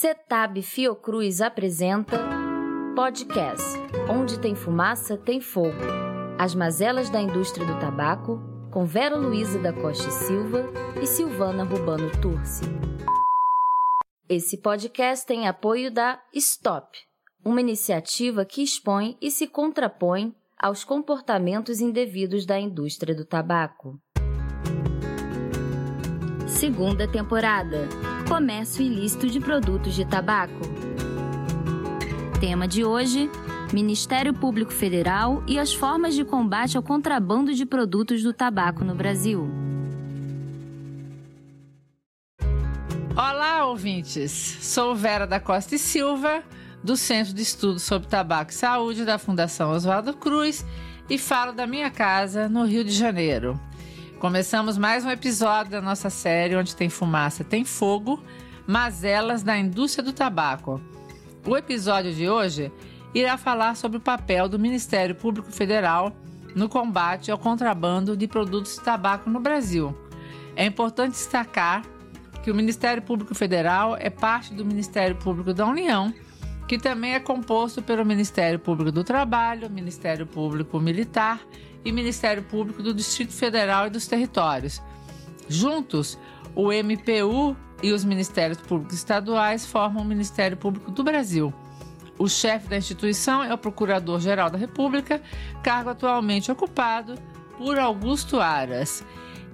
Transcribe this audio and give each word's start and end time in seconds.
Cetab 0.00 0.62
Fiocruz 0.62 1.40
apresenta 1.40 2.20
podcast 2.94 3.64
Onde 4.08 4.38
tem 4.38 4.54
fumaça, 4.54 5.16
tem 5.16 5.40
fogo. 5.40 5.74
As 6.38 6.54
mazelas 6.54 7.10
da 7.10 7.20
indústria 7.20 7.66
do 7.66 7.80
tabaco, 7.80 8.38
com 8.70 8.86
Vera 8.86 9.16
Luiza 9.16 9.58
da 9.58 9.72
Costa 9.72 10.06
e 10.06 10.12
Silva 10.12 10.66
e 11.02 11.04
Silvana 11.04 11.64
Rubano 11.64 12.12
Turci. 12.22 12.62
Esse 14.28 14.58
podcast 14.58 15.26
tem 15.26 15.48
apoio 15.48 15.90
da 15.90 16.22
Stop, 16.32 16.96
uma 17.44 17.60
iniciativa 17.60 18.44
que 18.44 18.62
expõe 18.62 19.18
e 19.20 19.32
se 19.32 19.48
contrapõe 19.48 20.32
aos 20.56 20.84
comportamentos 20.84 21.80
indevidos 21.80 22.46
da 22.46 22.56
indústria 22.56 23.16
do 23.16 23.24
tabaco. 23.24 23.98
Segunda 26.46 27.10
temporada 27.10 27.88
Comércio 28.28 28.82
ilícito 28.84 29.26
de 29.26 29.40
produtos 29.40 29.94
de 29.94 30.04
tabaco. 30.04 30.60
Tema 32.38 32.68
de 32.68 32.84
hoje: 32.84 33.30
Ministério 33.72 34.34
Público 34.34 34.70
Federal 34.70 35.42
e 35.46 35.58
as 35.58 35.72
formas 35.72 36.14
de 36.14 36.26
combate 36.26 36.76
ao 36.76 36.82
contrabando 36.82 37.54
de 37.54 37.64
produtos 37.64 38.22
do 38.22 38.34
tabaco 38.34 38.84
no 38.84 38.94
Brasil. 38.94 39.48
Olá, 43.16 43.64
ouvintes! 43.64 44.30
Sou 44.30 44.94
Vera 44.94 45.26
da 45.26 45.40
Costa 45.40 45.74
e 45.74 45.78
Silva, 45.78 46.42
do 46.84 46.98
Centro 46.98 47.32
de 47.32 47.40
Estudos 47.40 47.82
sobre 47.82 48.08
Tabaco 48.08 48.50
e 48.50 48.54
Saúde 48.54 49.06
da 49.06 49.18
Fundação 49.18 49.70
Oswaldo 49.70 50.12
Cruz 50.12 50.66
e 51.08 51.16
falo 51.16 51.52
da 51.52 51.66
minha 51.66 51.90
casa 51.90 52.46
no 52.46 52.64
Rio 52.64 52.84
de 52.84 52.92
Janeiro. 52.92 53.58
Começamos 54.18 54.76
mais 54.76 55.04
um 55.04 55.10
episódio 55.10 55.70
da 55.70 55.80
nossa 55.80 56.10
série 56.10 56.56
Onde 56.56 56.74
Tem 56.74 56.88
Fumaça 56.88 57.44
Tem 57.44 57.64
Fogo, 57.64 58.20
Mazelas 58.66 59.44
da 59.44 59.56
Indústria 59.56 60.02
do 60.02 60.12
Tabaco. 60.12 60.80
O 61.46 61.56
episódio 61.56 62.12
de 62.12 62.28
hoje 62.28 62.72
irá 63.14 63.38
falar 63.38 63.76
sobre 63.76 63.98
o 63.98 64.00
papel 64.00 64.48
do 64.48 64.58
Ministério 64.58 65.14
Público 65.14 65.52
Federal 65.52 66.12
no 66.52 66.68
combate 66.68 67.30
ao 67.30 67.38
contrabando 67.38 68.16
de 68.16 68.26
produtos 68.26 68.74
de 68.74 68.80
tabaco 68.80 69.30
no 69.30 69.38
Brasil. 69.38 69.96
É 70.56 70.66
importante 70.66 71.12
destacar 71.12 71.84
que 72.42 72.50
o 72.50 72.54
Ministério 72.56 73.00
Público 73.00 73.36
Federal 73.36 73.96
é 74.00 74.10
parte 74.10 74.52
do 74.52 74.64
Ministério 74.64 75.14
Público 75.14 75.54
da 75.54 75.64
União, 75.64 76.12
que 76.66 76.76
também 76.76 77.14
é 77.14 77.20
composto 77.20 77.80
pelo 77.80 78.04
Ministério 78.04 78.58
Público 78.58 78.90
do 78.90 79.04
Trabalho, 79.04 79.70
Ministério 79.70 80.26
Público 80.26 80.80
Militar 80.80 81.40
e 81.88 81.92
Ministério 81.92 82.42
Público 82.42 82.82
do 82.82 82.92
Distrito 82.92 83.32
Federal 83.32 83.86
e 83.86 83.90
dos 83.90 84.06
Territórios. 84.06 84.82
Juntos, 85.48 86.18
o 86.54 86.70
MPU 86.70 87.56
e 87.82 87.92
os 87.92 88.04
Ministérios 88.04 88.58
Públicos 88.58 88.94
Estaduais 88.94 89.64
formam 89.64 90.02
o 90.02 90.06
Ministério 90.06 90.56
Público 90.56 90.90
do 90.90 91.02
Brasil. 91.02 91.52
O 92.18 92.28
chefe 92.28 92.68
da 92.68 92.76
instituição 92.76 93.42
é 93.42 93.54
o 93.54 93.58
Procurador-Geral 93.58 94.50
da 94.50 94.58
República, 94.58 95.22
cargo 95.62 95.88
atualmente 95.88 96.52
ocupado 96.52 97.14
por 97.56 97.78
Augusto 97.78 98.38
Aras. 98.38 99.02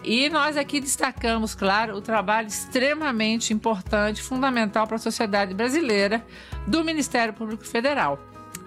E 0.02 0.28
nós 0.28 0.56
aqui 0.56 0.80
destacamos, 0.80 1.54
claro, 1.54 1.96
o 1.96 2.00
trabalho 2.00 2.48
extremamente 2.48 3.54
importante, 3.54 4.20
fundamental 4.20 4.86
para 4.88 4.96
a 4.96 4.98
sociedade 4.98 5.54
brasileira 5.54 6.24
do 6.66 6.82
Ministério 6.82 7.32
Público 7.32 7.64
Federal. 7.64 8.18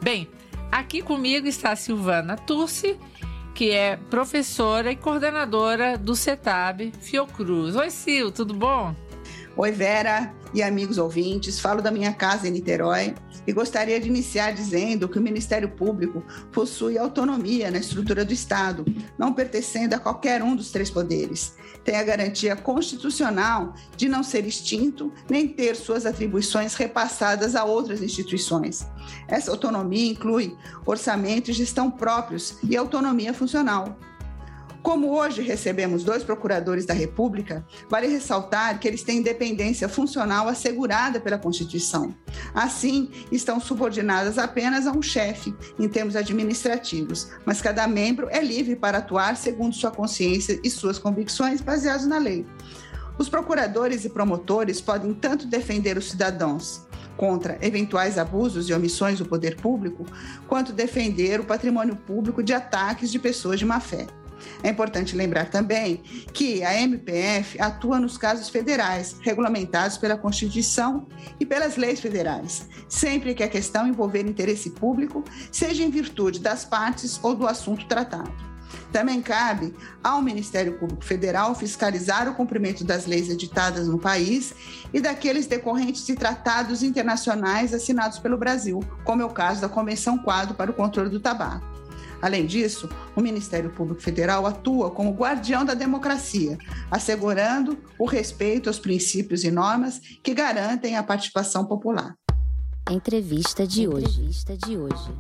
Bem, 0.02 0.30
aqui 0.72 1.02
comigo 1.02 1.48
está 1.48 1.76
Silvana 1.76 2.38
Turci, 2.38 2.98
que 3.58 3.72
é 3.72 3.98
professora 4.12 4.92
e 4.92 4.96
coordenadora 4.96 5.98
do 5.98 6.16
CETAB 6.16 6.94
Fiocruz. 7.00 7.76
Oi, 7.76 7.90
Sil, 7.90 8.30
tudo 8.30 8.54
bom? 8.54 8.96
Oi, 9.56 9.72
Vera 9.72 10.32
e 10.54 10.62
amigos 10.62 11.00
ouvintes. 11.00 11.60
Falo 11.60 11.82
da 11.82 11.90
minha 11.90 12.14
casa 12.14 12.48
em 12.48 12.52
Niterói 12.52 13.16
e 13.48 13.54
gostaria 13.54 14.00
de 14.00 14.10
iniciar 14.10 14.52
dizendo 14.52 15.08
que 15.08 15.18
o 15.18 15.22
Ministério 15.22 15.70
Público 15.70 16.22
possui 16.52 16.98
autonomia 16.98 17.72
na 17.72 17.78
estrutura 17.78 18.26
do 18.26 18.34
Estado, 18.34 18.86
não 19.18 19.34
pertencendo 19.34 19.94
a 19.94 20.00
qualquer 20.00 20.44
um 20.44 20.56
dos 20.56 20.70
três 20.70 20.92
poderes. 20.92 21.56
Tem 21.84 21.96
a 21.96 22.04
garantia 22.04 22.56
constitucional 22.58 23.74
de 23.96 24.10
não 24.10 24.22
ser 24.22 24.46
extinto 24.46 25.14
nem 25.30 25.48
ter 25.48 25.78
suas 25.78 26.06
atribuições 26.06 26.76
repassadas 26.76 27.56
a 27.56 27.64
outras 27.64 28.02
instituições. 28.02 28.86
Essa 29.28 29.52
autonomia 29.52 30.12
inclui 30.12 30.56
orçamento 30.86 31.50
e 31.50 31.54
gestão 31.54 31.90
próprios 31.90 32.58
e 32.62 32.76
autonomia 32.76 33.34
funcional. 33.34 33.98
Como 34.88 35.14
hoje 35.18 35.42
recebemos 35.42 36.02
dois 36.06 36.24
procuradores 36.24 36.86
da 36.86 36.94
República, 36.94 37.66
vale 37.90 38.08
ressaltar 38.08 38.80
que 38.80 38.88
eles 38.88 39.04
têm 39.04 39.18
independência 39.18 39.90
funcional 39.90 40.48
assegurada 40.48 41.20
pela 41.20 41.38
Constituição. 41.38 42.16
Assim, 42.56 43.12
estão 43.30 43.60
subordinadas 43.60 44.38
apenas 44.38 44.88
a 44.88 44.94
um 44.94 45.02
chefe 45.02 45.54
em 45.78 45.90
termos 45.90 46.16
administrativos, 46.16 47.28
mas 47.46 47.62
cada 47.62 47.86
membro 47.86 48.30
é 48.30 48.42
livre 48.42 48.78
para 48.78 49.00
atuar 49.00 49.36
segundo 49.36 49.76
sua 49.76 49.92
consciência 49.92 50.58
e 50.64 50.70
suas 50.70 50.98
convicções 50.98 51.60
baseadas 51.60 52.08
na 52.08 52.18
lei. 52.18 52.48
Os 53.20 53.28
procuradores 53.28 54.06
e 54.06 54.10
promotores 54.10 54.80
podem 54.80 55.14
tanto 55.14 55.48
defender 55.48 55.98
os 55.98 56.12
cidadãos 56.12 56.88
contra 57.18 57.58
eventuais 57.60 58.18
abusos 58.18 58.70
e 58.70 58.74
omissões 58.74 59.20
do 59.20 59.26
poder 59.26 59.58
público, 59.58 60.06
quanto 60.48 60.72
defender 60.72 61.42
o 61.42 61.46
patrimônio 61.46 61.98
público 61.98 62.42
de 62.42 62.54
ataques 62.54 63.12
de 63.12 63.20
pessoas 63.20 63.60
de 63.60 63.66
má 63.66 63.82
fé. 63.82 64.08
É 64.64 64.70
importante 64.70 65.16
lembrar 65.16 65.50
também 65.50 66.02
que 66.34 66.64
a 66.64 66.80
MPF 66.82 67.60
atua 67.62 68.00
nos 68.00 68.18
casos 68.18 68.50
federais, 68.50 69.16
regulamentados 69.22 69.98
pela 69.98 70.18
Constituição 70.18 71.08
e 71.40 71.46
pelas 71.46 71.78
leis 71.78 72.00
federais, 72.00 72.68
sempre 72.88 73.34
que 73.34 73.44
a 73.44 73.50
questão 73.50 73.88
envolver 73.88 74.26
interesse 74.26 74.72
público, 74.72 75.24
seja 75.52 75.84
em 75.84 75.90
virtude 75.90 76.40
das 76.40 76.66
partes 76.66 77.20
ou 77.24 77.36
do 77.36 77.48
assunto 77.48 77.86
tratado. 77.88 78.48
Também 78.92 79.22
cabe 79.22 79.74
ao 80.04 80.22
Ministério 80.22 80.78
Público 80.78 81.04
Federal 81.04 81.54
fiscalizar 81.54 82.30
o 82.30 82.34
cumprimento 82.34 82.84
das 82.84 83.06
leis 83.06 83.30
editadas 83.30 83.88
no 83.88 84.00
país 84.00 84.54
e 84.94 85.02
daqueles 85.02 85.46
decorrentes 85.46 86.06
de 86.06 86.16
tratados 86.16 86.84
internacionais 86.84 87.74
assinados 87.74 88.20
pelo 88.20 88.38
Brasil, 88.38 88.80
como 89.04 89.22
é 89.22 89.26
o 89.26 89.30
caso 89.30 89.62
da 89.62 89.70
Convenção 89.70 90.18
Quadro 90.18 90.56
para 90.56 90.72
o 90.72 90.74
Controle 90.74 91.10
do 91.10 91.20
Tabaco. 91.20 91.66
Além 92.22 92.46
disso, 92.46 92.90
o 93.16 93.22
Ministério 93.22 93.70
Público 93.70 94.02
Federal 94.02 94.46
atua 94.46 94.92
como 94.92 95.14
guardião 95.14 95.64
da 95.64 95.74
democracia, 95.74 96.58
assegurando 96.90 97.78
o 98.00 98.06
respeito 98.06 98.70
aos 98.70 98.80
princípios 98.80 99.44
e 99.44 99.52
normas 99.52 100.00
que 100.24 100.34
garantem 100.34 100.98
a 100.98 101.04
participação 101.04 101.66
popular. 101.66 102.16
Entrevista 102.90 103.68
de 103.68 103.88
hoje. 103.88 104.08
Entrevista 104.08 104.58
de 104.58 104.78
hoje. 104.78 105.14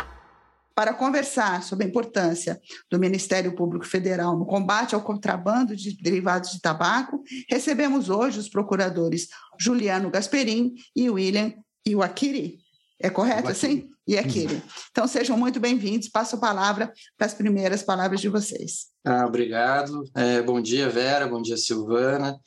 Para 0.73 0.93
conversar 0.93 1.63
sobre 1.63 1.85
a 1.85 1.87
importância 1.87 2.61
do 2.89 2.99
Ministério 2.99 3.55
Público 3.55 3.85
Federal 3.85 4.37
no 4.37 4.45
combate 4.45 4.93
ao 4.93 5.01
contrabando 5.01 5.75
de 5.75 5.97
derivados 6.01 6.51
de 6.51 6.61
tabaco, 6.61 7.23
recebemos 7.49 8.09
hoje 8.09 8.39
os 8.39 8.47
procuradores 8.47 9.27
Juliano 9.59 10.11
Gasperin 10.11 10.75
e 10.95 11.09
William 11.09 11.53
Iwakiri. 11.85 12.59
É 12.99 13.09
correto 13.09 13.49
assim? 13.49 13.89
E 14.07 14.17
aquele. 14.17 14.61
Então 14.89 15.07
sejam 15.07 15.37
muito 15.37 15.59
bem-vindos. 15.59 16.09
Passo 16.09 16.35
a 16.37 16.39
palavra 16.39 16.91
para 17.15 17.27
as 17.27 17.33
primeiras 17.33 17.83
palavras 17.83 18.19
de 18.19 18.29
vocês. 18.29 18.87
Ah, 19.05 19.25
obrigado. 19.25 20.03
É, 20.15 20.41
bom 20.41 20.59
dia, 20.59 20.89
Vera. 20.89 21.27
Bom 21.27 21.41
dia, 21.41 21.57
Silvana. 21.57 22.39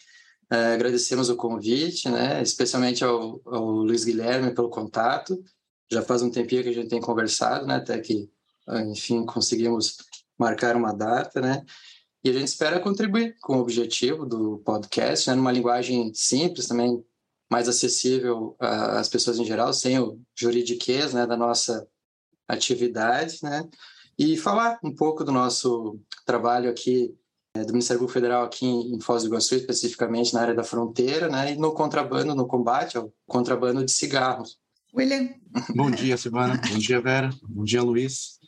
É, 0.50 0.74
agradecemos 0.74 1.30
o 1.30 1.36
convite, 1.36 2.08
né? 2.08 2.42
especialmente 2.42 3.04
ao, 3.04 3.40
ao, 3.46 3.64
Luiz 3.66 4.04
Guilherme 4.04 4.52
pelo 4.52 4.68
contato. 4.68 5.40
Já 5.88 6.02
faz 6.02 6.22
um 6.22 6.30
tempinho 6.30 6.64
que 6.64 6.70
a 6.70 6.74
gente 6.74 6.88
tem 6.88 7.00
conversado, 7.00 7.66
né? 7.66 7.76
até 7.76 7.98
que, 8.00 8.28
enfim, 8.90 9.24
conseguimos 9.24 9.98
marcar 10.36 10.74
uma 10.74 10.92
data. 10.92 11.40
Né? 11.40 11.62
E 12.24 12.30
a 12.30 12.32
gente 12.32 12.48
espera 12.48 12.80
contribuir 12.80 13.36
com 13.40 13.58
o 13.58 13.60
objetivo 13.60 14.26
do 14.26 14.58
podcast, 14.64 15.30
né? 15.30 15.36
numa 15.36 15.52
linguagem 15.52 16.12
simples, 16.12 16.66
também 16.66 17.00
mais 17.50 17.68
acessível 17.68 18.56
às 18.60 19.08
pessoas 19.08 19.38
em 19.38 19.44
geral, 19.44 19.72
sem 19.72 19.98
o 19.98 20.20
juridiquês 20.34 21.12
né, 21.12 21.26
da 21.26 21.36
nossa 21.36 21.86
atividade, 22.48 23.38
né? 23.42 23.68
E 24.18 24.36
falar 24.36 24.78
um 24.84 24.94
pouco 24.94 25.24
do 25.24 25.32
nosso 25.32 25.98
trabalho 26.26 26.70
aqui 26.70 27.14
é, 27.56 27.64
do 27.64 27.72
Ministério 27.72 27.98
Público 27.98 28.12
Federal 28.12 28.44
aqui 28.44 28.66
em 28.66 29.00
Foz 29.00 29.22
do 29.22 29.28
Iguaçu, 29.28 29.56
especificamente 29.56 30.32
na 30.34 30.42
área 30.42 30.54
da 30.54 30.62
fronteira, 30.62 31.28
né? 31.28 31.52
E 31.52 31.56
no 31.56 31.72
contrabando, 31.72 32.34
no 32.34 32.46
combate 32.46 32.96
ao 32.96 33.12
contrabando 33.26 33.84
de 33.84 33.90
cigarros. 33.90 34.58
William. 34.94 35.30
Bom 35.74 35.90
dia, 35.90 36.16
Silvana. 36.16 36.60
Bom 36.68 36.78
dia, 36.78 37.00
Vera. 37.00 37.30
Bom 37.42 37.64
dia, 37.64 37.82
Luiz. 37.82 38.39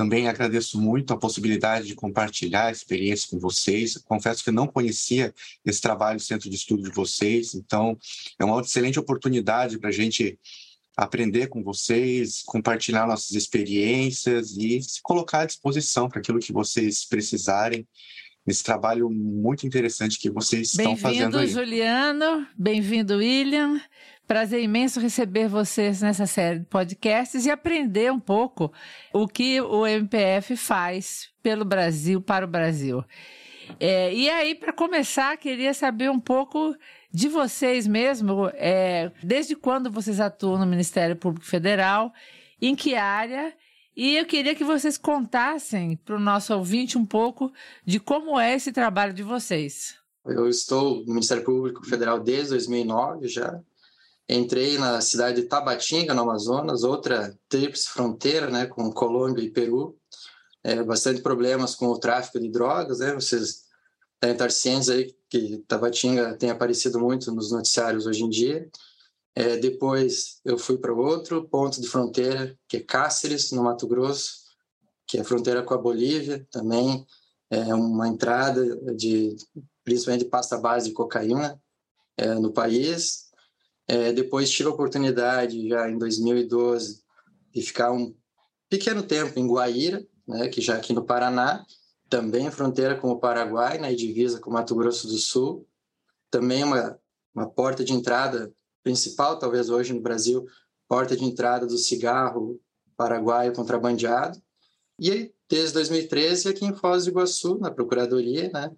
Também 0.00 0.28
agradeço 0.28 0.80
muito 0.80 1.12
a 1.12 1.16
possibilidade 1.18 1.86
de 1.86 1.94
compartilhar 1.94 2.68
a 2.68 2.72
experiência 2.72 3.28
com 3.28 3.38
vocês. 3.38 3.98
Confesso 3.98 4.42
que 4.42 4.50
não 4.50 4.66
conhecia 4.66 5.34
esse 5.62 5.78
trabalho 5.78 6.18
Centro 6.18 6.48
de 6.48 6.56
Estudo 6.56 6.84
de 6.84 6.90
vocês, 6.90 7.54
então 7.54 7.98
é 8.38 8.44
uma 8.46 8.62
excelente 8.62 8.98
oportunidade 8.98 9.78
para 9.78 9.90
a 9.90 9.92
gente 9.92 10.38
aprender 10.96 11.48
com 11.48 11.62
vocês, 11.62 12.42
compartilhar 12.46 13.06
nossas 13.06 13.32
experiências 13.32 14.56
e 14.56 14.80
se 14.80 15.02
colocar 15.02 15.40
à 15.40 15.44
disposição 15.44 16.08
para 16.08 16.20
aquilo 16.20 16.38
que 16.38 16.50
vocês 16.50 17.04
precisarem 17.04 17.86
nesse 18.46 18.64
trabalho 18.64 19.10
muito 19.10 19.66
interessante 19.66 20.18
que 20.18 20.30
vocês 20.30 20.68
estão 20.68 20.96
fazendo 20.96 21.36
Bem-vindo, 21.36 21.60
Juliano. 21.60 22.46
Bem-vindo, 22.56 23.16
William. 23.18 23.78
Prazer 24.30 24.62
imenso 24.62 25.00
receber 25.00 25.48
vocês 25.48 26.02
nessa 26.02 26.24
série 26.24 26.60
de 26.60 26.66
podcasts 26.66 27.46
e 27.46 27.50
aprender 27.50 28.12
um 28.12 28.20
pouco 28.20 28.72
o 29.12 29.26
que 29.26 29.60
o 29.60 29.84
MPF 29.84 30.56
faz 30.56 31.30
pelo 31.42 31.64
Brasil, 31.64 32.22
para 32.22 32.44
o 32.44 32.48
Brasil. 32.48 33.02
É, 33.80 34.14
e 34.14 34.30
aí, 34.30 34.54
para 34.54 34.72
começar, 34.72 35.36
queria 35.36 35.74
saber 35.74 36.12
um 36.12 36.20
pouco 36.20 36.76
de 37.12 37.26
vocês 37.26 37.88
mesmo, 37.88 38.48
é, 38.54 39.10
desde 39.20 39.56
quando 39.56 39.90
vocês 39.90 40.20
atuam 40.20 40.60
no 40.60 40.66
Ministério 40.66 41.16
Público 41.16 41.44
Federal, 41.44 42.12
em 42.62 42.76
que 42.76 42.94
área, 42.94 43.52
e 43.96 44.16
eu 44.16 44.26
queria 44.26 44.54
que 44.54 44.62
vocês 44.62 44.96
contassem 44.96 45.96
para 45.96 46.14
o 46.14 46.20
nosso 46.20 46.54
ouvinte 46.54 46.96
um 46.96 47.04
pouco 47.04 47.52
de 47.84 47.98
como 47.98 48.38
é 48.38 48.54
esse 48.54 48.70
trabalho 48.70 49.12
de 49.12 49.24
vocês. 49.24 49.96
Eu 50.24 50.48
estou 50.48 51.04
no 51.04 51.14
Ministério 51.14 51.42
Público 51.44 51.84
Federal 51.84 52.20
desde 52.20 52.50
2009 52.50 53.26
já. 53.26 53.60
Entrei 54.32 54.78
na 54.78 55.00
cidade 55.00 55.42
de 55.42 55.48
Tabatinga, 55.48 56.14
no 56.14 56.22
Amazonas, 56.22 56.84
outra 56.84 57.36
tríplice 57.48 57.88
fronteira 57.88 58.48
né, 58.48 58.64
com 58.64 58.92
Colômbia 58.92 59.42
e 59.42 59.50
Peru. 59.50 59.98
É, 60.62 60.80
bastante 60.84 61.20
problemas 61.20 61.74
com 61.74 61.88
o 61.88 61.98
tráfico 61.98 62.38
de 62.38 62.48
drogas, 62.48 63.00
né? 63.00 63.12
Vocês 63.14 63.64
devem 64.22 64.34
estar 64.34 64.50
cientes 64.50 64.88
aí 64.88 65.12
que 65.28 65.64
Tabatinga 65.66 66.36
tem 66.36 66.50
aparecido 66.50 67.00
muito 67.00 67.32
nos 67.32 67.50
noticiários 67.50 68.06
hoje 68.06 68.22
em 68.22 68.28
dia. 68.28 68.70
É, 69.34 69.56
depois 69.56 70.40
eu 70.44 70.56
fui 70.56 70.78
para 70.78 70.92
outro 70.92 71.48
ponto 71.48 71.80
de 71.80 71.88
fronteira, 71.88 72.56
que 72.68 72.76
é 72.76 72.80
Cáceres, 72.80 73.50
no 73.50 73.64
Mato 73.64 73.88
Grosso, 73.88 74.42
que 75.08 75.18
é 75.18 75.22
a 75.22 75.24
fronteira 75.24 75.62
com 75.62 75.74
a 75.74 75.78
Bolívia, 75.78 76.46
também 76.52 77.04
é 77.50 77.74
uma 77.74 78.06
entrada 78.06 78.94
de 78.94 79.34
principalmente 79.82 80.24
de 80.24 80.30
pasta 80.30 80.56
base 80.56 80.88
de 80.88 80.94
cocaína 80.94 81.60
é, 82.16 82.34
no 82.34 82.52
país. 82.52 83.29
É, 83.90 84.12
depois 84.12 84.48
tive 84.48 84.68
a 84.68 84.72
oportunidade, 84.72 85.68
já 85.68 85.90
em 85.90 85.98
2012, 85.98 87.02
de 87.52 87.60
ficar 87.60 87.90
um 87.90 88.14
pequeno 88.68 89.02
tempo 89.02 89.36
em 89.36 89.48
Guaíra, 89.48 90.06
né, 90.28 90.46
que 90.46 90.60
já 90.60 90.76
aqui 90.76 90.92
no 90.92 91.04
Paraná, 91.04 91.66
também 92.08 92.48
fronteira 92.52 92.94
com 92.94 93.10
o 93.10 93.18
Paraguai, 93.18 93.78
na 93.78 93.88
né, 93.88 93.94
divisa 93.96 94.38
com 94.38 94.48
o 94.48 94.52
Mato 94.52 94.76
Grosso 94.76 95.08
do 95.08 95.18
Sul, 95.18 95.66
também 96.30 96.62
uma, 96.62 97.00
uma 97.34 97.50
porta 97.50 97.82
de 97.82 97.92
entrada 97.92 98.54
principal, 98.80 99.40
talvez 99.40 99.70
hoje 99.70 99.92
no 99.92 100.00
Brasil, 100.00 100.46
porta 100.86 101.16
de 101.16 101.24
entrada 101.24 101.66
do 101.66 101.76
cigarro 101.76 102.60
paraguaio 102.96 103.52
contrabandeado. 103.52 104.40
E 105.00 105.10
aí, 105.10 105.34
desde 105.48 105.74
2013, 105.74 106.48
aqui 106.48 106.64
em 106.64 106.76
Foz 106.76 107.06
do 107.06 107.10
Iguaçu, 107.10 107.58
na 107.58 107.72
Procuradoria, 107.72 108.50
né? 108.52 108.70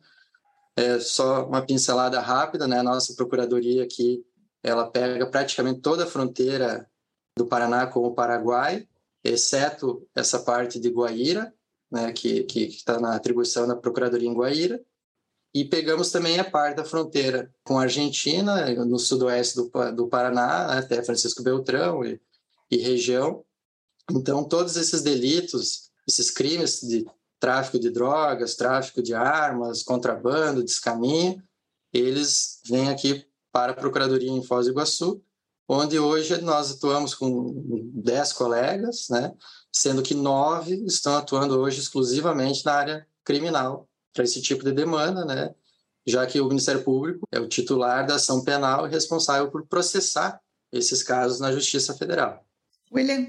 É 0.74 0.98
só 1.00 1.46
uma 1.46 1.60
pincelada 1.60 2.18
rápida, 2.18 2.66
né? 2.66 2.78
A 2.78 2.82
nossa 2.82 3.14
Procuradoria 3.14 3.84
aqui, 3.84 4.24
ela 4.62 4.90
pega 4.90 5.26
praticamente 5.26 5.80
toda 5.80 6.04
a 6.04 6.06
fronteira 6.06 6.88
do 7.36 7.46
Paraná 7.46 7.86
com 7.86 8.00
o 8.00 8.14
Paraguai, 8.14 8.86
exceto 9.24 10.06
essa 10.14 10.40
parte 10.40 10.78
de 10.78 10.90
Guaíra, 10.90 11.52
né, 11.90 12.12
que 12.12 12.46
está 12.54 13.00
na 13.00 13.14
atribuição 13.14 13.66
da 13.66 13.76
Procuradoria 13.76 14.28
em 14.28 14.34
Guaíra, 14.34 14.80
e 15.54 15.64
pegamos 15.64 16.10
também 16.10 16.38
a 16.38 16.50
parte 16.50 16.76
da 16.76 16.84
fronteira 16.84 17.52
com 17.62 17.78
a 17.78 17.82
Argentina, 17.82 18.70
no 18.84 18.98
sudoeste 18.98 19.56
do, 19.56 19.70
do 19.92 20.08
Paraná, 20.08 20.78
até 20.78 21.02
Francisco 21.04 21.42
Beltrão 21.42 22.02
e, 22.04 22.18
e 22.70 22.78
região. 22.78 23.44
Então, 24.10 24.42
todos 24.44 24.76
esses 24.76 25.02
delitos, 25.02 25.90
esses 26.08 26.30
crimes 26.30 26.80
de 26.80 27.06
tráfico 27.38 27.78
de 27.78 27.90
drogas, 27.90 28.54
tráfico 28.54 29.02
de 29.02 29.14
armas, 29.14 29.82
contrabando, 29.82 30.64
descaminho, 30.64 31.42
eles 31.92 32.60
vêm 32.64 32.88
aqui 32.88 33.26
para 33.52 33.72
a 33.72 33.74
Procuradoria 33.74 34.30
em 34.30 34.42
Foz 34.42 34.66
do 34.66 34.72
Iguaçu, 34.72 35.22
onde 35.68 35.98
hoje 35.98 36.40
nós 36.40 36.70
atuamos 36.72 37.14
com 37.14 37.52
10 37.94 38.32
colegas, 38.32 39.06
né? 39.10 39.32
sendo 39.70 40.02
que 40.02 40.14
nove 40.14 40.74
estão 40.86 41.14
atuando 41.16 41.58
hoje 41.58 41.80
exclusivamente 41.80 42.64
na 42.64 42.72
área 42.72 43.06
criminal 43.24 43.88
para 44.12 44.24
esse 44.24 44.42
tipo 44.42 44.64
de 44.64 44.72
demanda, 44.72 45.24
né? 45.24 45.54
já 46.06 46.26
que 46.26 46.40
o 46.40 46.48
Ministério 46.48 46.82
Público 46.82 47.26
é 47.30 47.38
o 47.38 47.48
titular 47.48 48.06
da 48.06 48.16
ação 48.16 48.42
penal 48.42 48.86
e 48.86 48.90
responsável 48.90 49.50
por 49.50 49.66
processar 49.66 50.40
esses 50.72 51.02
casos 51.02 51.38
na 51.38 51.52
Justiça 51.52 51.94
Federal. 51.94 52.44
William? 52.92 53.28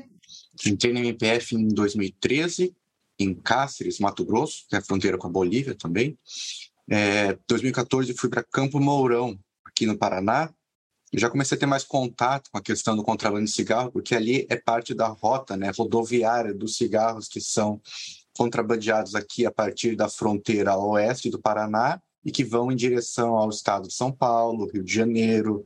Entrei 0.65 0.93
na 0.93 0.99
MPF 1.01 1.55
em 1.55 1.67
2013, 1.67 2.75
em 3.19 3.33
Cáceres, 3.33 3.99
Mato 3.99 4.25
Grosso, 4.25 4.65
que 4.67 4.75
é 4.75 4.79
a 4.79 4.81
fronteira 4.81 5.17
com 5.17 5.27
a 5.27 5.31
Bolívia 5.31 5.75
também. 5.75 6.17
Em 6.89 6.95
é, 6.95 7.39
2014 7.47 8.13
fui 8.13 8.29
para 8.29 8.43
Campo 8.43 8.79
Mourão, 8.79 9.37
aqui 9.83 9.85
no 9.85 9.97
Paraná, 9.97 10.50
eu 11.12 11.19
já 11.19 11.30
comecei 11.30 11.56
a 11.56 11.59
ter 11.59 11.65
mais 11.65 11.83
contato 11.83 12.50
com 12.50 12.57
a 12.57 12.62
questão 12.62 12.95
do 12.95 13.03
contrabando 13.03 13.45
de 13.45 13.51
cigarro, 13.51 13.91
porque 13.91 14.15
ali 14.15 14.47
é 14.50 14.56
parte 14.56 14.94
da 14.94 15.07
rota 15.07 15.56
né, 15.56 15.71
rodoviária 15.77 16.53
dos 16.53 16.75
cigarros 16.75 17.27
que 17.27 17.39
são 17.39 17.80
contrabandeados 18.35 19.13
aqui 19.13 19.45
a 19.45 19.51
partir 19.51 19.95
da 19.95 20.09
fronteira 20.09 20.75
oeste 20.75 21.30
do 21.30 21.39
Paraná 21.39 22.01
e 22.25 22.31
que 22.31 22.44
vão 22.44 22.71
em 22.71 22.75
direção 22.75 23.35
ao 23.35 23.50
estado 23.50 23.88
de 23.88 23.94
São 23.94 24.12
Paulo, 24.12 24.69
Rio 24.71 24.83
de 24.83 24.94
Janeiro, 24.94 25.65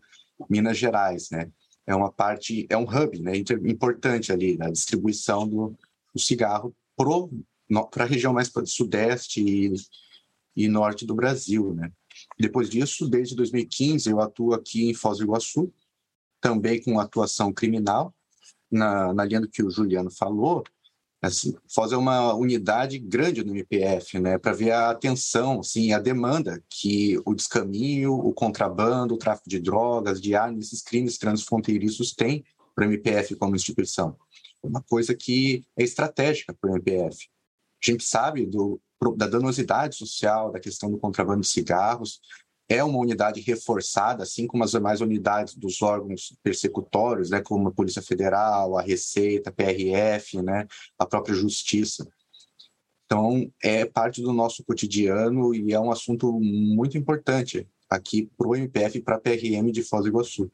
Minas 0.49 0.77
Gerais, 0.77 1.29
né? 1.29 1.49
É 1.85 1.95
uma 1.95 2.11
parte, 2.11 2.67
é 2.69 2.75
um 2.75 2.83
hub, 2.83 3.21
né, 3.21 3.31
importante 3.37 4.33
ali 4.33 4.57
na 4.57 4.69
distribuição 4.69 5.47
do, 5.47 5.73
do 6.13 6.19
cigarro 6.19 6.75
para 7.91 8.03
a 8.03 8.07
região 8.07 8.33
mais 8.33 8.49
para 8.49 8.63
o 8.63 8.67
sudeste 8.67 9.41
e, 9.41 9.73
e 10.53 10.67
norte 10.67 11.05
do 11.05 11.15
Brasil, 11.15 11.73
né? 11.73 11.89
Depois 12.39 12.69
disso, 12.69 13.09
desde 13.09 13.35
2015, 13.35 14.09
eu 14.09 14.21
atuo 14.21 14.53
aqui 14.53 14.89
em 14.89 14.93
Foz 14.93 15.17
do 15.17 15.23
Iguaçu, 15.23 15.73
também 16.39 16.81
com 16.81 16.99
atuação 16.99 17.51
criminal, 17.51 18.13
na, 18.69 19.13
na 19.13 19.25
linha 19.25 19.41
do 19.41 19.49
que 19.49 19.63
o 19.63 19.71
Juliano 19.71 20.11
falou. 20.11 20.63
Assim, 21.19 21.55
Foz 21.67 21.91
é 21.91 21.97
uma 21.97 22.35
unidade 22.35 22.99
grande 22.99 23.43
no 23.43 23.51
MPF, 23.51 24.19
né, 24.19 24.37
para 24.37 24.53
ver 24.53 24.71
a 24.71 24.91
atenção, 24.91 25.61
assim, 25.61 25.91
a 25.91 25.99
demanda 25.99 26.63
que 26.69 27.19
o 27.25 27.33
descaminho, 27.33 28.13
o 28.13 28.31
contrabando, 28.31 29.15
o 29.15 29.17
tráfico 29.17 29.49
de 29.49 29.59
drogas, 29.59 30.21
de 30.21 30.35
armas, 30.35 30.67
esses 30.67 30.81
crimes 30.83 31.17
transfronteiriços 31.17 32.13
têm 32.13 32.45
para 32.75 32.85
o 32.85 32.87
MPF 32.87 33.35
como 33.35 33.55
instituição. 33.55 34.15
É 34.63 34.67
uma 34.67 34.83
coisa 34.83 35.15
que 35.15 35.63
é 35.75 35.83
estratégica 35.83 36.53
para 36.53 36.69
o 36.69 36.75
MPF. 36.75 37.27
A 37.83 37.91
gente 37.91 38.03
sabe 38.03 38.45
do, 38.45 38.79
da 39.15 39.27
danosidade 39.27 39.95
social, 39.95 40.51
da 40.51 40.59
questão 40.59 40.89
do 40.89 40.97
contrabando 40.97 41.41
de 41.41 41.47
cigarros. 41.47 42.19
É 42.69 42.83
uma 42.83 42.99
unidade 42.99 43.39
reforçada, 43.39 44.23
assim 44.23 44.45
como 44.45 44.63
as 44.63 44.71
demais 44.71 44.99
unidades 44.99 45.55
dos 45.55 45.81
órgãos 45.81 46.35
persecutórios, 46.43 47.29
né, 47.29 47.41
como 47.41 47.69
a 47.69 47.71
Polícia 47.71 48.01
Federal, 48.01 48.77
a 48.77 48.81
Receita, 48.81 49.49
a 49.49 49.53
PRF, 49.53 50.41
né, 50.41 50.67
a 50.99 51.05
própria 51.05 51.33
Justiça. 51.33 52.05
Então, 53.05 53.49
é 53.63 53.85
parte 53.85 54.21
do 54.21 54.33
nosso 54.33 54.65
cotidiano 54.65 55.55
e 55.55 55.71
é 55.71 55.79
um 55.79 55.91
assunto 55.91 56.33
muito 56.41 56.97
importante 56.97 57.65
aqui 57.89 58.29
para 58.37 58.47
o 58.47 58.55
MPF 58.55 58.97
e 58.97 59.01
para 59.01 59.15
a 59.15 59.19
PRM 59.19 59.71
de 59.71 59.81
Foz 59.81 60.03
do 60.03 60.09
Iguaçu. 60.09 60.51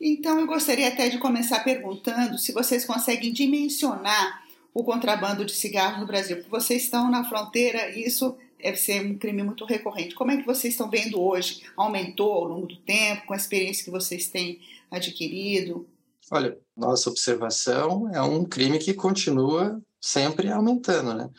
Então, 0.00 0.38
eu 0.38 0.46
gostaria 0.46 0.86
até 0.86 1.08
de 1.08 1.18
começar 1.18 1.64
perguntando 1.64 2.38
se 2.38 2.52
vocês 2.52 2.84
conseguem 2.84 3.32
dimensionar 3.32 4.45
o 4.76 4.84
contrabando 4.84 5.42
de 5.42 5.54
cigarros 5.54 6.00
no 6.00 6.06
Brasil? 6.06 6.36
Porque 6.36 6.50
vocês 6.50 6.82
estão 6.82 7.10
na 7.10 7.24
fronteira 7.24 7.88
e 7.96 8.06
isso 8.06 8.36
deve 8.62 8.76
ser 8.76 9.06
um 9.06 9.16
crime 9.16 9.42
muito 9.42 9.64
recorrente. 9.64 10.14
Como 10.14 10.30
é 10.30 10.36
que 10.36 10.44
vocês 10.44 10.74
estão 10.74 10.90
vendo 10.90 11.18
hoje? 11.18 11.62
Aumentou 11.74 12.30
ao 12.30 12.44
longo 12.44 12.66
do 12.66 12.76
tempo, 12.76 13.26
com 13.26 13.32
a 13.32 13.38
experiência 13.38 13.82
que 13.82 13.90
vocês 13.90 14.28
têm 14.28 14.60
adquirido? 14.90 15.88
Olha, 16.30 16.58
nossa 16.76 17.08
observação 17.08 18.10
é 18.12 18.20
um 18.20 18.44
crime 18.44 18.78
que 18.78 18.92
continua 18.92 19.80
sempre 19.98 20.50
aumentando, 20.50 21.14
né? 21.14 21.30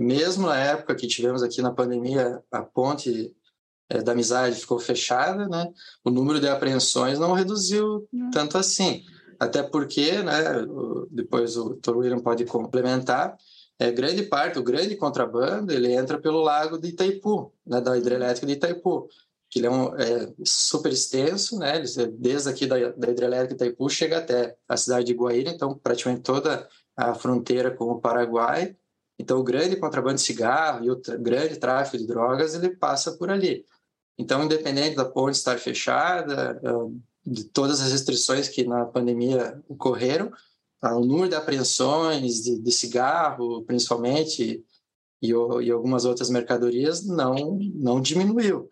Mesmo 0.00 0.46
na 0.46 0.56
época 0.56 0.94
que 0.94 1.06
tivemos 1.06 1.42
aqui 1.42 1.60
na 1.60 1.74
pandemia, 1.74 2.42
a 2.50 2.62
ponte 2.62 3.34
é, 3.90 4.00
da 4.00 4.12
amizade 4.12 4.60
ficou 4.60 4.78
fechada, 4.78 5.46
né? 5.46 5.70
O 6.02 6.08
número 6.08 6.40
de 6.40 6.48
apreensões 6.48 7.18
não 7.18 7.34
reduziu 7.34 8.08
tanto 8.32 8.56
assim 8.56 9.04
até 9.38 9.62
porque, 9.62 10.22
né, 10.22 10.42
depois 11.10 11.56
o 11.56 11.74
Dr. 11.74 11.96
William 11.96 12.20
pode 12.20 12.44
complementar, 12.44 13.36
é, 13.78 13.92
grande 13.92 14.24
parte, 14.24 14.58
o 14.58 14.62
grande 14.62 14.96
contrabando, 14.96 15.72
ele 15.72 15.92
entra 15.92 16.18
pelo 16.18 16.40
lago 16.40 16.78
de 16.78 16.88
Itaipu, 16.88 17.52
né, 17.64 17.80
da 17.80 17.96
hidrelétrica 17.96 18.46
de 18.46 18.54
Itaipu, 18.54 19.08
que 19.48 19.60
ele 19.60 19.68
é, 19.68 19.70
um, 19.70 19.96
é 19.96 20.32
super 20.44 20.92
extenso, 20.92 21.58
né, 21.58 21.80
desde 22.12 22.48
aqui 22.48 22.66
da, 22.66 22.90
da 22.90 23.10
hidrelétrica 23.10 23.54
de 23.54 23.64
Itaipu 23.64 23.88
chega 23.88 24.18
até 24.18 24.56
a 24.68 24.76
cidade 24.76 25.06
de 25.06 25.14
Guaíra, 25.14 25.50
então 25.50 25.78
praticamente 25.78 26.22
toda 26.22 26.68
a 26.96 27.14
fronteira 27.14 27.70
com 27.70 27.84
o 27.84 28.00
Paraguai, 28.00 28.76
então 29.18 29.38
o 29.38 29.44
grande 29.44 29.76
contrabando 29.76 30.16
de 30.16 30.22
cigarro 30.22 30.84
e 30.84 30.90
o 30.90 31.00
grande 31.20 31.56
tráfico 31.56 31.98
de 31.98 32.06
drogas, 32.06 32.54
ele 32.54 32.70
passa 32.70 33.12
por 33.12 33.30
ali. 33.30 33.64
Então, 34.18 34.42
independente 34.42 34.96
da 34.96 35.04
ponte 35.04 35.34
estar 35.36 35.58
fechada, 35.58 36.60
de 37.28 37.44
todas 37.44 37.80
as 37.80 37.92
restrições 37.92 38.48
que 38.48 38.64
na 38.64 38.84
pandemia 38.86 39.62
ocorreram, 39.68 40.32
tá? 40.80 40.96
o 40.96 41.04
número 41.04 41.28
de 41.28 41.34
apreensões 41.34 42.42
de, 42.42 42.58
de 42.58 42.72
cigarro, 42.72 43.62
principalmente, 43.64 44.64
e, 45.20 45.28
e, 45.28 45.70
algumas 45.70 46.04
outras 46.04 46.30
mercadorias, 46.30 47.04
não, 47.04 47.58
não 47.74 48.00
diminuiu. 48.00 48.70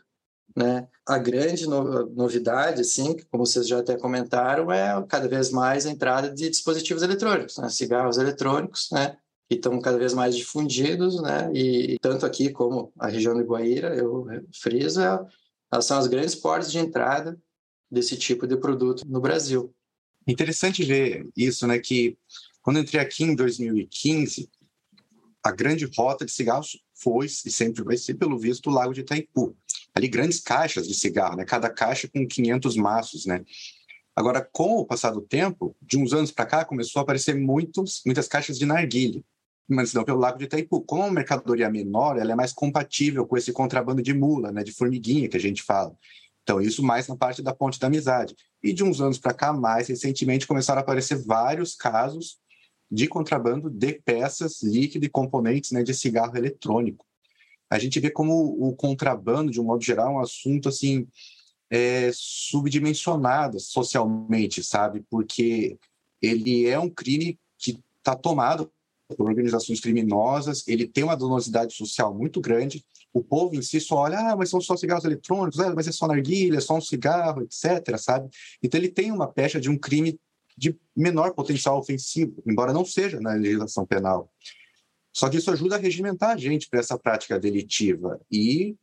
né? 0.57 0.89
A 1.07 1.19
grande 1.19 1.69
no 1.69 2.07
novidade, 2.11 2.81
assim, 2.81 3.17
como 3.31 3.45
vocês 3.45 3.69
já 3.69 3.79
até 3.79 3.97
comentaram, 3.97 4.73
é 4.73 5.05
cada 5.09 5.29
vez 5.29 5.51
mais 5.51 5.87
a 5.87 5.91
entrada 5.91 6.31
de 6.33 6.49
dispositivos 6.49 7.03
eletrônicos, 7.03 7.59
né? 7.59 7.69
cigarros 7.69 8.17
eletrônicos, 8.17 8.89
né? 8.91 9.17
que 9.49 9.55
estão 9.55 9.81
cada 9.81 9.99
vez 9.99 10.13
mais 10.13 10.37
difundidos, 10.37 11.23
né? 11.23 11.53
E 11.55 11.97
tanto 12.01 12.27
aqui 12.27 12.51
como 12.51 12.93
a 12.99 13.07
região 13.07 13.33
do 13.33 13.45
Guaíra, 13.45 13.95
eu 13.95 14.27
friso, 14.53 15.01
é, 15.01 15.25
elas 15.73 15.85
são 15.85 15.99
as 15.99 16.09
grandes 16.09 16.35
portas 16.35 16.73
de 16.73 16.79
entrada 16.79 17.39
desse 17.91 18.17
tipo 18.17 18.47
de 18.47 18.57
produto 18.57 19.03
no 19.07 19.21
Brasil. 19.21 19.75
Interessante 20.27 20.85
ver 20.85 21.29
isso, 21.37 21.67
né? 21.67 21.79
Que 21.79 22.19
quando 22.63 22.81
entrei 22.81 23.01
aqui 23.01 23.23
em 23.23 23.35
2015, 23.35 24.51
a 25.47 25.53
grande 25.53 25.89
rota 25.97 26.25
de 26.25 26.33
cigarros 26.33 26.83
foi 26.93 27.27
e 27.27 27.51
sempre 27.51 27.85
vai 27.85 27.97
ser, 27.97 28.15
pelo 28.15 28.37
visto, 28.37 28.69
o 28.69 28.73
Lago 28.73 28.93
de 28.93 29.03
Itaipu. 29.03 29.57
Ali, 29.95 30.09
grandes 30.09 30.41
caixas 30.41 30.89
de 30.89 30.95
cigarro, 30.95 31.37
né? 31.37 31.45
cada 31.45 31.71
caixa 31.71 32.09
com 32.09 32.27
500 32.27 32.77
maços. 32.77 33.25
Né? 33.25 33.45
Agora, 34.15 34.47
com 34.53 34.79
o 34.79 34.85
passar 34.85 35.13
do 35.13 35.21
tempo, 35.21 35.77
de 35.81 35.97
uns 35.97 36.13
anos 36.13 36.33
para 36.33 36.47
cá, 36.47 36.65
começou 36.65 37.01
a 37.01 37.03
aparecer 37.05 37.37
muitos, 37.37 38.03
muitas 38.05 38.27
caixas 38.27 38.59
de 38.59 38.67
narguile, 38.67 39.25
mas 39.69 39.95
não 39.95 40.05
pelo 40.05 40.19
Lago 40.19 40.39
de 40.39 40.45
Itaipu. 40.47 40.83
Como 40.83 41.05
a 41.05 41.11
mercadoria 41.13 41.71
menor, 41.71 42.19
ela 42.19 42.33
é 42.33 42.35
mais 42.35 42.53
compatível 42.53 43.25
com 43.27 43.37
esse 43.37 43.53
contrabando 43.53 44.03
de 44.03 44.13
mula, 44.13 44.51
né? 44.51 44.65
de 44.65 44.73
formiguinha 44.73 45.29
que 45.29 45.37
a 45.37 45.41
gente 45.41 45.63
fala. 45.63 45.97
Então, 46.47 46.61
isso 46.61 46.81
mais 46.81 47.09
na 47.09 47.17
parte 47.17 47.43
da 47.43 47.53
ponte 47.53 47.77
da 47.81 47.89
amizade. 47.89 48.37
E 48.63 48.73
de 48.73 48.85
uns 48.85 49.01
anos 49.01 49.19
para 49.19 49.35
cá, 49.35 49.53
mais 49.53 49.89
recentemente, 49.89 50.47
começaram 50.47 50.79
a 50.79 50.83
aparecer 50.83 51.21
vários 51.25 51.75
casos 51.75 52.39
de 52.89 53.09
contrabando 53.09 53.69
de 53.69 53.95
peças, 53.95 54.63
líquido 54.63 55.05
e 55.05 55.09
componentes 55.09 55.73
né, 55.73 55.83
de 55.83 55.93
cigarro 55.93 56.37
eletrônico. 56.37 57.05
A 57.69 57.81
gente 57.81 57.99
vê 57.99 58.11
como 58.11 58.33
o 58.65 58.77
contrabando, 58.77 59.51
de 59.51 59.61
um 59.61 59.65
modo 59.65 59.83
geral, 59.83 60.07
é 60.07 60.15
um 60.19 60.21
assunto 60.21 60.69
assim 60.69 61.09
é, 61.69 62.11
subdimensionado 62.15 63.59
socialmente, 63.59 64.63
sabe? 64.63 65.05
Porque 65.11 65.77
ele 66.23 66.69
é 66.69 66.79
um 66.79 66.89
crime 66.89 67.41
que 67.59 67.83
está 67.99 68.15
tomado 68.15 68.71
por 69.15 69.29
organizações 69.29 69.81
criminosas, 69.81 70.67
ele 70.67 70.87
tem 70.87 71.05
uma 71.05 71.17
danosidade 71.17 71.75
social 71.75 72.15
muito 72.15 72.41
grande. 72.41 72.85
O 73.13 73.23
povo 73.23 73.55
em 73.55 73.63
si 73.63 73.81
só 73.81 73.97
olha, 73.97 74.19
ah, 74.19 74.37
mas 74.37 74.51
são 74.51 74.61
só 74.61 74.77
cigarros 74.77 75.05
eletrônicos, 75.05 75.61
ah, 75.61 75.73
mas 75.75 75.87
é 75.87 75.93
só 75.93 76.07
narguilha, 76.07 76.59
é 76.59 76.61
só 76.61 76.77
um 76.77 76.81
cigarro, 76.81 77.43
etc., 77.43 77.97
sabe? 77.99 78.29
Então 78.63 78.79
ele 78.81 78.89
tem 78.89 79.13
uma 79.13 79.29
pecha 79.29 79.61
de 79.61 79.71
um 79.71 79.79
crime 79.79 80.19
de 80.57 80.77
menor 80.97 81.35
potencial 81.35 81.79
ofensivo, 81.79 82.43
embora 82.47 82.73
não 82.73 82.85
seja 82.85 83.21
na 83.21 83.35
legislação 83.35 83.87
penal. 83.87 84.31
Só 85.13 85.29
que 85.29 85.37
isso 85.37 85.51
ajuda 85.51 85.77
a 85.77 85.79
regimentar 85.79 86.31
a 86.31 86.37
gente 86.37 86.69
para 86.69 86.81
essa 86.81 86.99
prática 86.99 87.39
delitiva. 87.39 88.21
E 88.31 88.77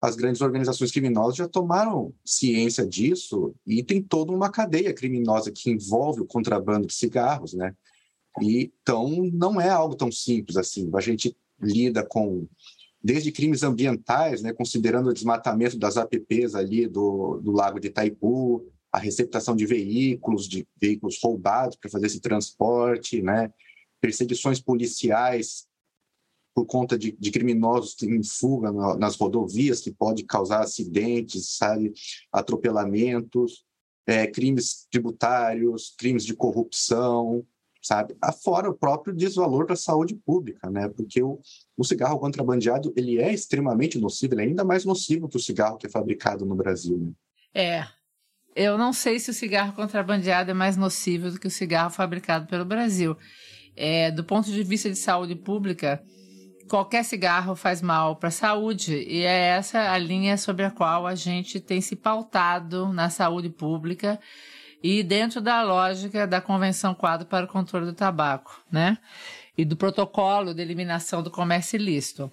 as 0.00 0.16
grandes 0.16 0.40
organizações 0.40 0.90
criminosas 0.90 1.36
já 1.36 1.48
tomaram 1.48 2.12
ciência 2.24 2.86
disso 2.86 3.54
e 3.66 3.82
tem 3.82 4.02
toda 4.02 4.32
uma 4.32 4.50
cadeia 4.50 4.92
criminosa 4.92 5.50
que 5.50 5.70
envolve 5.70 6.20
o 6.20 6.26
contrabando 6.26 6.86
de 6.86 6.94
cigarros, 6.94 7.54
né? 7.54 7.74
E, 8.42 8.72
então, 8.82 9.08
não 9.32 9.60
é 9.60 9.68
algo 9.68 9.94
tão 9.94 10.10
simples 10.10 10.56
assim. 10.56 10.90
A 10.94 11.00
gente 11.00 11.36
lida 11.60 12.04
com 12.04 12.46
desde 13.02 13.30
crimes 13.30 13.62
ambientais, 13.62 14.42
né, 14.42 14.52
considerando 14.52 15.10
o 15.10 15.14
desmatamento 15.14 15.78
das 15.78 15.96
APPs 15.96 16.56
ali 16.56 16.88
do, 16.88 17.40
do 17.40 17.52
Lago 17.52 17.78
de 17.78 17.86
Itaipu, 17.86 18.66
a 18.90 18.98
receptação 18.98 19.54
de 19.54 19.66
veículos, 19.66 20.48
de 20.48 20.66
veículos 20.80 21.18
roubados 21.22 21.76
para 21.76 21.90
fazer 21.90 22.06
esse 22.06 22.20
transporte, 22.20 23.22
né? 23.22 23.52
perseguições 24.00 24.60
policiais 24.60 25.66
por 26.54 26.64
conta 26.64 26.98
de, 26.98 27.12
de 27.12 27.30
criminosos 27.30 27.94
em 28.02 28.22
fuga 28.22 28.72
nas 28.96 29.16
rodovias, 29.16 29.80
que 29.80 29.92
pode 29.92 30.24
causar 30.24 30.60
acidentes, 30.62 31.56
sabe? 31.56 31.92
atropelamentos, 32.32 33.64
é, 34.06 34.26
crimes 34.26 34.86
tributários, 34.90 35.94
crimes 35.98 36.24
de 36.24 36.34
corrupção, 36.34 37.44
sabe? 37.86 38.16
Afora 38.20 38.68
o 38.68 38.74
próprio 38.74 39.14
desvalor 39.14 39.64
para 39.64 39.74
a 39.74 39.76
saúde 39.76 40.14
pública, 40.14 40.68
né? 40.68 40.88
Porque 40.88 41.22
o, 41.22 41.38
o 41.76 41.84
cigarro 41.84 42.18
contrabandeado 42.18 42.92
ele 42.96 43.20
é 43.20 43.32
extremamente 43.32 43.98
nocivo, 43.98 44.34
ele 44.34 44.42
é 44.42 44.44
ainda 44.46 44.64
mais 44.64 44.84
nocivo 44.84 45.28
que 45.28 45.36
o 45.36 45.40
cigarro 45.40 45.76
que 45.76 45.86
é 45.86 45.90
fabricado 45.90 46.44
no 46.44 46.56
Brasil. 46.56 46.98
Né? 46.98 47.12
É, 47.54 47.86
eu 48.56 48.76
não 48.76 48.92
sei 48.92 49.20
se 49.20 49.30
o 49.30 49.34
cigarro 49.34 49.72
contrabandeado 49.74 50.50
é 50.50 50.54
mais 50.54 50.76
nocivo 50.76 51.30
do 51.30 51.38
que 51.38 51.46
o 51.46 51.50
cigarro 51.50 51.90
fabricado 51.90 52.46
pelo 52.46 52.64
Brasil. 52.64 53.16
É, 53.76 54.10
do 54.10 54.24
ponto 54.24 54.50
de 54.50 54.62
vista 54.64 54.90
de 54.90 54.96
saúde 54.96 55.36
pública, 55.36 56.02
qualquer 56.68 57.04
cigarro 57.04 57.54
faz 57.54 57.80
mal 57.80 58.16
para 58.16 58.30
a 58.30 58.32
saúde 58.32 58.96
e 58.96 59.20
é 59.22 59.48
essa 59.48 59.92
a 59.92 59.98
linha 59.98 60.36
sobre 60.36 60.64
a 60.64 60.70
qual 60.70 61.06
a 61.06 61.14
gente 61.14 61.60
tem 61.60 61.80
se 61.80 61.94
pautado 61.94 62.92
na 62.92 63.10
saúde 63.10 63.48
pública 63.48 64.18
e 64.86 65.02
dentro 65.02 65.40
da 65.40 65.62
lógica 65.62 66.26
da 66.26 66.40
Convenção 66.40 66.94
Quadro 66.94 67.26
para 67.26 67.44
o 67.44 67.48
Controle 67.48 67.86
do 67.86 67.92
Tabaco, 67.92 68.62
né? 68.70 68.98
E 69.58 69.64
do 69.64 69.76
protocolo 69.76 70.54
de 70.54 70.62
eliminação 70.62 71.22
do 71.22 71.30
comércio 71.30 71.76
ilícito 71.76 72.30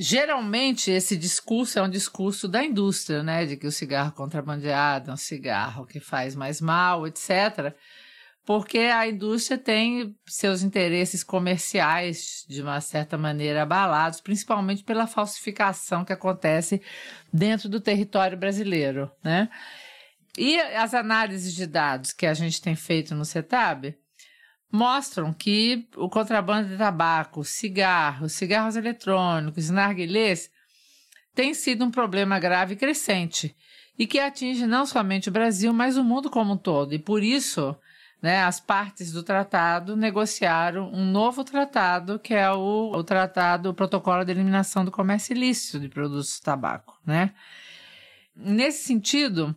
geralmente 0.00 0.92
esse 0.92 1.16
discurso 1.16 1.78
é 1.78 1.82
um 1.82 1.90
discurso 1.90 2.46
da 2.46 2.64
indústria, 2.64 3.22
né? 3.22 3.44
De 3.44 3.56
que 3.56 3.66
o 3.66 3.72
cigarro 3.72 4.12
contrabandeado 4.12 5.10
é 5.10 5.14
um 5.14 5.16
cigarro 5.16 5.84
que 5.84 5.98
faz 5.98 6.36
mais 6.36 6.60
mal, 6.60 7.06
etc. 7.06 7.74
Porque 8.46 8.78
a 8.78 9.06
indústria 9.06 9.58
tem 9.58 10.16
seus 10.26 10.62
interesses 10.62 11.24
comerciais, 11.24 12.46
de 12.48 12.62
uma 12.62 12.80
certa 12.80 13.18
maneira, 13.18 13.62
abalados, 13.62 14.20
principalmente 14.20 14.84
pela 14.84 15.06
falsificação 15.06 16.04
que 16.04 16.12
acontece 16.12 16.80
dentro 17.32 17.68
do 17.68 17.80
território 17.80 18.38
brasileiro, 18.38 19.10
né? 19.22 19.50
E 20.38 20.56
as 20.60 20.94
análises 20.94 21.52
de 21.52 21.66
dados 21.66 22.12
que 22.12 22.24
a 22.24 22.32
gente 22.32 22.62
tem 22.62 22.76
feito 22.76 23.12
no 23.12 23.24
CETAB 23.24 23.98
mostram 24.70 25.32
que 25.32 25.88
o 25.96 26.08
contrabando 26.08 26.68
de 26.68 26.76
tabaco, 26.76 27.42
cigarros, 27.44 28.34
cigarros 28.34 28.76
eletrônicos, 28.76 29.68
narguilés 29.68 30.48
tem 31.34 31.52
sido 31.54 31.84
um 31.84 31.90
problema 31.90 32.38
grave 32.38 32.74
e 32.74 32.76
crescente 32.76 33.56
e 33.98 34.06
que 34.06 34.20
atinge 34.20 34.64
não 34.64 34.86
somente 34.86 35.28
o 35.28 35.32
Brasil, 35.32 35.72
mas 35.72 35.96
o 35.96 36.04
mundo 36.04 36.30
como 36.30 36.52
um 36.52 36.56
todo. 36.56 36.94
E 36.94 37.00
por 37.00 37.20
isso, 37.20 37.76
né, 38.22 38.40
as 38.44 38.60
partes 38.60 39.10
do 39.10 39.24
tratado 39.24 39.96
negociaram 39.96 40.88
um 40.92 41.04
novo 41.04 41.42
tratado, 41.42 42.16
que 42.20 42.32
é 42.32 42.48
o, 42.48 42.92
o 42.92 43.02
tratado, 43.02 43.70
o 43.70 43.74
protocolo 43.74 44.24
de 44.24 44.30
eliminação 44.30 44.84
do 44.84 44.92
comércio 44.92 45.34
ilícito 45.34 45.80
de 45.80 45.88
produtos 45.88 46.36
de 46.36 46.42
tabaco, 46.42 46.96
né? 47.04 47.34
Nesse 48.36 48.84
sentido, 48.84 49.56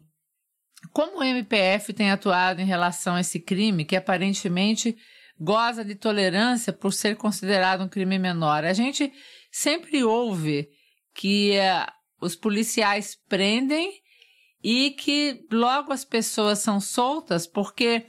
como 0.93 1.19
o 1.19 1.23
MPF 1.23 1.93
tem 1.93 2.11
atuado 2.11 2.61
em 2.61 2.65
relação 2.65 3.15
a 3.15 3.21
esse 3.21 3.39
crime, 3.39 3.85
que 3.85 3.95
aparentemente 3.95 4.97
goza 5.39 5.83
de 5.83 5.95
tolerância 5.95 6.73
por 6.73 6.93
ser 6.93 7.15
considerado 7.15 7.83
um 7.83 7.89
crime 7.89 8.19
menor? 8.19 8.63
A 8.63 8.73
gente 8.73 9.11
sempre 9.51 10.03
ouve 10.03 10.69
que 11.13 11.57
uh, 11.57 11.91
os 12.19 12.35
policiais 12.35 13.17
prendem 13.27 13.91
e 14.63 14.91
que 14.91 15.45
logo 15.51 15.91
as 15.91 16.05
pessoas 16.05 16.59
são 16.59 16.79
soltas 16.79 17.47
porque 17.47 18.05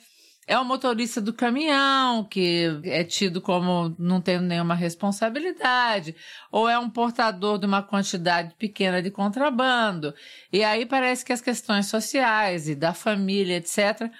é 0.46 0.58
o 0.58 0.64
motorista 0.64 1.20
do 1.20 1.32
caminhão 1.32 2.24
que 2.24 2.80
é 2.84 3.04
tido 3.04 3.40
como 3.40 3.94
não 3.98 4.20
tendo 4.20 4.44
nenhuma 4.44 4.74
responsabilidade, 4.74 6.16
ou 6.50 6.68
é 6.68 6.78
um 6.78 6.90
portador 6.90 7.58
de 7.58 7.66
uma 7.66 7.82
quantidade 7.82 8.54
pequena 8.56 9.00
de 9.00 9.10
contrabando. 9.10 10.14
E 10.52 10.64
aí 10.64 10.84
parece 10.84 11.24
que 11.24 11.32
as 11.32 11.40
questões 11.40 11.86
sociais 11.86 12.68
e 12.68 12.74
da 12.74 12.92
família, 12.92 13.56
etc., 13.56 14.10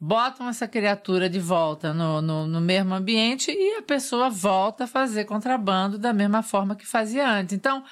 botam 0.00 0.48
essa 0.48 0.68
criatura 0.68 1.28
de 1.28 1.40
volta 1.40 1.92
no, 1.92 2.20
no, 2.20 2.46
no 2.46 2.60
mesmo 2.60 2.94
ambiente 2.94 3.50
e 3.50 3.76
a 3.78 3.82
pessoa 3.82 4.28
volta 4.28 4.84
a 4.84 4.86
fazer 4.86 5.24
contrabando 5.24 5.98
da 5.98 6.12
mesma 6.12 6.42
forma 6.42 6.76
que 6.76 6.86
fazia 6.86 7.28
antes. 7.28 7.54
Então, 7.54 7.82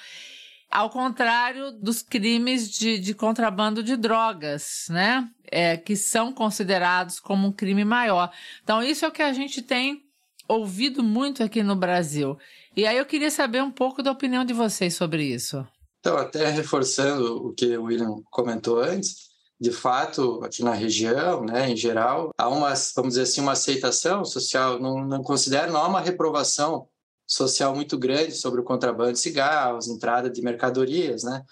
ao 0.69 0.89
contrário 0.89 1.71
dos 1.71 2.01
crimes 2.01 2.69
de, 2.69 2.99
de 2.99 3.13
contrabando 3.13 3.83
de 3.83 3.95
drogas, 3.95 4.87
né? 4.89 5.29
É, 5.51 5.77
que 5.77 5.95
são 5.95 6.33
considerados 6.33 7.19
como 7.19 7.47
um 7.47 7.51
crime 7.51 7.85
maior. 7.85 8.31
Então, 8.63 8.81
isso 8.81 9.05
é 9.05 9.07
o 9.07 9.11
que 9.11 9.21
a 9.21 9.31
gente 9.31 9.61
tem 9.61 10.03
ouvido 10.47 11.03
muito 11.03 11.43
aqui 11.43 11.63
no 11.63 11.75
Brasil. 11.75 12.37
E 12.75 12.85
aí 12.85 12.97
eu 12.97 13.05
queria 13.05 13.31
saber 13.31 13.63
um 13.63 13.71
pouco 13.71 14.03
da 14.03 14.11
opinião 14.11 14.43
de 14.43 14.53
vocês 14.53 14.95
sobre 14.95 15.23
isso. 15.23 15.65
Então, 15.99 16.17
até 16.17 16.49
reforçando 16.49 17.47
o 17.47 17.53
que 17.53 17.77
o 17.77 17.83
William 17.83 18.21
comentou 18.29 18.79
antes, 18.79 19.29
de 19.59 19.71
fato, 19.71 20.43
aqui 20.43 20.63
na 20.63 20.73
região, 20.73 21.43
né, 21.45 21.69
em 21.69 21.77
geral, 21.77 22.31
há 22.37 22.49
uma, 22.49 22.73
vamos 22.95 23.13
dizer 23.13 23.21
assim, 23.21 23.41
uma 23.41 23.53
aceitação 23.53 24.25
social, 24.25 24.79
não, 24.79 25.05
não 25.05 25.23
considero, 25.23 25.71
não 25.71 25.79
há 25.79 25.87
uma 25.87 26.01
reprovação 26.01 26.87
social 27.27 27.75
muito 27.75 27.97
grande 27.97 28.33
sobre 28.33 28.61
o 28.61 28.63
contrabando 28.63 29.13
de 29.13 29.19
cigarros, 29.19 29.87
entrada 29.87 30.29
de 30.29 30.41
mercadorias, 30.41 31.23
né? 31.23 31.43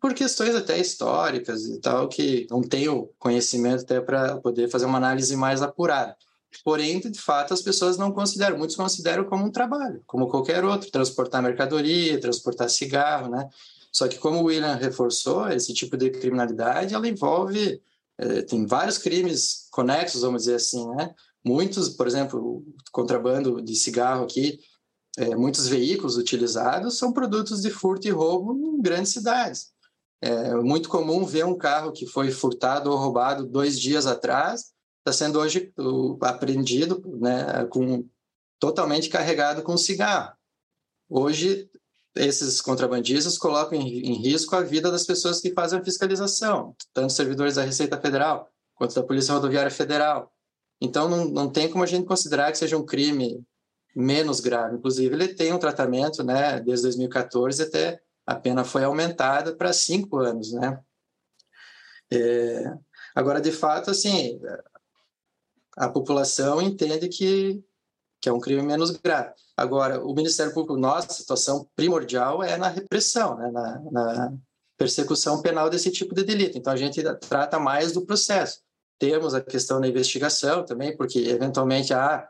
Por 0.00 0.14
questões 0.14 0.54
até 0.54 0.78
históricas 0.78 1.64
e 1.64 1.80
tal, 1.80 2.08
que 2.08 2.46
não 2.50 2.62
tenho 2.62 3.10
conhecimento 3.18 3.82
até 3.82 4.00
para 4.00 4.38
poder 4.38 4.68
fazer 4.68 4.86
uma 4.86 4.98
análise 4.98 5.36
mais 5.36 5.62
apurada. 5.62 6.16
Porém, 6.64 7.00
de 7.00 7.18
fato, 7.18 7.54
as 7.54 7.62
pessoas 7.62 7.96
não 7.96 8.12
consideram, 8.12 8.58
muitos 8.58 8.76
consideram 8.76 9.24
como 9.24 9.44
um 9.44 9.50
trabalho, 9.50 10.02
como 10.06 10.28
qualquer 10.28 10.64
outro, 10.64 10.90
transportar 10.90 11.42
mercadoria, 11.42 12.20
transportar 12.20 12.68
cigarro, 12.68 13.30
né? 13.30 13.48
Só 13.90 14.08
que 14.08 14.18
como 14.18 14.40
o 14.40 14.44
William 14.44 14.74
reforçou, 14.74 15.48
esse 15.48 15.72
tipo 15.74 15.96
de 15.96 16.10
criminalidade, 16.10 16.94
ela 16.94 17.08
envolve, 17.08 17.80
é, 18.18 18.42
tem 18.42 18.66
vários 18.66 18.98
crimes 18.98 19.68
conexos, 19.70 20.22
vamos 20.22 20.42
dizer 20.42 20.56
assim, 20.56 20.86
né? 20.94 21.14
Muitos, 21.44 21.90
por 21.90 22.06
exemplo, 22.06 22.64
contrabando 22.90 23.60
de 23.60 23.74
cigarro 23.74 24.24
aqui, 24.24 24.60
é, 25.18 25.36
muitos 25.36 25.68
veículos 25.68 26.16
utilizados 26.16 26.96
são 26.96 27.12
produtos 27.12 27.60
de 27.60 27.70
furto 27.70 28.08
e 28.08 28.10
roubo 28.10 28.54
em 28.54 28.80
grandes 28.80 29.12
cidades. 29.12 29.72
É 30.20 30.54
muito 30.54 30.88
comum 30.88 31.24
ver 31.24 31.44
um 31.44 31.56
carro 31.56 31.92
que 31.92 32.06
foi 32.06 32.30
furtado 32.30 32.90
ou 32.90 32.96
roubado 32.96 33.44
dois 33.44 33.78
dias 33.78 34.06
atrás, 34.06 34.72
está 35.00 35.12
sendo 35.12 35.40
hoje 35.40 35.72
apreendido, 36.20 37.02
né, 37.20 37.64
com 37.66 38.08
totalmente 38.60 39.08
carregado 39.08 39.62
com 39.62 39.76
cigarro. 39.76 40.32
Hoje, 41.08 41.68
esses 42.14 42.60
contrabandistas 42.60 43.36
colocam 43.36 43.78
em, 43.78 44.12
em 44.12 44.14
risco 44.14 44.54
a 44.54 44.60
vida 44.60 44.90
das 44.90 45.04
pessoas 45.04 45.40
que 45.40 45.52
fazem 45.52 45.80
a 45.80 45.84
fiscalização, 45.84 46.74
tanto 46.94 47.12
servidores 47.12 47.56
da 47.56 47.64
Receita 47.64 48.00
Federal 48.00 48.48
quanto 48.74 48.94
da 48.94 49.02
Polícia 49.02 49.34
Rodoviária 49.34 49.70
Federal. 49.70 50.32
Então, 50.80 51.08
não, 51.08 51.24
não 51.24 51.50
tem 51.50 51.68
como 51.68 51.84
a 51.84 51.86
gente 51.86 52.06
considerar 52.06 52.50
que 52.52 52.58
seja 52.58 52.76
um 52.76 52.86
crime 52.86 53.44
menos 53.94 54.40
grave. 54.40 54.76
Inclusive, 54.76 55.14
ele 55.14 55.28
tem 55.28 55.52
um 55.52 55.58
tratamento, 55.58 56.22
né, 56.22 56.60
desde 56.60 56.84
2014 56.84 57.62
até 57.62 58.00
a 58.26 58.34
pena 58.34 58.64
foi 58.64 58.84
aumentada 58.84 59.54
para 59.54 59.72
cinco 59.72 60.18
anos, 60.18 60.52
né? 60.52 60.80
É, 62.12 62.72
agora, 63.14 63.40
de 63.40 63.50
fato, 63.50 63.90
assim, 63.90 64.40
a 65.76 65.88
população 65.88 66.60
entende 66.60 67.08
que, 67.08 67.62
que 68.20 68.28
é 68.28 68.32
um 68.32 68.40
crime 68.40 68.62
menos 68.62 68.90
grave. 68.90 69.32
Agora, 69.56 70.04
o 70.04 70.14
Ministério 70.14 70.52
Público, 70.52 70.76
nossa 70.76 71.12
situação 71.12 71.68
primordial 71.74 72.42
é 72.42 72.56
na 72.56 72.68
repressão, 72.68 73.36
né? 73.36 73.50
na, 73.50 73.80
na 73.90 74.32
persecução 74.76 75.40
penal 75.42 75.70
desse 75.70 75.90
tipo 75.90 76.14
de 76.14 76.24
delito. 76.24 76.58
Então, 76.58 76.72
a 76.72 76.76
gente 76.76 77.02
trata 77.28 77.58
mais 77.58 77.92
do 77.92 78.04
processo. 78.04 78.60
Temos 78.98 79.34
a 79.34 79.40
questão 79.40 79.80
da 79.80 79.88
investigação 79.88 80.64
também, 80.64 80.96
porque 80.96 81.18
eventualmente 81.18 81.92
há 81.92 82.28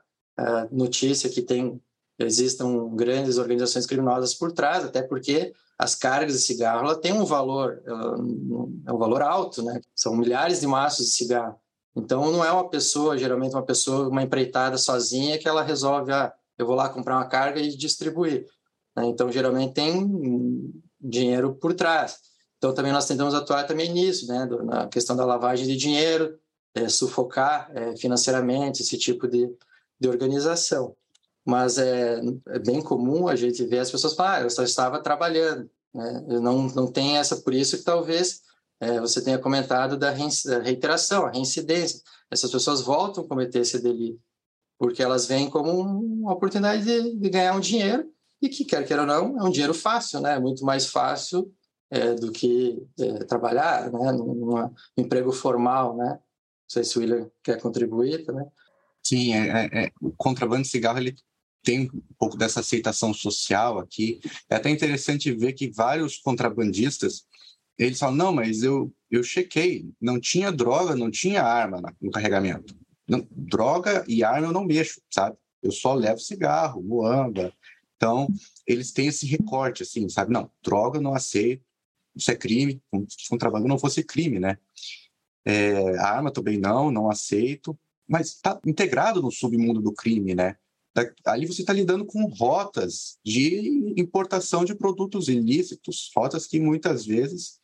notícia 0.70 1.30
que 1.30 1.42
tem 1.42 1.80
existam 2.18 2.88
grandes 2.94 3.38
organizações 3.38 3.86
criminosas 3.86 4.34
por 4.34 4.52
trás, 4.52 4.84
até 4.84 5.02
porque 5.02 5.52
as 5.78 5.94
cargas 5.94 6.34
de 6.34 6.40
cigarro 6.40 6.84
ela 6.84 7.00
tem 7.00 7.12
um 7.12 7.24
valor, 7.24 7.82
é 7.86 8.92
um 8.92 8.98
valor 8.98 9.22
alto, 9.22 9.62
né? 9.62 9.80
São 9.94 10.14
milhares 10.14 10.60
de 10.60 10.66
maços 10.66 11.06
de 11.06 11.12
cigarro. 11.12 11.56
Então 11.96 12.30
não 12.30 12.44
é 12.44 12.52
uma 12.52 12.68
pessoa, 12.68 13.18
geralmente 13.18 13.54
uma 13.54 13.64
pessoa, 13.64 14.08
uma 14.08 14.22
empreitada 14.22 14.78
sozinha 14.78 15.38
que 15.38 15.48
ela 15.48 15.62
resolve, 15.62 16.12
ah, 16.12 16.32
eu 16.56 16.66
vou 16.66 16.74
lá 16.74 16.88
comprar 16.88 17.16
uma 17.16 17.26
carga 17.26 17.60
e 17.60 17.76
distribuir. 17.76 18.46
Né? 18.96 19.06
Então 19.06 19.30
geralmente 19.30 19.74
tem 19.74 20.72
dinheiro 21.00 21.54
por 21.54 21.74
trás. 21.74 22.18
Então 22.58 22.72
também 22.72 22.92
nós 22.92 23.06
tentamos 23.06 23.34
atuar 23.34 23.64
também 23.64 23.92
nisso, 23.92 24.26
né? 24.28 24.48
Na 24.64 24.86
questão 24.86 25.16
da 25.16 25.24
lavagem 25.24 25.66
de 25.66 25.76
dinheiro, 25.76 26.38
é, 26.74 26.88
sufocar 26.88 27.70
é, 27.74 27.96
financeiramente 27.96 28.82
esse 28.82 28.96
tipo 28.96 29.26
de, 29.26 29.50
de 30.02 30.08
organização. 30.08 30.96
Mas 31.44 31.78
é, 31.78 32.20
é, 32.48 32.58
bem 32.58 32.82
comum 32.82 33.28
a 33.28 33.36
gente 33.36 33.64
ver 33.64 33.78
as 33.78 33.90
pessoas 33.90 34.14
falar, 34.14 34.38
ah, 34.38 34.42
eu 34.42 34.50
só 34.50 34.62
estava 34.62 35.02
trabalhando. 35.02 35.70
Né? 35.94 36.24
Não, 36.40 36.66
não 36.68 36.90
tem 36.90 37.18
essa, 37.18 37.36
por 37.36 37.54
isso 37.54 37.78
que 37.78 37.84
talvez 37.84 38.42
é, 38.80 39.00
você 39.00 39.22
tenha 39.22 39.38
comentado 39.38 39.96
da 39.96 40.10
reiteração, 40.10 41.26
a 41.26 41.30
reincidência. 41.30 42.00
Essas 42.30 42.50
pessoas 42.50 42.80
voltam 42.80 43.24
a 43.24 43.28
cometer 43.28 43.60
esse 43.60 43.80
delito, 43.80 44.20
porque 44.78 45.02
elas 45.02 45.26
veem 45.26 45.48
como 45.48 45.70
uma 45.70 46.32
oportunidade 46.32 46.84
de, 46.84 47.16
de 47.16 47.30
ganhar 47.30 47.54
um 47.54 47.60
dinheiro 47.60 48.10
e 48.40 48.48
que, 48.48 48.64
quer 48.64 48.84
queira 48.84 49.02
ou 49.02 49.08
não, 49.08 49.38
é 49.38 49.44
um 49.44 49.50
dinheiro 49.50 49.74
fácil, 49.74 50.20
né? 50.20 50.38
muito 50.38 50.64
mais 50.64 50.86
fácil 50.86 51.52
é, 51.90 52.14
do 52.14 52.32
que 52.32 52.84
é, 52.98 53.24
trabalhar 53.24 53.92
né? 53.92 54.12
num 54.12 54.68
emprego 54.96 55.30
formal. 55.30 55.96
Né? 55.96 56.08
Não 56.08 56.18
sei 56.68 56.82
se 56.82 56.98
o 56.98 57.00
William 57.00 57.30
quer 57.42 57.60
contribuir 57.60 58.24
também. 58.24 58.46
Sim, 59.02 59.34
é, 59.34 59.48
é, 59.48 59.84
é, 59.84 59.92
o 60.00 60.12
contrabando 60.12 60.62
de 60.62 60.68
cigarro 60.68 60.98
ele 60.98 61.16
tem 61.62 61.90
um 61.92 62.02
pouco 62.18 62.36
dessa 62.36 62.60
aceitação 62.60 63.12
social 63.12 63.78
aqui. 63.78 64.20
É 64.48 64.56
até 64.56 64.70
interessante 64.70 65.32
ver 65.32 65.52
que 65.52 65.70
vários 65.70 66.18
contrabandistas 66.18 67.24
eles 67.78 67.98
falam 67.98 68.14
não, 68.14 68.32
mas 68.32 68.62
eu 68.62 68.92
eu 69.10 69.22
chequei, 69.22 69.86
não 70.00 70.18
tinha 70.18 70.50
droga, 70.50 70.96
não 70.96 71.10
tinha 71.10 71.42
arma 71.42 71.82
no 72.00 72.10
carregamento. 72.10 72.74
Não, 73.06 73.26
droga 73.30 74.04
e 74.08 74.24
arma 74.24 74.46
eu 74.46 74.52
não 74.52 74.64
mexo, 74.64 75.00
sabe? 75.10 75.36
Eu 75.62 75.70
só 75.70 75.92
levo 75.94 76.18
cigarro, 76.18 76.82
muamba. 76.82 77.52
Então 77.96 78.28
eles 78.66 78.92
têm 78.92 79.08
esse 79.08 79.26
recorte 79.26 79.82
assim, 79.82 80.08
sabe? 80.08 80.32
Não, 80.32 80.50
droga 80.62 81.00
não 81.00 81.14
aceito, 81.14 81.62
isso 82.14 82.30
é 82.30 82.36
crime. 82.36 82.80
Contrabando 83.28 83.68
não 83.68 83.78
fosse 83.78 84.02
crime, 84.02 84.38
né? 84.38 84.58
É, 85.44 85.98
arma 85.98 86.30
também 86.30 86.58
não, 86.58 86.90
não 86.90 87.10
aceito 87.10 87.78
mas 88.08 88.28
está 88.28 88.58
integrado 88.66 89.22
no 89.22 89.30
submundo 89.30 89.80
do 89.80 89.92
crime, 89.92 90.34
né? 90.34 90.56
Ali 91.24 91.46
você 91.46 91.62
está 91.62 91.72
lidando 91.72 92.04
com 92.04 92.26
rotas 92.26 93.18
de 93.24 93.94
importação 93.96 94.64
de 94.64 94.74
produtos 94.74 95.28
ilícitos, 95.28 96.10
rotas 96.14 96.46
que 96.46 96.60
muitas 96.60 97.06
vezes 97.06 97.58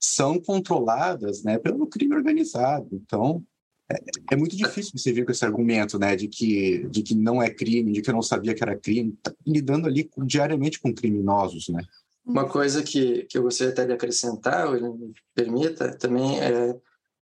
são 0.00 0.40
controladas 0.40 1.42
né, 1.42 1.58
pelo 1.58 1.86
crime 1.86 2.14
organizado. 2.14 2.88
Então, 2.92 3.44
é, 3.90 3.96
é, 4.32 4.36
muito 4.36 4.56
difícil 4.56 4.92
você 4.96 5.12
vir 5.12 5.26
com 5.26 5.32
esse 5.32 5.44
argumento 5.44 5.98
né, 5.98 6.16
de, 6.16 6.26
que, 6.28 6.86
de 6.88 7.02
que 7.02 7.14
não 7.14 7.42
é 7.42 7.50
crime, 7.50 7.92
de 7.92 8.00
que 8.00 8.08
eu 8.08 8.14
não 8.14 8.22
sabia 8.22 8.54
que 8.54 8.62
era 8.62 8.78
crime. 8.78 9.16
Tá 9.22 9.32
lidando 9.46 9.86
ali 9.86 10.04
com, 10.04 10.24
diariamente 10.24 10.80
com 10.80 10.94
criminosos, 10.94 11.68
né? 11.68 11.82
Uma 12.24 12.48
coisa 12.48 12.82
que, 12.82 13.24
que 13.24 13.36
eu 13.36 13.42
gostaria 13.42 13.72
até 13.72 13.84
de 13.84 13.92
acrescentar, 13.92 14.72
me 14.72 15.12
permita, 15.34 15.94
também 15.94 16.40
é 16.40 16.74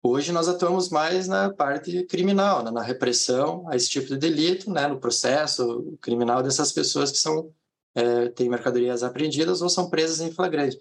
Hoje 0.09 0.31
nós 0.31 0.47
atuamos 0.47 0.87
mais 0.87 1.27
na 1.27 1.49
parte 1.49 2.03
criminal, 2.05 2.63
né, 2.63 2.71
na 2.71 2.81
repressão 2.81 3.67
a 3.67 3.75
esse 3.75 3.89
tipo 3.89 4.07
de 4.07 4.15
delito, 4.15 4.71
né, 4.71 4.87
no 4.87 5.01
processo 5.01 5.97
criminal 6.01 6.41
dessas 6.41 6.71
pessoas 6.71 7.11
que 7.11 7.17
são 7.17 7.51
é, 7.93 8.29
têm 8.29 8.47
mercadorias 8.47 9.03
apreendidas 9.03 9.61
ou 9.61 9.67
são 9.67 9.89
presas 9.89 10.21
em 10.21 10.31
flagrante. 10.31 10.77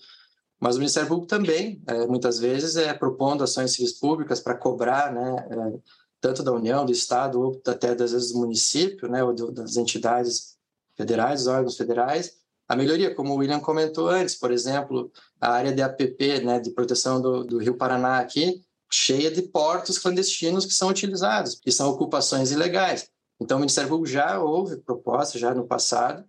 Mas 0.60 0.76
o 0.76 0.78
Ministério 0.78 1.08
Público 1.08 1.26
também, 1.26 1.82
é, 1.88 2.06
muitas 2.06 2.38
vezes, 2.38 2.76
é 2.76 2.94
propondo 2.94 3.42
ações 3.42 3.72
civis 3.72 3.94
públicas 3.94 4.38
para 4.38 4.54
cobrar, 4.54 5.12
né, 5.12 5.48
é, 5.50 5.78
tanto 6.20 6.44
da 6.44 6.52
União, 6.52 6.86
do 6.86 6.92
Estado, 6.92 7.40
ou 7.40 7.60
até 7.66 7.96
das 7.96 8.12
vezes 8.12 8.32
do 8.32 8.38
município, 8.38 9.08
né, 9.08 9.24
ou 9.24 9.34
do, 9.34 9.50
das 9.50 9.76
entidades 9.76 10.56
federais, 10.96 11.48
órgãos 11.48 11.76
federais, 11.76 12.36
a 12.68 12.76
melhoria, 12.76 13.12
como 13.12 13.32
o 13.32 13.38
William 13.38 13.58
comentou 13.58 14.08
antes, 14.08 14.36
por 14.36 14.52
exemplo, 14.52 15.10
a 15.40 15.50
área 15.50 15.72
de 15.72 15.82
APP, 15.82 16.44
né, 16.44 16.60
de 16.60 16.70
proteção 16.70 17.20
do, 17.20 17.42
do 17.42 17.58
Rio 17.58 17.76
Paraná 17.76 18.20
aqui, 18.20 18.64
cheia 18.90 19.30
de 19.30 19.42
portos 19.42 19.98
clandestinos 19.98 20.64
que 20.64 20.72
são 20.72 20.88
utilizados, 20.88 21.56
que 21.56 21.72
são 21.72 21.90
ocupações 21.90 22.50
ilegais. 22.50 23.08
Então, 23.40 23.58
o 23.58 23.60
Ministério 23.60 23.90
Público 23.90 24.10
já 24.10 24.40
houve 24.40 24.76
proposta, 24.78 25.38
já 25.38 25.54
no 25.54 25.66
passado, 25.66 26.24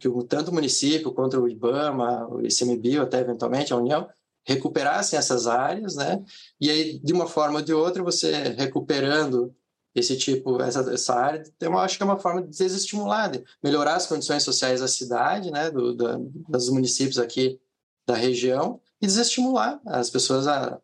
que 0.00 0.08
tanto 0.26 0.50
o 0.50 0.54
município 0.54 1.12
quanto 1.12 1.38
o 1.38 1.48
IBAMA, 1.48 2.26
o 2.28 2.40
ICMBio, 2.40 3.02
até 3.02 3.20
eventualmente 3.20 3.72
a 3.72 3.76
União, 3.76 4.08
recuperassem 4.44 5.18
essas 5.18 5.46
áreas, 5.46 5.94
né? 5.94 6.24
E 6.60 6.70
aí, 6.70 6.98
de 6.98 7.12
uma 7.12 7.26
forma 7.26 7.58
ou 7.58 7.64
de 7.64 7.74
outra, 7.74 8.02
você 8.02 8.32
recuperando 8.56 9.54
esse 9.94 10.16
tipo, 10.16 10.60
essa, 10.62 10.80
essa 10.92 11.14
área, 11.14 11.42
eu 11.60 11.78
acho 11.78 11.96
que 11.96 12.02
é 12.02 12.06
uma 12.06 12.18
forma 12.18 12.42
de 12.42 12.48
desestimular, 12.48 13.30
de 13.30 13.44
melhorar 13.62 13.96
as 13.96 14.06
condições 14.06 14.42
sociais 14.42 14.80
da 14.80 14.88
cidade, 14.88 15.50
né? 15.50 15.70
Do, 15.70 15.94
da, 15.94 16.18
dos 16.48 16.70
municípios 16.70 17.18
aqui 17.18 17.60
da 18.06 18.14
região 18.14 18.80
e 19.00 19.06
desestimular 19.06 19.80
as 19.84 20.08
pessoas 20.08 20.46
a 20.46 20.80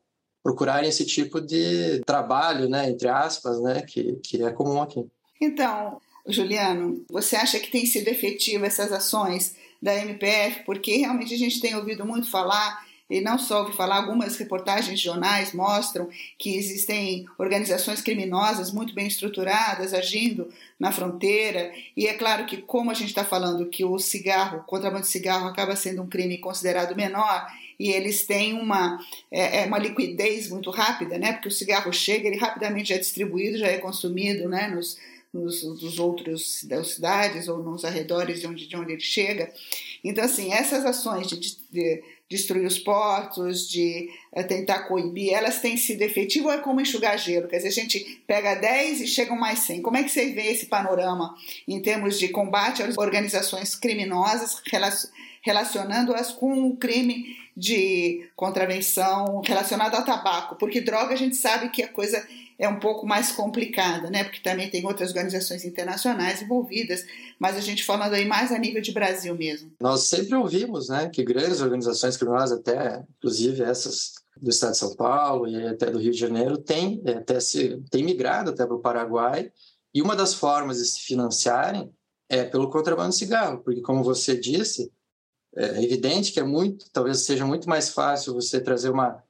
procurarem 0.47 0.89
esse 0.89 1.05
tipo 1.05 1.41
de 1.41 2.01
trabalho, 2.07 2.69
né, 2.69 2.89
entre 2.89 3.09
aspas, 3.09 3.61
né, 3.61 3.83
que, 3.83 4.13
que 4.23 4.45
é 4.45 4.53
comum 4.53 4.81
aqui. 4.81 5.05
Então, 5.41 6.01
Juliano, 6.25 7.05
você 7.11 7.35
acha 7.35 7.59
que 7.59 7.69
tem 7.69 7.85
sido 7.85 8.07
efetiva 8.07 8.65
essas 8.65 8.93
ações 8.93 9.57
da 9.83 9.93
MPF? 9.97 10.63
Porque 10.65 10.99
realmente 10.99 11.35
a 11.35 11.37
gente 11.37 11.61
tem 11.61 11.75
ouvido 11.75 12.07
muito 12.07 12.31
falar 12.31 12.87
e 13.11 13.21
não 13.21 13.39
só 13.39 13.63
ouvi 13.63 13.77
falar, 13.77 13.97
algumas 13.97 14.37
reportagens 14.37 15.01
de 15.01 15.05
jornais 15.05 15.53
mostram 15.53 16.09
que 16.39 16.57
existem 16.57 17.27
organizações 17.39 18.01
criminosas 18.01 18.73
muito 18.73 18.95
bem 18.95 19.09
estruturadas 19.09 19.93
agindo 19.93 20.49
na 20.79 20.93
fronteira. 20.93 21.73
E 21.97 22.07
é 22.07 22.15
claro 22.15 22.47
que, 22.47 22.59
como 22.59 22.93
a 22.93 22.95
gente 22.95 23.09
está 23.09 23.25
falando 23.25 23.67
que 23.67 23.85
o 23.85 23.99
cigarro, 23.99 24.59
o 24.59 24.63
contrabando 24.63 25.03
de 25.03 25.09
cigarro 25.09 25.49
acaba 25.49 25.75
sendo 25.75 26.03
um 26.03 26.09
crime 26.09 26.39
considerado 26.39 26.95
menor, 26.95 27.47
e 27.79 27.91
eles 27.91 28.27
têm 28.27 28.55
uma, 28.55 28.99
é, 29.31 29.63
é, 29.63 29.67
uma 29.67 29.79
liquidez 29.79 30.49
muito 30.49 30.71
rápida, 30.71 31.19
né? 31.19 31.33
Porque 31.33 31.49
o 31.49 31.53
cigarro 31.53 31.93
chega, 31.93 32.27
ele 32.27 32.37
rapidamente 32.37 32.93
é 32.93 32.99
distribuído, 32.99 33.59
já 33.59 33.69
é 33.69 33.79
consumido, 33.79 34.49
né? 34.49 34.69
Nos, 34.69 34.99
nos 35.33 35.63
dos 35.63 35.99
outros 35.99 36.65
das 36.65 36.95
cidades 36.95 37.49
ou 37.49 37.63
nos 37.63 37.85
arredores 37.85 38.41
de 38.41 38.47
onde, 38.47 38.67
de 38.67 38.77
onde 38.77 38.93
ele 38.93 39.01
chega. 39.01 39.53
Então, 40.03 40.25
assim, 40.25 40.53
essas 40.53 40.85
ações 40.85 41.27
de, 41.27 41.39
de 41.71 42.03
destruir 42.29 42.67
os 42.67 42.79
portos, 42.79 43.69
de 43.69 44.11
é, 44.33 44.43
tentar 44.43 44.81
coibir, 44.81 45.33
elas 45.33 45.61
têm 45.61 45.77
sido 45.77 46.03
efetivas 46.03 46.53
ou 46.53 46.59
é 46.59 46.63
como 46.63 46.81
enxugar 46.81 47.17
gelo? 47.19 47.49
Quer 47.49 47.59
dizer, 47.59 47.69
a 47.69 47.73
gente 47.73 48.23
pega 48.27 48.55
10 48.55 49.01
e 49.01 49.07
chegam 49.07 49.37
mais 49.37 49.61
100. 49.61 49.83
Como 49.83 49.97
é 49.97 50.03
que 50.03 50.11
você 50.11 50.33
vê 50.33 50.51
esse 50.51 50.67
panorama 50.67 51.37
em 51.69 51.81
termos 51.81 52.19
de 52.19 52.29
combate 52.29 52.83
às 52.83 52.97
organizações 52.99 53.77
criminosas, 53.77 54.61
relacionando-as 55.43 56.33
com 56.33 56.69
o 56.69 56.77
crime 56.77 57.37
de 57.57 58.29
contravenção 58.37 59.41
relacionada 59.45 59.97
ao 59.97 60.05
tabaco, 60.05 60.57
porque 60.57 60.81
droga 60.81 61.15
a 61.15 61.17
gente 61.17 61.37
sabe 61.37 61.71
que 61.71 61.83
a 61.83 61.89
coisa 61.89 62.23
é 62.59 62.69
um 62.69 62.79
pouco 62.79 63.07
mais 63.07 63.33
complicada, 63.33 64.11
né? 64.11 64.25
Porque 64.25 64.41
também 64.41 64.69
tem 64.71 64.85
outras 64.87 65.11
organizações 65.11 65.65
internacionais 65.65 66.43
envolvidas, 66.43 67.05
mas 67.39 67.57
a 67.57 67.61
gente 67.61 67.85
falando 67.85 68.15
aí 68.15 68.27
mais 68.27 68.53
a 68.53 68.59
nível 68.59 68.83
de 68.83 68.93
Brasil 68.93 69.35
mesmo. 69.35 69.73
Nós 69.81 70.05
sempre 70.05 70.35
ouvimos, 70.35 70.89
né, 70.89 71.09
que 71.09 71.25
grandes 71.25 71.61
organizações 71.61 72.17
criminosas, 72.17 72.59
até 72.59 73.03
inclusive 73.19 73.63
essas 73.63 74.15
do 74.41 74.51
Estado 74.51 74.73
de 74.73 74.79
São 74.79 74.95
Paulo 74.95 75.49
e 75.49 75.67
até 75.67 75.91
do 75.91 75.99
Rio 75.99 76.13
de 76.13 76.19
Janeiro, 76.19 76.59
têm 76.59 77.03
até 77.07 77.41
se 77.41 77.83
tem 77.91 78.05
migrado 78.05 78.51
até 78.51 78.67
para 78.67 78.77
o 78.77 78.81
Paraguai. 78.81 79.51
E 79.95 80.03
uma 80.03 80.15
das 80.15 80.35
formas 80.35 80.77
de 80.77 80.85
se 80.85 81.01
financiarem 81.01 81.91
é 82.29 82.45
pelo 82.45 82.69
contrabando 82.69 83.11
de 83.11 83.17
cigarro, 83.17 83.63
porque 83.65 83.81
como 83.81 84.03
você 84.03 84.37
disse, 84.37 84.93
é 85.57 85.83
evidente 85.83 86.33
que 86.33 86.41
é 86.41 86.45
muito, 86.45 86.91
talvez 86.93 87.25
seja 87.25 87.47
muito 87.47 87.69
mais 87.69 87.91
fácil 87.91 88.35
você 88.35 88.61
trazer 88.61 88.91
uma 88.91 89.23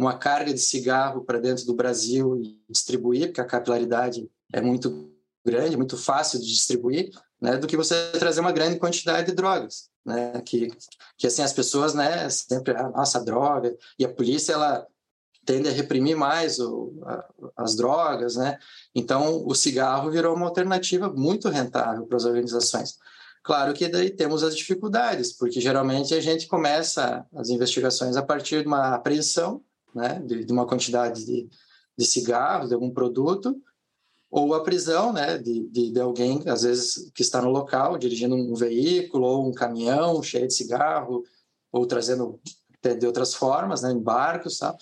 uma 0.00 0.16
carga 0.16 0.54
de 0.54 0.60
cigarro 0.60 1.22
para 1.22 1.38
dentro 1.38 1.66
do 1.66 1.74
Brasil 1.74 2.34
e 2.40 2.58
distribuir, 2.70 3.26
porque 3.26 3.40
a 3.42 3.44
capilaridade 3.44 4.30
é 4.50 4.58
muito 4.58 5.12
grande, 5.44 5.76
muito 5.76 5.98
fácil 5.98 6.40
de 6.40 6.46
distribuir, 6.46 7.10
né, 7.38 7.58
do 7.58 7.66
que 7.66 7.76
você 7.76 8.10
trazer 8.12 8.40
uma 8.40 8.50
grande 8.50 8.78
quantidade 8.78 9.26
de 9.26 9.34
drogas, 9.34 9.90
né, 10.02 10.40
que, 10.40 10.70
que 11.18 11.26
assim 11.26 11.42
as 11.42 11.52
pessoas, 11.52 11.92
né, 11.92 12.30
sempre, 12.30 12.74
ah, 12.74 12.88
nossa, 12.88 13.22
droga, 13.22 13.76
e 13.98 14.04
a 14.04 14.08
polícia, 14.08 14.54
ela 14.54 14.86
tende 15.44 15.68
a 15.68 15.72
reprimir 15.72 16.16
mais 16.16 16.58
o, 16.58 16.94
a, 17.04 17.28
as 17.58 17.76
drogas, 17.76 18.36
né, 18.36 18.58
então 18.94 19.46
o 19.46 19.54
cigarro 19.54 20.10
virou 20.10 20.34
uma 20.34 20.46
alternativa 20.46 21.10
muito 21.10 21.50
rentável 21.50 22.06
para 22.06 22.16
as 22.16 22.24
organizações. 22.24 22.98
Claro 23.42 23.72
que 23.72 23.88
daí 23.88 24.10
temos 24.10 24.42
as 24.42 24.54
dificuldades, 24.54 25.32
porque 25.32 25.60
geralmente 25.60 26.14
a 26.14 26.20
gente 26.20 26.46
começa 26.46 27.26
as 27.34 27.48
investigações 27.48 28.16
a 28.16 28.22
partir 28.22 28.62
de 28.62 28.66
uma 28.66 28.94
apreensão, 28.94 29.62
né, 29.94 30.20
de, 30.26 30.44
de 30.44 30.52
uma 30.52 30.66
quantidade 30.66 31.24
de, 31.24 31.48
de 31.96 32.06
cigarros, 32.06 32.68
de 32.68 32.74
algum 32.74 32.90
produto, 32.90 33.56
ou 34.30 34.54
a 34.54 34.62
prisão 34.62 35.12
né, 35.12 35.38
de, 35.38 35.66
de, 35.68 35.90
de, 35.90 36.00
alguém, 36.00 36.42
às 36.46 36.62
vezes, 36.62 37.10
que 37.14 37.22
está 37.22 37.42
no 37.42 37.50
local, 37.50 37.98
dirigindo 37.98 38.36
um 38.36 38.54
veículo 38.54 39.26
ou 39.26 39.48
um 39.48 39.52
caminhão 39.52 40.22
cheio 40.22 40.46
de 40.46 40.54
cigarro, 40.54 41.24
ou 41.72 41.86
trazendo 41.86 42.38
de 42.98 43.06
outras 43.06 43.34
formas, 43.34 43.82
né, 43.82 43.90
em 43.90 43.98
barcos, 43.98 44.58
tal. 44.58 44.76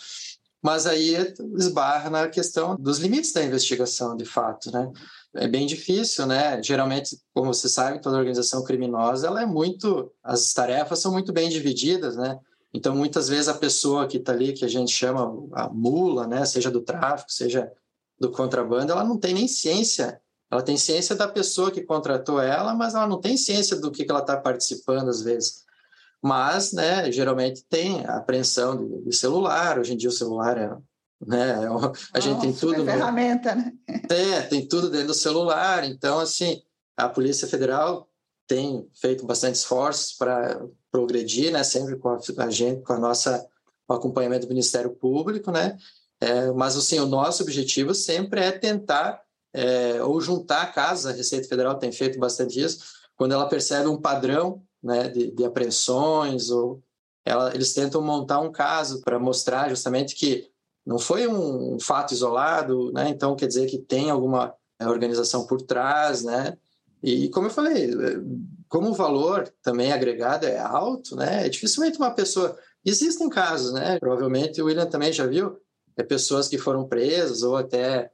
Mas 0.63 0.87
aí 0.87 1.15
esbarra 1.57 2.11
na 2.11 2.29
questão 2.29 2.77
dos 2.77 2.99
limites 2.99 3.33
da 3.33 3.45
investigação, 3.45 4.17
de 4.17 4.25
fato, 4.25 4.73
né? 4.73 4.91
É 5.37 5.47
bem 5.47 5.67
difícil, 5.67 6.27
né? 6.27 6.61
Geralmente, 6.63 7.17
como 7.33 7.53
você 7.55 7.69
sabe, 7.69 8.01
toda 8.01 8.17
organização 8.17 8.65
criminosa, 8.65 9.29
ela 9.29 9.43
é 9.43 9.47
muito, 9.47 10.11
as 10.23 10.53
tarefas 10.53 10.99
são 10.99 11.13
muito 11.13 11.33
bem 11.33 11.49
divididas, 11.49 12.17
né? 12.17 12.39
Então, 12.73 12.95
muitas 12.95 13.29
vezes 13.29 13.49
a 13.49 13.55
pessoa 13.55 14.07
que 14.07 14.19
está 14.19 14.33
ali, 14.33 14.53
que 14.53 14.65
a 14.65 14.69
gente 14.69 14.93
chama 14.93 15.49
a 15.53 15.69
mula, 15.69 16.27
né, 16.27 16.45
seja 16.45 16.71
do 16.71 16.83
tráfico, 16.83 17.33
seja 17.33 17.71
do 18.19 18.31
contrabando, 18.31 18.93
ela 18.93 19.05
não 19.05 19.17
tem 19.17 19.33
nem 19.33 19.49
ciência. 19.49 20.21
Ela 20.51 20.63
tem 20.63 20.77
ciência 20.77 21.15
da 21.15 21.29
pessoa 21.29 21.71
que 21.71 21.83
contratou 21.83 22.41
ela, 22.41 22.75
mas 22.75 22.95
ela 22.95 23.07
não 23.07 23.21
tem 23.21 23.37
ciência 23.37 23.77
do 23.77 23.91
que, 23.91 24.05
que 24.05 24.11
ela 24.11 24.21
está 24.21 24.37
participando 24.37 25.09
às 25.09 25.23
vezes. 25.23 25.65
Mas, 26.23 26.73
né, 26.73 27.11
geralmente 27.13 27.65
tem 27.69 28.05
a 28.05 28.17
apreensão 28.17 28.77
de, 28.77 29.05
de 29.05 29.17
celular. 29.17 29.79
Hoje 29.79 29.95
em 29.95 29.97
dia 29.97 30.09
o 30.09 30.13
celular 30.13 30.59
é, 30.59 30.77
né, 31.25 31.51
é 31.51 31.67
a 31.67 31.69
Nossa, 31.69 32.21
gente 32.21 32.41
tem 32.41 32.53
tudo. 32.53 32.83
É 32.83 32.93
ferramenta, 32.93 33.55
né? 33.55 33.73
É, 34.11 34.43
tem 34.43 34.67
tudo 34.67 34.91
dentro 34.91 35.09
do 35.09 35.15
celular. 35.15 35.85
Então, 35.85 36.19
assim, 36.19 36.61
a 36.97 37.09
Polícia 37.09 37.47
Federal 37.47 38.09
tem 38.47 38.89
feito 38.95 39.25
bastante 39.27 39.57
esforços 39.57 40.15
para 40.15 40.61
progredir, 40.91 41.53
né, 41.53 41.63
sempre 41.63 41.97
com 41.97 42.09
a, 42.09 42.19
a 42.39 42.51
gente, 42.51 42.83
com 42.83 42.95
a 42.95 42.99
nossa 42.99 43.47
o 43.87 43.95
acompanhamento 43.95 44.47
do 44.47 44.51
Ministério 44.51 44.91
Público, 44.91 45.51
né, 45.51 45.79
é, 46.21 46.51
mas 46.53 46.77
assim 46.77 46.99
o 46.99 47.07
nosso 47.07 47.43
objetivo 47.43 47.95
sempre 47.95 48.41
é 48.41 48.53
tentar 48.53 49.23
é, 49.53 50.03
ou 50.03 50.21
juntar 50.21 50.73
casos, 50.75 51.07
a 51.07 51.13
Receita 51.13 51.49
Federal 51.49 51.79
tem 51.79 51.91
feito 51.91 52.19
bastante 52.19 52.61
isso, 52.61 52.85
quando 53.17 53.33
ela 53.33 53.49
percebe 53.49 53.89
um 53.89 54.01
padrão, 54.01 54.63
né, 54.83 55.09
de, 55.09 55.31
de 55.31 55.45
apreensões 55.45 56.51
ou 56.51 56.83
ela, 57.25 57.55
eles 57.55 57.75
tentam 57.75 58.01
montar 58.01 58.41
um 58.41 58.51
caso 58.51 59.01
para 59.03 59.19
mostrar 59.19 59.69
justamente 59.69 60.15
que 60.15 60.49
não 60.87 60.99
foi 60.99 61.27
um 61.29 61.79
fato 61.79 62.15
isolado, 62.15 62.91
né, 62.93 63.09
então 63.11 63.37
quer 63.37 63.47
dizer 63.47 63.67
que 63.67 63.79
tem 63.79 64.11
alguma 64.11 64.55
organização 64.81 65.47
por 65.47 65.61
trás, 65.61 66.23
né, 66.23 66.57
e 67.03 67.29
como 67.29 67.47
eu 67.47 67.51
falei, 67.51 67.91
como 68.69 68.91
o 68.91 68.95
valor 68.95 69.53
também 69.63 69.93
agregado 69.93 70.47
é 70.47 70.59
alto, 70.59 71.17
né? 71.17 71.47
É 71.47 71.49
dificilmente 71.49 71.99
uma 71.99 72.11
pessoa. 72.11 72.59
Existem 72.85 73.29
casos, 73.29 73.73
né? 73.73 73.99
Provavelmente 73.99 74.61
o 74.61 74.67
William 74.67 74.87
também 74.87 75.13
já 75.13 75.27
viu, 75.27 75.59
é 75.97 76.03
pessoas 76.03 76.49
que 76.49 76.59
foram 76.59 76.87
presas 76.87 77.43
ou 77.43 77.57
até 77.57 78.11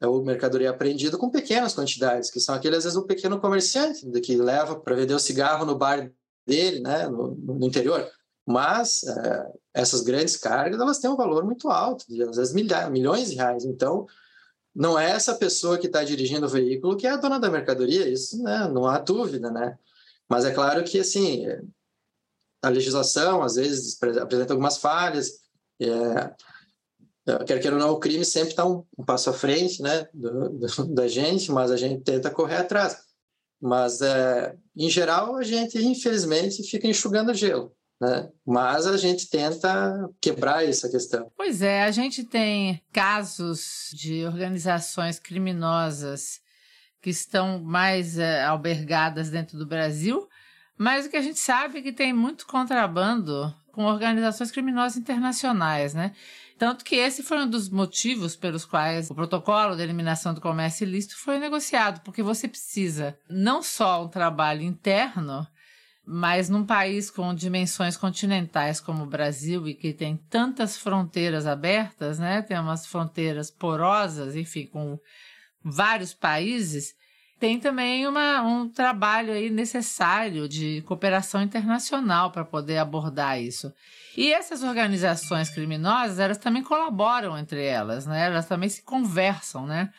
é 0.00 0.06
o 0.06 0.22
mercadoria 0.22 0.70
apreendida 0.70 1.16
com 1.16 1.30
pequenas 1.30 1.74
quantidades, 1.74 2.30
que 2.30 2.40
são 2.40 2.54
aqueles, 2.54 2.78
às 2.78 2.84
vezes, 2.84 2.98
um 2.98 3.06
pequeno 3.06 3.40
comerciante 3.40 4.08
que 4.20 4.36
leva 4.36 4.78
para 4.78 4.94
vender 4.94 5.14
o 5.14 5.18
cigarro 5.18 5.64
no 5.64 5.76
bar 5.76 6.10
dele, 6.46 6.80
né, 6.80 7.08
no, 7.08 7.34
no 7.34 7.66
interior. 7.66 8.08
Mas 8.46 9.02
é, 9.02 9.52
essas 9.74 10.00
grandes 10.00 10.36
cargas, 10.36 10.80
elas 10.80 10.98
têm 10.98 11.10
um 11.10 11.16
valor 11.16 11.44
muito 11.44 11.68
alto, 11.68 12.04
de, 12.08 12.22
às 12.22 12.36
vezes 12.36 12.54
milhares, 12.54 12.90
milhões 12.90 13.30
de 13.30 13.36
reais. 13.36 13.64
Então, 13.64 14.06
não 14.74 14.98
é 14.98 15.10
essa 15.10 15.34
pessoa 15.34 15.76
que 15.76 15.88
está 15.88 16.04
dirigindo 16.04 16.46
o 16.46 16.48
veículo 16.48 16.96
que 16.96 17.06
é 17.06 17.10
a 17.10 17.16
dona 17.16 17.40
da 17.40 17.50
mercadoria, 17.50 18.08
isso 18.08 18.42
né, 18.42 18.68
não 18.72 18.86
há 18.86 18.98
dúvida, 18.98 19.50
né? 19.50 19.76
Mas 20.28 20.44
é 20.44 20.52
claro 20.52 20.84
que, 20.84 21.00
assim, 21.00 21.46
a 22.62 22.68
legislação, 22.68 23.42
às 23.42 23.56
vezes, 23.56 24.00
apresenta 24.20 24.52
algumas 24.52 24.76
falhas, 24.76 25.40
é, 25.80 26.34
quer 27.46 27.60
queira 27.60 27.76
ou 27.76 27.82
não, 27.82 27.90
o 27.90 27.98
crime 27.98 28.24
sempre 28.24 28.50
está 28.50 28.66
um, 28.66 28.84
um, 28.96 29.04
passo 29.04 29.30
à 29.30 29.32
frente 29.32 29.82
né, 29.82 30.06
do, 30.12 30.48
do, 30.50 30.86
da 30.94 31.08
gente, 31.08 31.50
mas 31.50 31.70
a 31.70 31.76
gente 31.76 32.02
tenta 32.02 32.30
correr 32.30 32.56
atrás. 32.56 32.96
Mas, 33.60 34.00
é, 34.00 34.54
em 34.76 34.88
geral, 34.88 35.36
a 35.36 35.42
gente, 35.42 35.78
infelizmente, 35.78 36.62
fica 36.62 36.86
enxugando 36.86 37.34
gelo. 37.34 37.72
Né? 38.00 38.28
Mas 38.46 38.86
a 38.86 38.96
gente 38.96 39.28
tenta 39.28 40.08
quebrar 40.20 40.64
essa 40.64 40.88
questão. 40.88 41.30
Pois 41.36 41.62
é, 41.62 41.82
a 41.82 41.90
gente 41.90 42.22
tem 42.22 42.80
casos 42.92 43.90
de 43.92 44.24
organizações 44.24 45.18
criminosas 45.18 46.40
que 47.02 47.10
estão 47.10 47.58
mais 47.58 48.18
é, 48.18 48.44
albergadas 48.44 49.30
dentro 49.30 49.58
do 49.58 49.66
Brasil, 49.66 50.28
mas 50.76 51.06
o 51.06 51.10
que 51.10 51.16
a 51.16 51.22
gente 51.22 51.40
sabe 51.40 51.78
é 51.78 51.82
que 51.82 51.92
tem 51.92 52.12
muito 52.12 52.46
contrabando 52.46 53.52
com 53.72 53.84
organizações 53.84 54.50
criminosas 54.50 54.96
internacionais, 54.96 55.94
né? 55.94 56.12
Tanto 56.58 56.84
que 56.84 56.96
esse 56.96 57.22
foi 57.22 57.38
um 57.38 57.48
dos 57.48 57.68
motivos 57.68 58.34
pelos 58.34 58.64
quais 58.64 59.08
o 59.10 59.14
protocolo 59.14 59.76
de 59.76 59.82
eliminação 59.82 60.34
do 60.34 60.40
comércio 60.40 60.84
ilícito 60.84 61.16
foi 61.16 61.38
negociado, 61.38 62.00
porque 62.00 62.22
você 62.22 62.48
precisa 62.48 63.16
não 63.30 63.62
só 63.62 64.04
um 64.04 64.08
trabalho 64.08 64.62
interno, 64.62 65.46
mas 66.04 66.48
num 66.48 66.66
país 66.66 67.10
com 67.10 67.32
dimensões 67.32 67.96
continentais 67.96 68.80
como 68.80 69.04
o 69.04 69.08
Brasil 69.08 69.68
e 69.68 69.74
que 69.74 69.92
tem 69.92 70.16
tantas 70.28 70.76
fronteiras 70.76 71.46
abertas, 71.46 72.18
né? 72.18 72.42
Tem 72.42 72.58
umas 72.58 72.86
fronteiras 72.86 73.50
porosas, 73.50 74.34
enfim, 74.34 74.66
com 74.66 74.98
vários 75.62 76.12
países, 76.12 76.94
tem 77.38 77.60
também 77.60 78.06
uma, 78.06 78.42
um 78.42 78.68
trabalho 78.68 79.32
aí 79.32 79.48
necessário 79.48 80.48
de 80.48 80.82
cooperação 80.82 81.40
internacional 81.40 82.32
para 82.32 82.44
poder 82.44 82.78
abordar 82.78 83.40
isso. 83.40 83.72
E 84.18 84.32
essas 84.32 84.64
organizações 84.64 85.48
criminosas, 85.48 86.18
elas 86.18 86.38
também 86.38 86.60
colaboram 86.60 87.38
entre 87.38 87.64
elas, 87.64 88.04
né? 88.04 88.26
Elas 88.26 88.46
também 88.46 88.68
se 88.68 88.82
conversam, 88.82 89.64
né? 89.64 89.92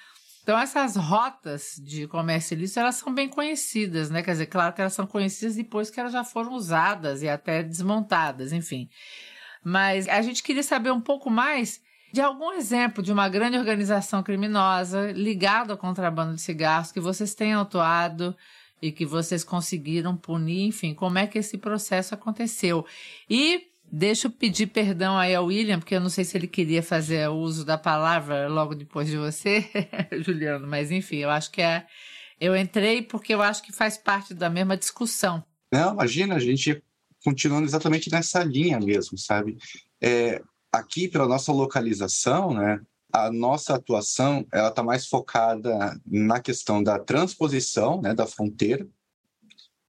Então, 0.43 0.59
essas 0.59 0.97
rotas 0.97 1.81
de 1.81 2.05
comércio 2.05 2.53
ilícito, 2.53 2.81
elas 2.81 2.95
são 2.95 3.13
bem 3.13 3.29
conhecidas, 3.29 4.09
né? 4.09 4.21
Quer 4.21 4.31
dizer, 4.31 4.47
claro 4.47 4.73
que 4.73 4.81
elas 4.81 4.91
são 4.91 5.07
conhecidas 5.07 5.55
depois 5.55 5.89
que 5.89 6.01
elas 6.01 6.11
já 6.11 6.25
foram 6.25 6.51
usadas 6.51 7.23
e 7.23 7.29
até 7.29 7.63
desmontadas, 7.63 8.51
enfim. 8.51 8.89
Mas 9.63 10.05
a 10.09 10.21
gente 10.21 10.43
queria 10.43 10.63
saber 10.63 10.91
um 10.91 10.99
pouco 10.99 11.29
mais 11.29 11.79
de 12.11 12.19
algum 12.19 12.51
exemplo 12.51 13.01
de 13.01 13.13
uma 13.13 13.29
grande 13.29 13.57
organização 13.57 14.21
criminosa 14.21 15.13
ligada 15.13 15.71
ao 15.71 15.77
contrabando 15.77 16.35
de 16.35 16.41
cigarros 16.41 16.91
que 16.91 16.99
vocês 16.99 17.33
tenham 17.33 17.61
atuado 17.61 18.35
e 18.81 18.91
que 18.91 19.05
vocês 19.05 19.45
conseguiram 19.45 20.17
punir, 20.17 20.67
enfim, 20.67 20.93
como 20.93 21.17
é 21.17 21.25
que 21.25 21.37
esse 21.37 21.57
processo 21.57 22.13
aconteceu. 22.13 22.85
E 23.29 23.69
Deixa 23.91 24.27
eu 24.27 24.31
pedir 24.31 24.67
perdão 24.67 25.17
aí 25.17 25.33
ao 25.33 25.45
William, 25.45 25.79
porque 25.79 25.95
eu 25.95 25.99
não 25.99 26.09
sei 26.09 26.23
se 26.23 26.37
ele 26.37 26.47
queria 26.47 26.83
fazer 26.83 27.27
uso 27.29 27.65
da 27.65 27.77
palavra 27.77 28.47
logo 28.47 28.75
depois 28.75 29.07
de 29.07 29.17
você, 29.17 29.65
Juliano, 30.23 30.67
mas 30.67 30.91
enfim, 30.91 31.17
eu 31.17 31.29
acho 31.29 31.51
que 31.51 31.61
é. 31.61 31.85
Eu 32.39 32.55
entrei 32.55 33.01
porque 33.01 33.33
eu 33.33 33.41
acho 33.41 33.63
que 33.63 33.71
faz 33.71 33.97
parte 33.97 34.33
da 34.33 34.49
mesma 34.49 34.77
discussão. 34.77 35.43
Não, 35.73 35.93
imagina, 35.93 36.35
a 36.35 36.39
gente 36.39 36.81
continuando 37.23 37.67
exatamente 37.67 38.11
nessa 38.11 38.43
linha 38.43 38.79
mesmo, 38.79 39.17
sabe? 39.17 39.57
É, 40.01 40.41
aqui, 40.71 41.07
pela 41.07 41.27
nossa 41.27 41.51
localização, 41.51 42.53
né, 42.53 42.79
a 43.11 43.31
nossa 43.31 43.75
atuação 43.75 44.45
ela 44.53 44.69
está 44.69 44.83
mais 44.83 45.07
focada 45.07 45.99
na 46.05 46.39
questão 46.39 46.81
da 46.81 46.99
transposição 46.99 48.01
né, 48.01 48.13
da 48.13 48.25
fronteira 48.25 48.87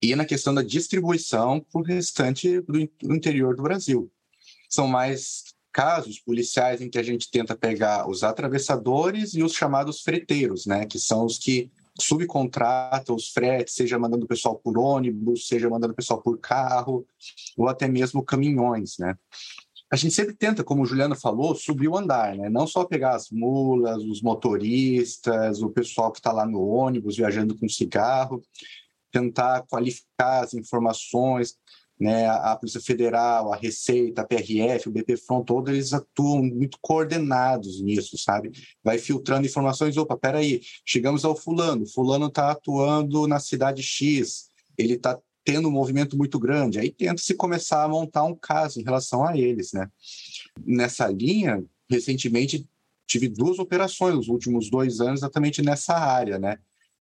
e 0.03 0.17
na 0.17 0.25
questão 0.25 0.55
da 0.55 0.63
distribuição 0.63 1.61
para 1.61 1.81
o 1.81 1.85
restante 1.85 2.61
do, 2.61 2.79
interior 3.15 3.55
do 3.55 3.63
Brasil. 3.63 4.11
são 4.69 4.87
mais 4.87 5.45
casos 5.73 6.19
policiais 6.19 6.81
em 6.81 6.91
que 6.91 6.99
a 6.99 7.03
gente 7.03 7.31
tenta 7.31 7.57
pegar 7.57 8.09
os 8.09 8.25
atravessadores 8.25 9.35
e 9.35 9.43
os 9.43 9.53
chamados 9.53 10.01
freteiros, 10.03 10.67
né, 10.67 10.85
que 10.85 10.99
são 10.99 11.25
os 11.25 11.39
que 11.39 11.71
subcontratam 11.99 13.15
os 13.15 13.29
fretes, 13.29 13.75
seja 13.75 13.99
mandando 13.99 14.25
o 14.25 14.29
pessoal 14.29 14.57
por 14.57 14.79
ônibus, 14.79 15.47
seja 15.47 15.69
mandando 15.69 15.93
o 15.93 15.97
pessoal 15.97 16.21
por 16.21 16.39
carro, 16.39 17.07
ou 17.57 17.69
até 17.69 17.87
mesmo 17.87 18.25
caminhões, 18.25 18.97
né? 18.99 19.17
A 19.93 19.97
gente 19.97 20.15
sempre 20.15 20.35
tenta, 20.35 20.63
como 20.63 20.83
o 20.83 20.87
Juliano 20.87 21.17
falou, 21.17 21.53
subir 21.55 21.89
o 21.89 21.97
andar, 21.97 22.37
né? 22.37 22.49
Não 22.49 22.65
só 22.65 22.85
pegar 22.85 23.17
as 23.17 23.29
mulas, 23.29 24.05
os 24.05 24.23
motoristas, 24.23 25.61
o 25.63 25.69
pessoal 25.69 26.13
que 26.13 26.21
está 26.21 26.31
lá 26.31 26.47
no 26.47 26.65
ônibus 26.65 27.17
viajando 27.17 27.59
com 27.59 27.69
cigarro, 27.69 28.41
tentar 29.11 29.62
qualificar 29.68 30.44
as 30.44 30.55
informações, 30.55 31.57
né, 32.01 32.27
a 32.27 32.57
Polícia 32.57 32.81
Federal, 32.81 33.53
a 33.53 33.57
Receita, 33.57 34.23
a 34.23 34.27
PRF, 34.27 34.88
o 34.88 34.92
BPFRON, 34.92 35.44
todos 35.44 35.70
eles 35.70 35.92
atuam 35.92 36.42
muito 36.42 36.79
coordenados 36.81 37.83
nisso, 37.83 38.16
sabe? 38.16 38.51
Vai 38.83 38.96
filtrando 38.96 39.46
informações, 39.46 39.99
opa, 39.99 40.16
peraí, 40.16 40.62
chegamos 40.85 41.27
ao 41.27 41.37
fulano, 41.37 41.87
fulano 41.87 42.27
está 42.27 42.53
atuando 42.53 43.27
na 43.27 43.38
cidade 43.38 43.83
X, 43.83 44.49
ele 44.79 44.94
está 44.94 45.18
tendo 45.44 45.68
um 45.68 45.73
movimento 45.73 46.16
muito 46.16 46.38
grande, 46.38 46.79
aí 46.79 46.90
tenta-se 46.90 47.35
começar 47.35 47.85
a 47.85 47.88
montar 47.88 48.25
um 48.25 48.35
caso 48.35 48.81
em 48.81 48.85
relação 48.85 49.27
a 49.27 49.37
eles, 49.37 49.73
né? 49.73 49.87
Nessa 50.64 51.07
linha, 51.07 51.62
recentemente 51.90 52.66
tive 53.07 53.29
duas 53.29 53.59
operações 53.59 54.14
nos 54.14 54.29
últimos 54.29 54.70
dois 54.70 55.01
anos 55.01 55.20
exatamente 55.20 55.61
nessa 55.61 55.94
área, 55.94 56.38
né? 56.38 56.57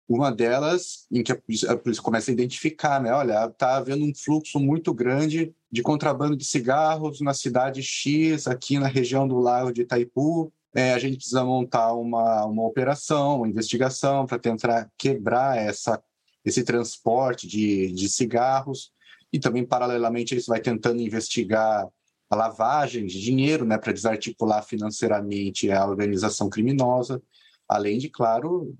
Uma 0.10 0.32
delas, 0.32 1.06
em 1.12 1.22
que 1.22 1.32
a 1.32 1.36
polícia, 1.36 1.72
a 1.72 1.78
polícia 1.78 2.02
começa 2.02 2.32
a 2.32 2.34
identificar, 2.34 3.00
né? 3.00 3.14
Olha, 3.14 3.46
está 3.46 3.78
havendo 3.78 4.04
um 4.04 4.12
fluxo 4.16 4.60
muito 4.60 4.92
grande 4.92 5.54
de 5.72 5.84
contrabando 5.84 6.36
de 6.36 6.44
cigarros 6.46 7.22
na 7.22 7.32
cidade 7.32 7.84
X, 7.84 8.48
aqui 8.48 8.80
na 8.80 8.88
região 8.88 9.28
do 9.28 9.38
Lago 9.38 9.72
de 9.72 9.82
Itaipu. 9.82 10.52
É, 10.74 10.94
a 10.94 10.98
gente 10.98 11.18
precisa 11.18 11.46
montar 11.46 11.94
uma, 11.94 12.44
uma 12.46 12.64
operação, 12.66 13.38
uma 13.38 13.48
investigação 13.48 14.26
para 14.26 14.40
tentar 14.40 14.90
quebrar 14.98 15.60
essa, 15.60 16.02
esse 16.44 16.64
transporte 16.64 17.48
de, 17.48 17.92
de 17.92 18.10
cigarros. 18.10 18.92
E 19.32 19.38
também, 19.38 19.64
paralelamente, 19.64 20.36
isso 20.36 20.50
vai 20.50 20.60
tentando 20.60 21.04
investigar 21.04 21.88
a 22.32 22.36
lavagem 22.36 23.06
de 23.06 23.22
dinheiro, 23.22 23.64
né, 23.64 23.78
para 23.78 23.94
desarticular 23.94 24.64
financeiramente 24.64 25.70
a 25.70 25.86
organização 25.86 26.50
criminosa, 26.50 27.22
além 27.68 28.00
de, 28.00 28.10
claro, 28.10 28.76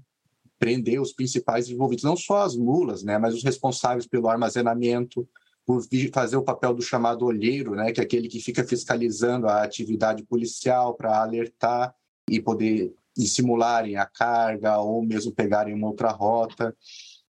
prender 0.60 1.02
os 1.02 1.14
principais 1.14 1.70
envolvidos, 1.70 2.04
não 2.04 2.18
só 2.18 2.44
as 2.44 2.56
mulas, 2.56 3.02
né, 3.02 3.18
mas 3.18 3.34
os 3.34 3.44
responsáveis 3.44 4.06
pelo 4.06 4.28
armazenamento, 4.28 5.28
por 5.66 5.82
fazer 6.12 6.36
o 6.36 6.44
papel 6.44 6.74
do 6.74 6.82
chamado 6.82 7.26
olheiro, 7.26 7.76
né, 7.76 7.92
que 7.92 8.02
é 8.02 8.04
aquele 8.04 8.28
que 8.28 8.42
fica 8.42 8.64
fiscalizando 8.64 9.48
a 9.48 9.64
atividade 9.64 10.24
policial 10.24 10.96
para 10.96 11.22
alertar 11.22 11.94
e 12.30 12.42
poder 12.42 12.94
simularem 13.16 13.96
a 13.96 14.06
carga 14.06 14.80
ou 14.80 15.04
mesmo 15.04 15.32
pegarem 15.32 15.74
uma 15.74 15.88
outra 15.88 16.10
rota. 16.10 16.76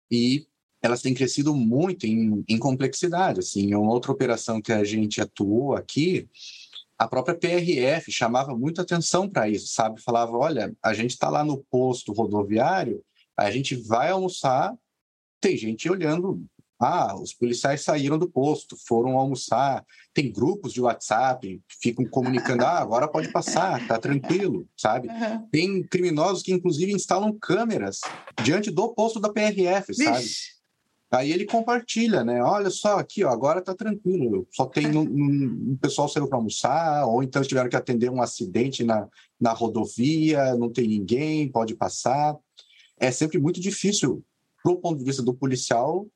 E 0.09 0.45
elas 0.81 1.01
têm 1.01 1.13
crescido 1.13 1.53
muito 1.55 2.05
em, 2.05 2.43
em 2.47 2.57
complexidade. 2.57 3.39
Assim, 3.39 3.73
uma 3.73 3.91
outra 3.91 4.11
operação 4.11 4.61
que 4.61 4.71
a 4.71 4.83
gente 4.83 5.19
atuou 5.21 5.75
aqui, 5.75 6.29
a 6.97 7.07
própria 7.07 7.35
PRF 7.35 8.11
chamava 8.11 8.55
muita 8.55 8.81
atenção 8.81 9.29
para 9.29 9.49
isso, 9.49 9.67
sabe? 9.67 10.01
Falava, 10.01 10.37
olha, 10.37 10.75
a 10.83 10.93
gente 10.93 11.11
está 11.11 11.29
lá 11.29 11.43
no 11.43 11.57
posto 11.69 12.11
rodoviário 12.11 13.03
a 13.37 13.51
gente 13.51 13.75
vai 13.75 14.09
almoçar, 14.09 14.75
tem 15.39 15.55
gente 15.55 15.89
olhando. 15.89 16.43
Ah, 16.79 17.15
os 17.19 17.33
policiais 17.33 17.81
saíram 17.81 18.19
do 18.19 18.29
posto, 18.29 18.77
foram 18.87 19.17
almoçar. 19.17 19.83
Tem 20.13 20.31
grupos 20.31 20.73
de 20.73 20.81
WhatsApp, 20.81 21.59
ficam 21.81 22.05
comunicando: 22.05 22.63
ah, 22.63 22.79
agora 22.79 23.07
pode 23.07 23.31
passar, 23.31 23.85
tá 23.87 23.97
tranquilo, 23.97 24.67
sabe? 24.75 25.07
Uhum. 25.07 25.47
Tem 25.51 25.83
criminosos 25.83 26.43
que, 26.43 26.53
inclusive, 26.53 26.91
instalam 26.91 27.33
câmeras 27.39 28.01
diante 28.43 28.69
do 28.69 28.93
posto 28.93 29.19
da 29.19 29.29
PRF, 29.31 29.93
sabe? 29.93 30.19
Vixe. 30.19 30.57
Aí 31.09 31.31
ele 31.31 31.45
compartilha, 31.45 32.23
né? 32.23 32.43
Olha 32.43 32.69
só, 32.69 32.99
aqui, 32.99 33.23
ó, 33.23 33.29
agora 33.29 33.61
tá 33.61 33.73
tranquilo. 33.73 34.45
Só 34.51 34.65
tem 34.65 34.87
um, 34.95 35.03
um, 35.03 35.71
um 35.71 35.77
pessoal 35.77 36.09
saiu 36.09 36.27
para 36.27 36.37
almoçar, 36.37 37.05
ou 37.07 37.23
então 37.23 37.41
tiveram 37.41 37.69
que 37.69 37.77
atender 37.77 38.11
um 38.11 38.21
acidente 38.21 38.83
na, 38.83 39.07
na 39.39 39.53
rodovia, 39.53 40.53
não 40.55 40.69
tem 40.69 40.85
ninguém, 40.85 41.49
pode 41.49 41.75
passar 41.75 42.37
é 42.99 43.11
sempre 43.11 43.39
muito 43.39 43.59
difícil, 43.59 44.23
do 44.63 44.75
ponto 44.75 44.97
de 44.97 45.05
vista 45.05 45.21
do 45.21 45.33
policial, 45.33 46.07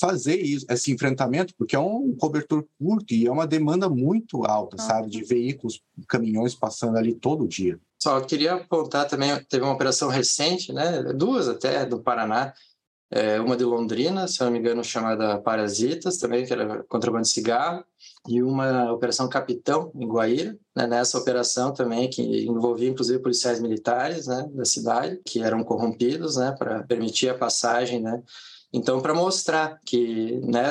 fazer 0.00 0.36
isso, 0.36 0.66
esse 0.68 0.92
enfrentamento, 0.92 1.54
porque 1.56 1.74
é 1.74 1.78
um 1.78 2.14
cobertor 2.14 2.66
curto 2.78 3.14
e 3.14 3.26
é 3.26 3.30
uma 3.30 3.46
demanda 3.46 3.88
muito 3.88 4.44
alta, 4.44 4.76
ah. 4.78 4.82
sabe, 4.82 5.10
de 5.10 5.24
veículos, 5.24 5.82
caminhões 6.06 6.54
passando 6.54 6.96
ali 6.98 7.14
todo 7.14 7.48
dia. 7.48 7.78
Só 8.02 8.20
queria 8.20 8.54
apontar 8.54 9.08
também, 9.08 9.34
teve 9.44 9.64
uma 9.64 9.72
operação 9.72 10.08
recente, 10.08 10.72
né, 10.72 11.02
duas 11.14 11.48
até, 11.48 11.84
do 11.86 12.00
Paraná, 12.00 12.52
é, 13.10 13.40
uma 13.40 13.56
de 13.56 13.64
Londrina, 13.64 14.28
se 14.28 14.40
não 14.40 14.50
me 14.50 14.58
engano, 14.58 14.84
chamada 14.84 15.38
Parasitas, 15.38 16.16
também, 16.18 16.46
que 16.46 16.52
era 16.52 16.84
contrabando 16.84 17.24
de 17.24 17.30
cigarro, 17.30 17.84
e 18.28 18.42
uma 18.42 18.92
operação 18.92 19.28
Capitão, 19.28 19.90
em 19.94 20.06
Guaíra. 20.06 20.56
Né, 20.76 20.86
nessa 20.86 21.18
operação 21.18 21.72
também, 21.72 22.08
que 22.08 22.22
envolvia 22.44 22.88
inclusive 22.88 23.18
policiais 23.18 23.60
militares 23.60 24.26
né, 24.26 24.48
da 24.52 24.64
cidade, 24.64 25.20
que 25.24 25.42
eram 25.42 25.64
corrompidos 25.64 26.36
né, 26.36 26.54
para 26.58 26.82
permitir 26.84 27.28
a 27.28 27.38
passagem. 27.38 28.00
Né. 28.00 28.22
Então, 28.72 29.00
para 29.00 29.14
mostrar 29.14 29.80
que 29.84 30.40
né, 30.44 30.62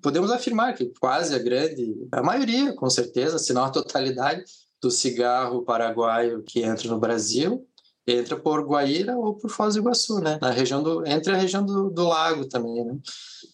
podemos 0.00 0.30
afirmar 0.30 0.74
que 0.74 0.92
quase 1.00 1.34
a 1.34 1.38
grande, 1.38 1.94
a 2.12 2.22
maioria, 2.22 2.72
com 2.74 2.88
certeza, 2.88 3.38
se 3.38 3.52
não 3.52 3.64
a 3.64 3.70
totalidade, 3.70 4.44
do 4.80 4.90
cigarro 4.90 5.64
paraguaio 5.64 6.42
que 6.42 6.62
entra 6.62 6.88
no 6.88 6.98
Brasil 6.98 7.66
entra 8.06 8.36
por 8.36 8.66
Guaíra 8.66 9.16
ou 9.16 9.34
por 9.34 9.50
Foz 9.50 9.74
do 9.74 9.80
Iguaçu, 9.80 10.20
né? 10.20 10.38
Na 10.40 10.50
região 10.50 10.82
do 10.82 11.06
entre 11.06 11.32
a 11.32 11.38
região 11.38 11.64
do, 11.64 11.90
do 11.90 12.04
lago 12.04 12.46
também, 12.46 12.84
né? 12.84 12.98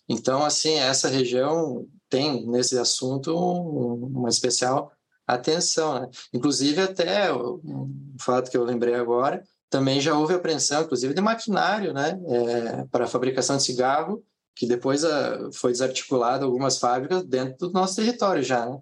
Então, 0.09 0.45
assim, 0.45 0.75
essa 0.75 1.09
região 1.09 1.87
tem 2.11 2.47
nesse 2.47 2.77
assunto 2.77 3.35
uma 3.35 4.29
especial 4.29 4.93
atenção, 5.27 6.01
né? 6.01 6.09
Inclusive 6.35 6.83
até 6.83 7.33
um 7.33 8.17
fato 8.21 8.51
que 8.51 8.57
eu 8.57 8.65
lembrei 8.65 8.95
agora, 8.95 9.43
também 9.71 10.01
já 10.01 10.19
houve 10.19 10.35
apreensão, 10.35 10.83
inclusive 10.83 11.15
de 11.15 11.21
maquinário, 11.21 11.95
né? 11.95 12.21
É, 12.29 12.85
para 12.91 13.07
fabricação 13.07 13.57
de 13.57 13.63
cigarro, 13.63 14.23
que 14.55 14.67
depois 14.67 15.05
a, 15.05 15.37
ah, 15.37 15.51
foi 15.53 15.71
desarticulado 15.71 16.45
algumas 16.45 16.79
fábricas 16.79 17.25
dentro 17.25 17.69
do 17.69 17.73
nosso 17.73 17.97
território 17.97 18.43
já, 18.43 18.67
né? 18.67 18.79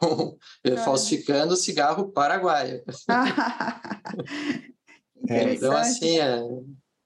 falsificando 0.84 1.54
cigarro 1.54 2.10
paraguaio. 2.10 2.82
É, 5.28 5.52
então, 5.52 5.76
assim, 5.76 6.18
é, 6.18 6.42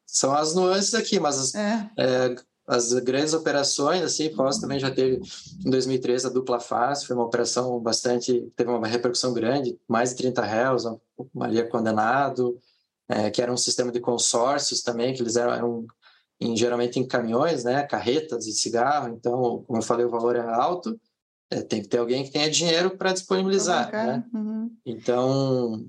são 0.06 0.32
as 0.32 0.54
nuances 0.54 0.94
aqui, 0.94 1.18
mas 1.18 1.36
as, 1.36 1.54
é. 1.54 1.90
É, 1.98 2.36
as 2.66 2.92
grandes 2.94 3.34
operações, 3.34 4.02
assim, 4.02 4.32
Foz 4.34 4.58
também 4.58 4.78
já 4.78 4.90
teve 4.90 5.20
em 5.64 5.70
2013 5.70 6.26
a 6.26 6.30
dupla 6.30 6.58
face, 6.58 7.06
foi 7.06 7.14
uma 7.14 7.26
operação 7.26 7.78
bastante, 7.80 8.50
teve 8.56 8.70
uma 8.70 8.86
repercussão 8.86 9.34
grande, 9.34 9.78
mais 9.86 10.10
de 10.10 10.16
30 10.16 10.42
réus, 10.42 10.84
Maria 11.34 11.68
condenado, 11.68 12.58
é, 13.08 13.30
que 13.30 13.42
era 13.42 13.52
um 13.52 13.56
sistema 13.56 13.92
de 13.92 14.00
consórcios 14.00 14.82
também, 14.82 15.12
que 15.12 15.20
eles 15.20 15.36
eram, 15.36 15.52
eram 15.52 15.86
em, 16.40 16.56
geralmente 16.56 16.98
em 16.98 17.06
caminhões, 17.06 17.64
né, 17.64 17.82
carretas 17.82 18.46
de 18.46 18.52
cigarro, 18.52 19.08
então, 19.08 19.62
como 19.66 19.78
eu 19.78 19.82
falei, 19.82 20.06
o 20.06 20.10
valor 20.10 20.34
é 20.34 20.40
alto, 20.40 20.98
é, 21.50 21.60
tem 21.60 21.82
que 21.82 21.88
ter 21.88 21.98
alguém 21.98 22.24
que 22.24 22.30
tenha 22.30 22.50
dinheiro 22.50 22.96
para 22.96 23.12
disponibilizar, 23.12 23.92
né? 23.92 24.24
Uhum. 24.32 24.74
Então, 24.86 25.86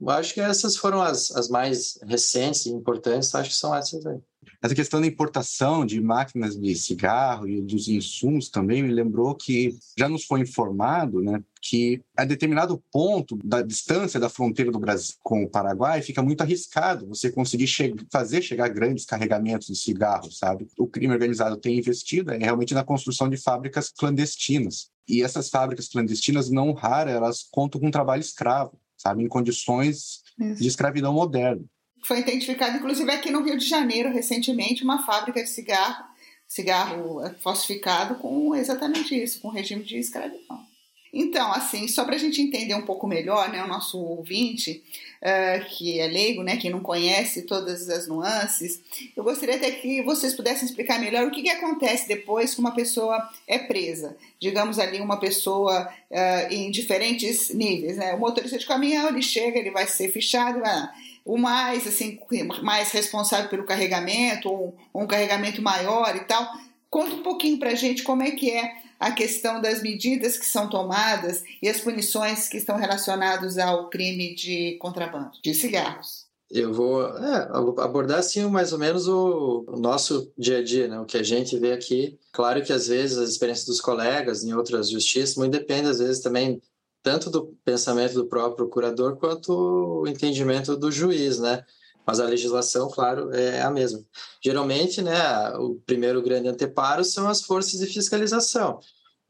eu 0.00 0.10
acho 0.10 0.32
que 0.32 0.40
essas 0.40 0.76
foram 0.76 1.02
as, 1.02 1.32
as 1.32 1.48
mais 1.48 1.98
recentes 2.04 2.66
e 2.66 2.70
importantes, 2.70 3.34
acho 3.34 3.50
que 3.50 3.56
são 3.56 3.74
essas 3.74 4.06
aí. 4.06 4.20
Essa 4.62 4.76
questão 4.76 5.00
da 5.00 5.06
importação 5.06 5.84
de 5.84 6.00
máquinas 6.00 6.56
de 6.56 6.74
cigarro 6.76 7.48
e 7.48 7.60
dos 7.60 7.88
insumos 7.88 8.48
também 8.48 8.82
me 8.82 8.92
lembrou 8.92 9.34
que 9.34 9.76
já 9.98 10.08
nos 10.08 10.24
foi 10.24 10.40
informado 10.40 11.20
né, 11.20 11.42
que 11.60 12.00
a 12.16 12.24
determinado 12.24 12.80
ponto 12.92 13.36
da 13.42 13.60
distância 13.60 14.20
da 14.20 14.28
fronteira 14.28 14.70
do 14.70 14.78
Brasil 14.78 15.16
com 15.20 15.42
o 15.42 15.50
Paraguai 15.50 16.00
fica 16.00 16.22
muito 16.22 16.42
arriscado 16.42 17.08
você 17.08 17.30
conseguir 17.30 17.66
che 17.66 17.92
fazer 18.10 18.40
chegar 18.40 18.68
grandes 18.68 19.04
carregamentos 19.04 19.66
de 19.66 19.74
cigarro, 19.74 20.30
sabe? 20.30 20.68
O 20.78 20.86
crime 20.86 21.12
organizado 21.12 21.56
tem 21.56 21.78
investido 21.78 22.30
é, 22.30 22.38
realmente 22.38 22.72
na 22.72 22.84
construção 22.84 23.28
de 23.28 23.36
fábricas 23.36 23.90
clandestinas. 23.90 24.90
E 25.08 25.22
essas 25.22 25.48
fábricas 25.48 25.88
clandestinas, 25.88 26.48
não 26.48 26.72
raras, 26.72 27.14
elas 27.14 27.42
contam 27.50 27.80
com 27.80 27.90
trabalho 27.90 28.20
escravo 28.20 28.78
sabe, 29.02 29.24
em 29.24 29.28
condições 29.28 30.22
Isso. 30.38 30.62
de 30.62 30.68
escravidão 30.68 31.12
moderna. 31.12 31.62
Foi 32.04 32.18
identificado, 32.18 32.76
inclusive, 32.76 33.10
aqui 33.10 33.30
no 33.30 33.42
Rio 33.42 33.56
de 33.56 33.66
Janeiro, 33.66 34.12
recentemente, 34.12 34.82
uma 34.82 35.04
fábrica 35.04 35.42
de 35.42 35.48
cigarro, 35.48 36.04
cigarro 36.46 37.20
falsificado 37.40 38.16
com 38.16 38.54
exatamente 38.54 39.14
isso, 39.14 39.40
com 39.40 39.48
regime 39.48 39.84
de 39.84 39.98
escravidão. 39.98 40.72
Então, 41.14 41.52
assim, 41.52 41.86
só 41.88 42.04
para 42.04 42.14
a 42.14 42.18
gente 42.18 42.40
entender 42.40 42.74
um 42.74 42.86
pouco 42.86 43.06
melhor, 43.06 43.50
né, 43.50 43.62
o 43.62 43.68
nosso 43.68 44.00
ouvinte, 44.00 44.82
uh, 45.20 45.64
que 45.68 46.00
é 46.00 46.06
leigo, 46.06 46.42
né, 46.42 46.56
que 46.56 46.70
não 46.70 46.80
conhece 46.80 47.42
todas 47.42 47.90
as 47.90 48.08
nuances, 48.08 48.80
eu 49.14 49.22
gostaria 49.22 49.56
até 49.56 49.70
que 49.70 50.00
vocês 50.02 50.32
pudessem 50.32 50.64
explicar 50.64 50.98
melhor 50.98 51.26
o 51.26 51.30
que, 51.30 51.42
que 51.42 51.50
acontece 51.50 52.08
depois 52.08 52.54
que 52.54 52.60
uma 52.60 52.74
pessoa 52.74 53.28
é 53.46 53.58
presa. 53.58 54.16
Digamos 54.40 54.78
ali, 54.78 55.00
uma 55.00 55.20
pessoa 55.20 55.86
uh, 56.10 56.52
em 56.52 56.70
diferentes 56.70 57.50
níveis. 57.50 57.98
Né? 57.98 58.14
O 58.14 58.18
motorista 58.18 58.56
de 58.56 58.64
caminhão, 58.64 59.08
ele 59.08 59.22
chega, 59.22 59.58
ele 59.58 59.70
vai 59.70 59.86
ser 59.86 60.10
fichado, 60.10 60.60
vai 60.60 60.88
o 61.24 61.38
mais 61.38 61.86
assim 61.86 62.18
mais 62.62 62.90
responsável 62.90 63.48
pelo 63.48 63.64
carregamento 63.64 64.48
ou 64.48 64.76
um 64.94 65.06
carregamento 65.06 65.62
maior 65.62 66.14
e 66.16 66.20
tal 66.20 66.46
conta 66.90 67.14
um 67.14 67.22
pouquinho 67.22 67.58
para 67.58 67.70
a 67.70 67.74
gente 67.74 68.02
como 68.02 68.22
é 68.22 68.32
que 68.32 68.50
é 68.50 68.82
a 69.02 69.10
questão 69.10 69.60
das 69.60 69.82
medidas 69.82 70.36
que 70.36 70.46
são 70.46 70.68
tomadas 70.68 71.42
e 71.60 71.68
as 71.68 71.80
punições 71.80 72.48
que 72.48 72.56
estão 72.56 72.76
relacionadas 72.76 73.58
ao 73.58 73.90
crime 73.90 74.32
de 74.32 74.76
contrabando 74.80 75.32
de 75.42 75.52
cigarros. 75.54 76.30
Eu 76.48 76.72
vou 76.72 77.02
é, 77.02 77.48
abordar 77.82 78.20
assim 78.20 78.44
mais 78.44 78.72
ou 78.72 78.78
menos 78.78 79.08
o, 79.08 79.64
o, 79.66 79.76
nosso 79.76 80.30
dia 80.38 80.58
a 80.58 80.62
dia, 80.62 80.86
né? 80.86 81.00
o 81.00 81.04
que 81.04 81.16
a 81.16 81.22
gente 81.22 81.58
vê 81.58 81.72
aqui. 81.72 82.16
Claro 82.30 82.62
que 82.62 82.72
às 82.72 82.86
vezes 82.86 83.18
as 83.18 83.30
experiências 83.30 83.66
dos 83.66 83.80
colegas 83.80 84.44
em 84.44 84.54
outras 84.54 84.90
justiças 84.90 85.34
muito 85.34 85.50
depende 85.50 85.88
às 85.88 85.98
vezes 85.98 86.22
também 86.22 86.62
tanto 87.02 87.28
do 87.30 87.56
pensamento 87.64 88.14
do 88.14 88.26
próprio 88.26 88.56
procurador 88.56 89.16
quanto 89.16 89.52
o 89.52 90.06
entendimento 90.06 90.76
do 90.76 90.90
juiz, 90.90 91.38
né? 91.38 91.64
Mas 92.06 92.20
a 92.20 92.24
legislação, 92.24 92.88
claro, 92.90 93.32
é 93.32 93.62
a 93.62 93.70
mesma. 93.70 94.04
Geralmente, 94.42 95.02
né, 95.02 95.50
o 95.56 95.76
primeiro 95.86 96.22
grande 96.22 96.48
anteparo 96.48 97.04
são 97.04 97.28
as 97.28 97.42
forças 97.42 97.78
de 97.80 97.86
fiscalização, 97.86 98.80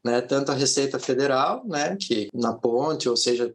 né? 0.03 0.21
Tanto 0.21 0.51
a 0.51 0.55
Receita 0.55 0.99
Federal, 0.99 1.65
né, 1.65 1.95
que 1.95 2.29
na 2.33 2.53
ponte, 2.53 3.09
ou 3.09 3.17
seja, 3.17 3.53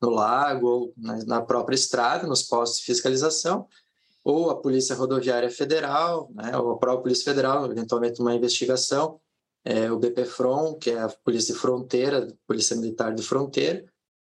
no 0.00 0.10
lago 0.10 0.66
ou 0.66 0.94
na 0.96 1.42
própria 1.42 1.74
estrada, 1.74 2.26
nos 2.26 2.42
postos 2.42 2.80
de 2.80 2.86
fiscalização, 2.86 3.66
ou 4.24 4.50
a 4.50 4.56
Polícia 4.56 4.94
Rodoviária 4.94 5.50
Federal, 5.50 6.30
né, 6.34 6.56
ou 6.56 6.72
a 6.72 6.78
própria 6.78 7.02
Polícia 7.02 7.24
Federal, 7.24 7.70
eventualmente 7.70 8.20
uma 8.20 8.34
investigação, 8.34 9.20
é, 9.64 9.90
o 9.90 9.98
BPFRON, 9.98 10.74
que 10.74 10.90
é 10.90 11.00
a 11.00 11.08
Polícia 11.08 11.54
de 11.54 11.60
Fronteira, 11.60 12.28
Polícia 12.46 12.76
Militar 12.76 13.14
de 13.14 13.22
Fronteira. 13.22 13.84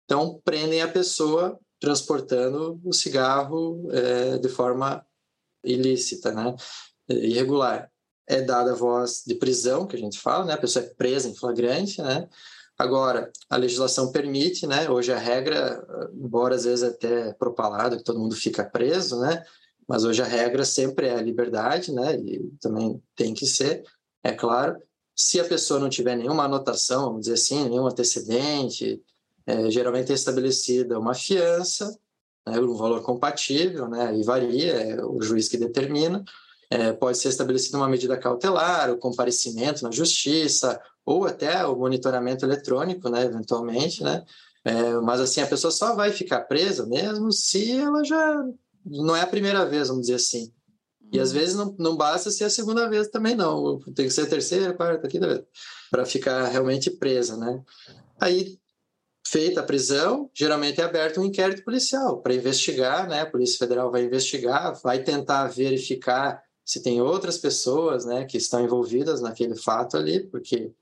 Então, 0.05 0.41
prendem 0.45 0.83
a 0.83 0.89
pessoa 0.89 1.59
transportando 1.79 2.81
o 2.85 2.93
cigarro 2.93 3.89
é, 3.93 4.39
de 4.39 4.49
forma 4.49 5.05
ilícita, 5.65 6.33
né? 6.33 6.55
irregular. 7.09 7.91
É 8.29 8.41
dada 8.41 8.73
a 8.73 8.77
voz 8.77 9.23
de 9.27 9.35
prisão, 9.35 9.87
que 9.87 9.97
a 9.97 9.99
gente 9.99 10.19
fala, 10.19 10.45
né? 10.45 10.53
a 10.53 10.59
pessoa 10.59 10.85
é 10.85 10.89
presa 10.89 11.29
em 11.29 11.35
flagrante, 11.35 12.01
né? 12.01 12.29
Agora, 12.79 13.31
a 13.51 13.59
legislação 13.59 14.11
permite, 14.11 14.67
né? 14.67 14.89
Hoje 14.89 15.13
a 15.13 15.19
regra, 15.19 15.87
embora 16.15 16.55
às 16.55 16.65
vezes 16.65 16.83
até 16.83 17.31
propalado 17.35 17.99
que 17.99 18.03
todo 18.03 18.19
mundo 18.19 18.35
fica 18.35 18.65
preso, 18.65 19.21
né? 19.21 19.45
Mas 19.87 20.05
hoje 20.05 20.23
a 20.23 20.25
regra 20.25 20.65
sempre 20.65 21.09
é 21.09 21.15
a 21.15 21.21
liberdade, 21.21 21.93
né? 21.93 22.15
E 22.17 22.41
também 22.59 23.03
tem 23.15 23.35
que 23.35 23.45
ser, 23.45 23.83
é 24.25 24.33
claro. 24.33 24.81
Se 25.21 25.39
a 25.39 25.45
pessoa 25.45 25.79
não 25.79 25.91
tiver 25.91 26.17
nenhuma 26.17 26.45
anotação, 26.45 27.05
vamos 27.05 27.21
dizer 27.21 27.35
assim, 27.35 27.69
nenhum 27.69 27.87
antecedente, 27.87 29.03
é, 29.47 29.71
geralmente 29.71 30.11
é 30.11 30.15
estabelecida 30.15 30.99
uma 30.99 31.13
fiança, 31.13 31.95
né, 32.47 32.59
um 32.59 32.75
valor 32.75 33.03
compatível, 33.03 33.87
né, 33.87 34.17
e 34.17 34.23
varia, 34.23 34.73
é 34.73 35.05
o 35.05 35.21
juiz 35.21 35.47
que 35.47 35.59
determina. 35.59 36.25
É, 36.71 36.93
pode 36.95 37.19
ser 37.19 37.29
estabelecida 37.29 37.77
uma 37.77 37.89
medida 37.89 38.17
cautelar, 38.17 38.91
o 38.91 38.97
comparecimento 38.97 39.83
na 39.85 39.91
justiça, 39.91 40.81
ou 41.05 41.27
até 41.27 41.67
o 41.67 41.77
monitoramento 41.77 42.47
eletrônico, 42.47 43.11
né, 43.11 43.27
eventualmente, 43.27 44.03
né, 44.03 44.25
é, 44.65 44.95
mas 45.01 45.21
assim, 45.21 45.43
a 45.43 45.47
pessoa 45.47 45.71
só 45.71 45.95
vai 45.95 46.13
ficar 46.13 46.41
presa 46.45 46.87
mesmo 46.87 47.31
se 47.31 47.73
ela 47.73 48.03
já 48.03 48.43
não 48.87 49.15
é 49.15 49.21
a 49.21 49.27
primeira 49.27 49.67
vez, 49.67 49.89
vamos 49.89 50.07
dizer 50.07 50.15
assim. 50.15 50.51
E 51.13 51.19
às 51.19 51.33
vezes 51.33 51.55
não, 51.55 51.75
não 51.79 51.97
basta 51.97 52.31
ser 52.31 52.45
a 52.45 52.51
segunda 52.51 52.89
vez 52.89 53.09
também, 53.09 53.35
não. 53.35 53.81
Tem 53.95 54.07
que 54.07 54.11
ser 54.11 54.23
a 54.23 54.29
terceira, 54.29 54.73
quarta, 54.73 55.09
quinta 55.09 55.27
vez, 55.27 55.43
para 55.91 56.05
ficar 56.05 56.47
realmente 56.47 56.91
presa, 56.91 57.37
né? 57.37 57.63
Aí 58.21 58.59
feita 59.27 59.61
a 59.61 59.65
prisão, 59.65 60.31
geralmente 60.35 60.81
é 60.81 60.85
aberto 60.85 61.21
um 61.21 61.25
inquérito 61.25 61.65
policial 61.65 62.21
para 62.21 62.35
investigar, 62.35 63.09
né? 63.09 63.23
A 63.23 63.31
Polícia 63.31 63.59
Federal 63.59 63.91
vai 63.91 64.05
investigar, 64.05 64.81
vai 64.83 65.03
tentar 65.03 65.47
verificar 65.49 66.43
se 66.65 66.81
tem 66.81 67.01
outras 67.01 67.37
pessoas, 67.37 68.05
né, 68.05 68.25
que 68.25 68.37
estão 68.37 68.63
envolvidas 68.63 69.21
naquele 69.21 69.57
fato 69.57 69.97
ali, 69.97 70.21
porque 70.29 70.73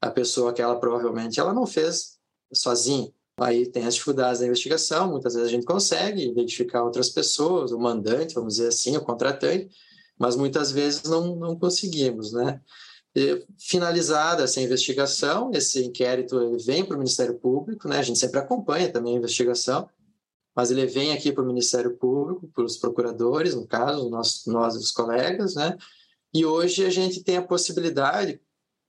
a 0.00 0.10
pessoa 0.10 0.52
que 0.52 0.60
ela 0.60 0.80
provavelmente 0.80 1.38
ela 1.38 1.54
não 1.54 1.64
fez 1.64 2.18
sozinha. 2.52 3.12
Aí 3.38 3.66
tem 3.66 3.84
as 3.84 3.94
dificuldades 3.94 4.40
da 4.40 4.46
investigação, 4.46 5.10
muitas 5.10 5.34
vezes 5.34 5.48
a 5.48 5.52
gente 5.52 5.66
consegue 5.66 6.26
identificar 6.26 6.82
outras 6.82 7.10
pessoas, 7.10 7.70
o 7.70 7.78
mandante, 7.78 8.34
vamos 8.34 8.54
dizer 8.54 8.68
assim, 8.68 8.96
o 8.96 9.04
contratante, 9.04 9.68
mas 10.18 10.36
muitas 10.36 10.72
vezes 10.72 11.02
não, 11.04 11.36
não 11.36 11.58
conseguimos, 11.58 12.32
né? 12.32 12.60
finalizada 13.58 14.44
essa 14.44 14.60
investigação, 14.60 15.50
esse 15.54 15.82
inquérito 15.82 16.38
ele 16.40 16.62
vem 16.62 16.84
para 16.84 16.96
o 16.96 16.98
Ministério 16.98 17.38
Público, 17.38 17.88
né? 17.88 17.98
A 17.98 18.02
gente 18.02 18.18
sempre 18.18 18.38
acompanha 18.38 18.92
também 18.92 19.14
a 19.14 19.18
investigação, 19.18 19.88
mas 20.54 20.70
ele 20.70 20.86
vem 20.86 21.12
aqui 21.12 21.32
para 21.32 21.42
o 21.42 21.46
Ministério 21.46 21.96
Público, 21.96 22.48
para 22.48 22.64
os 22.64 22.76
procuradores, 22.76 23.54
no 23.54 23.66
caso, 23.66 24.10
nós, 24.10 24.44
nós 24.46 24.76
os 24.76 24.90
colegas, 24.90 25.54
né? 25.54 25.76
E 26.32 26.44
hoje 26.44 26.84
a 26.84 26.90
gente 26.90 27.24
tem 27.24 27.38
a 27.38 27.42
possibilidade, 27.42 28.38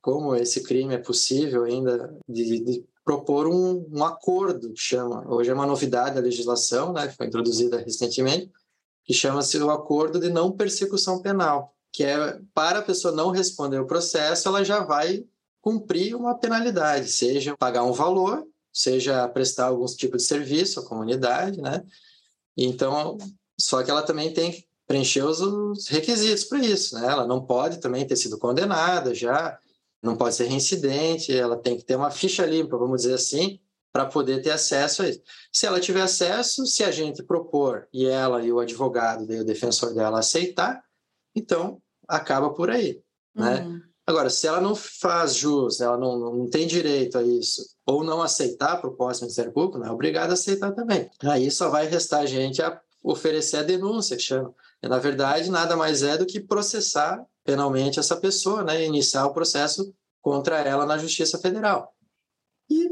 como 0.01 0.35
esse 0.35 0.61
crime 0.61 0.93
é 0.93 0.97
possível 0.97 1.63
ainda, 1.63 2.13
de, 2.27 2.59
de 2.59 2.85
propor 3.07 3.47
um, 3.47 3.87
um, 3.89 4.03
acordo, 4.03 4.73
que 4.73 4.81
chama, 4.81 5.23
hoje 5.27 5.49
é 5.49 5.53
uma 5.53 5.65
novidade 5.65 6.15
da 6.15 6.21
legislação, 6.21 6.91
né? 6.91 7.09
Foi 7.09 7.25
introduzida 7.25 7.77
recentemente, 7.77 8.51
que 9.05 9.13
chama-se 9.13 9.57
o 9.57 9.71
acordo 9.71 10.19
de 10.19 10.29
não 10.29 10.51
persecução 10.51 11.21
penal 11.21 11.73
que 11.97 12.03
é 12.03 12.39
para 12.53 12.77
a 12.77 12.83
pessoa 12.83 13.11
não 13.11 13.31
responder 13.31 13.79
o 13.79 13.87
processo, 13.87 14.47
ela 14.47 14.63
já 14.63 14.81
vai 14.81 15.25
cumprir 15.59 16.15
uma 16.15 16.37
penalidade, 16.37 17.09
seja 17.09 17.57
pagar 17.57 17.83
um 17.83 17.91
valor, 17.91 18.45
seja 18.71 19.27
prestar 19.27 19.65
algum 19.69 19.85
tipo 19.87 20.15
de 20.15 20.21
serviço 20.21 20.79
à 20.79 20.85
comunidade, 20.85 21.59
né? 21.59 21.83
Então, 22.55 23.17
só 23.59 23.81
que 23.81 23.89
ela 23.89 24.03
também 24.03 24.31
tem 24.31 24.51
que 24.51 24.67
preencher 24.85 25.23
os 25.23 25.87
requisitos 25.87 26.43
para 26.43 26.59
isso, 26.59 26.93
né? 26.93 27.07
Ela 27.07 27.25
não 27.25 27.43
pode 27.43 27.79
também 27.79 28.05
ter 28.05 28.15
sido 28.15 28.37
condenada 28.37 29.15
já, 29.15 29.57
não 30.01 30.15
pode 30.15 30.35
ser 30.35 30.45
reincidente, 30.45 31.35
ela 31.35 31.57
tem 31.57 31.77
que 31.77 31.83
ter 31.83 31.95
uma 31.95 32.11
ficha 32.11 32.45
limpa, 32.45 32.77
vamos 32.77 33.01
dizer 33.01 33.15
assim, 33.15 33.59
para 33.91 34.05
poder 34.05 34.41
ter 34.41 34.51
acesso 34.51 35.01
a 35.01 35.09
isso. 35.09 35.21
Se 35.51 35.65
ela 35.65 35.79
tiver 35.79 36.01
acesso, 36.01 36.65
se 36.65 36.83
a 36.83 36.91
gente 36.91 37.23
propor 37.23 37.87
e 37.91 38.05
ela 38.05 38.43
e 38.43 38.51
o 38.51 38.59
advogado, 38.59 39.25
daí 39.25 39.39
o 39.39 39.45
defensor 39.45 39.93
dela 39.93 40.19
aceitar, 40.19 40.83
então 41.35 41.81
acaba 42.07 42.51
por 42.51 42.69
aí, 42.69 43.01
né? 43.35 43.61
Uhum. 43.61 43.81
Agora, 44.05 44.29
se 44.29 44.47
ela 44.47 44.61
não 44.61 44.73
faz 44.73 45.35
jus, 45.35 45.81
ela 45.81 45.97
não, 45.97 46.17
não 46.17 46.49
tem 46.49 46.65
direito 46.65 47.17
a 47.17 47.23
isso, 47.23 47.61
ou 47.85 48.05
não 48.05 48.21
aceitar 48.21 48.73
a 48.73 48.77
proposta 48.77 49.19
do 49.19 49.23
Ministério 49.25 49.51
Público, 49.51 49.77
não 49.77 49.87
é 49.87 49.91
obrigada 49.91 50.31
a 50.31 50.33
aceitar 50.35 50.71
também. 50.71 51.09
Aí 51.23 51.51
só 51.51 51.69
vai 51.69 51.87
restar 51.87 52.21
a 52.21 52.25
gente 52.25 52.61
a 52.61 52.79
oferecer 53.03 53.57
a 53.57 53.63
denúncia, 53.63 54.15
que 54.15 54.23
chama. 54.23 54.55
Na 54.83 54.99
verdade, 54.99 55.49
nada 55.49 55.75
mais 55.75 56.03
é 56.03 56.17
do 56.17 56.25
que 56.25 56.39
processar 56.39 57.25
penalmente 57.43 57.99
essa 57.99 58.15
pessoa, 58.15 58.63
né? 58.63 58.85
iniciar 58.85 59.25
o 59.25 59.33
processo 59.33 59.93
contra 60.21 60.59
ela 60.59 60.85
na 60.85 60.97
Justiça 60.97 61.37
Federal. 61.37 61.93
E 62.69 62.89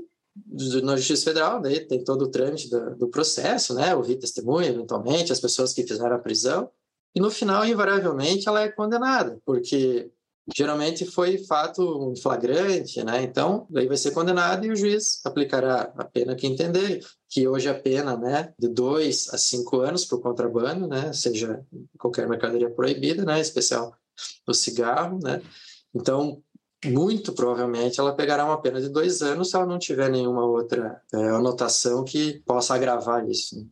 na 0.81 0.95
Justiça 0.95 1.25
Federal, 1.25 1.61
daí 1.61 1.85
tem 1.85 2.03
todo 2.03 2.23
o 2.23 2.31
trâmite 2.31 2.69
do, 2.69 2.95
do 2.95 3.07
processo, 3.07 3.73
né? 3.73 3.95
ouvir 3.95 4.17
testemunha, 4.17 4.69
eventualmente, 4.69 5.31
as 5.31 5.39
pessoas 5.39 5.73
que 5.73 5.85
fizeram 5.85 6.15
a 6.15 6.19
prisão, 6.19 6.71
e 7.15 7.19
no 7.19 7.31
final, 7.31 7.65
invariavelmente, 7.65 8.47
ela 8.47 8.61
é 8.61 8.69
condenada, 8.69 9.39
porque 9.45 10.11
geralmente 10.53 11.05
foi 11.05 11.37
fato 11.39 12.13
flagrante, 12.21 13.03
né? 13.03 13.23
Então, 13.23 13.67
aí 13.75 13.87
vai 13.87 13.97
ser 13.97 14.11
condenado 14.11 14.65
e 14.65 14.71
o 14.71 14.75
juiz 14.75 15.19
aplicará 15.25 15.93
a 15.97 16.03
pena 16.03 16.35
que 16.35 16.45
entender, 16.45 17.03
que 17.29 17.47
hoje 17.47 17.67
a 17.67 17.73
pena, 17.73 18.15
né, 18.15 18.53
de 18.59 18.67
dois 18.67 19.33
a 19.33 19.37
cinco 19.37 19.79
anos 19.79 20.05
por 20.05 20.21
contrabando, 20.21 20.87
né, 20.87 21.11
seja 21.13 21.65
qualquer 21.97 22.27
mercadoria 22.27 22.69
proibida, 22.69 23.25
né, 23.25 23.39
em 23.39 23.41
especial 23.41 23.95
o 24.47 24.53
cigarro, 24.53 25.19
né? 25.21 25.41
Então, 25.93 26.41
muito 26.85 27.33
provavelmente 27.33 27.99
ela 27.99 28.15
pegará 28.15 28.45
uma 28.45 28.61
pena 28.61 28.79
de 28.79 28.89
dois 28.89 29.21
anos 29.21 29.49
se 29.49 29.55
ela 29.55 29.65
não 29.65 29.79
tiver 29.79 30.09
nenhuma 30.09 30.45
outra 30.45 31.01
é, 31.13 31.17
anotação 31.29 32.03
que 32.03 32.41
possa 32.45 32.75
agravar 32.75 33.27
isso. 33.27 33.59
Né? 33.59 33.67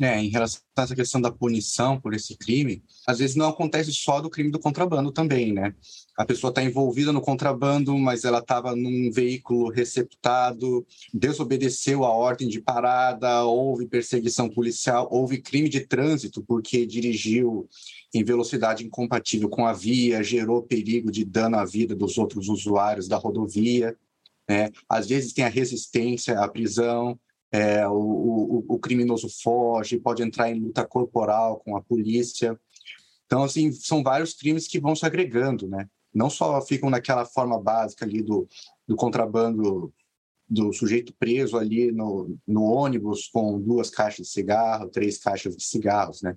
É, 0.00 0.18
em 0.18 0.28
relação 0.28 0.60
a 0.76 0.82
essa 0.82 0.94
questão 0.94 1.20
da 1.20 1.30
punição 1.30 2.00
por 2.00 2.14
esse 2.14 2.36
crime, 2.36 2.82
às 3.06 3.18
vezes 3.18 3.36
não 3.36 3.48
acontece 3.48 3.92
só 3.92 4.20
do 4.20 4.30
crime 4.30 4.50
do 4.50 4.58
contrabando 4.58 5.12
também, 5.12 5.52
né? 5.52 5.74
A 6.16 6.26
pessoa 6.26 6.50
está 6.50 6.62
envolvida 6.62 7.10
no 7.10 7.22
contrabando, 7.22 7.96
mas 7.96 8.24
ela 8.24 8.40
estava 8.40 8.76
num 8.76 9.10
veículo 9.10 9.70
receptado, 9.70 10.86
desobedeceu 11.12 12.04
a 12.04 12.10
ordem 12.10 12.48
de 12.48 12.60
parada, 12.60 13.44
houve 13.44 13.86
perseguição 13.86 14.48
policial, 14.48 15.08
houve 15.10 15.40
crime 15.40 15.70
de 15.70 15.80
trânsito 15.80 16.42
porque 16.42 16.84
dirigiu 16.84 17.66
em 18.12 18.22
velocidade 18.22 18.84
incompatível 18.84 19.48
com 19.48 19.64
a 19.66 19.72
via, 19.72 20.22
gerou 20.22 20.62
perigo 20.62 21.10
de 21.10 21.24
dano 21.24 21.56
à 21.56 21.64
vida 21.64 21.94
dos 21.94 22.18
outros 22.18 22.48
usuários 22.48 23.08
da 23.08 23.16
rodovia. 23.16 23.96
Né? 24.46 24.70
Às 24.86 25.08
vezes 25.08 25.32
tem 25.32 25.44
a 25.46 25.48
resistência 25.48 26.38
à 26.38 26.46
prisão, 26.46 27.18
é, 27.50 27.86
o, 27.88 27.94
o, 27.94 28.64
o, 28.68 28.78
criminoso 28.78 29.28
foge, 29.28 29.98
pode 29.98 30.22
entrar 30.22 30.50
em 30.50 30.58
luta 30.58 30.84
corporal 30.86 31.60
com 31.64 31.76
a 31.76 31.82
polícia. 31.82 32.58
Então, 33.26 33.44
assim, 33.44 33.72
são 33.72 34.02
vários 34.02 34.34
crimes 34.34 34.66
que 34.66 34.80
vão 34.80 34.94
se 34.94 35.06
agregando, 35.06 35.68
né? 35.68 35.88
Não 36.14 36.28
só 36.28 36.60
ficam 36.60 36.90
naquela 36.90 37.24
forma 37.24 37.60
básica 37.60 38.04
ali 38.04 38.22
do, 38.22 38.46
do 38.86 38.96
contrabando 38.96 39.92
do 40.48 40.72
sujeito 40.72 41.14
preso 41.18 41.56
ali 41.56 41.90
no, 41.90 42.36
no 42.46 42.64
ônibus 42.64 43.26
com 43.28 43.58
duas 43.58 43.88
caixas 43.88 44.26
de 44.26 44.32
cigarro, 44.32 44.90
três 44.90 45.16
caixas 45.18 45.56
de 45.56 45.64
cigarros, 45.64 46.20
né? 46.20 46.36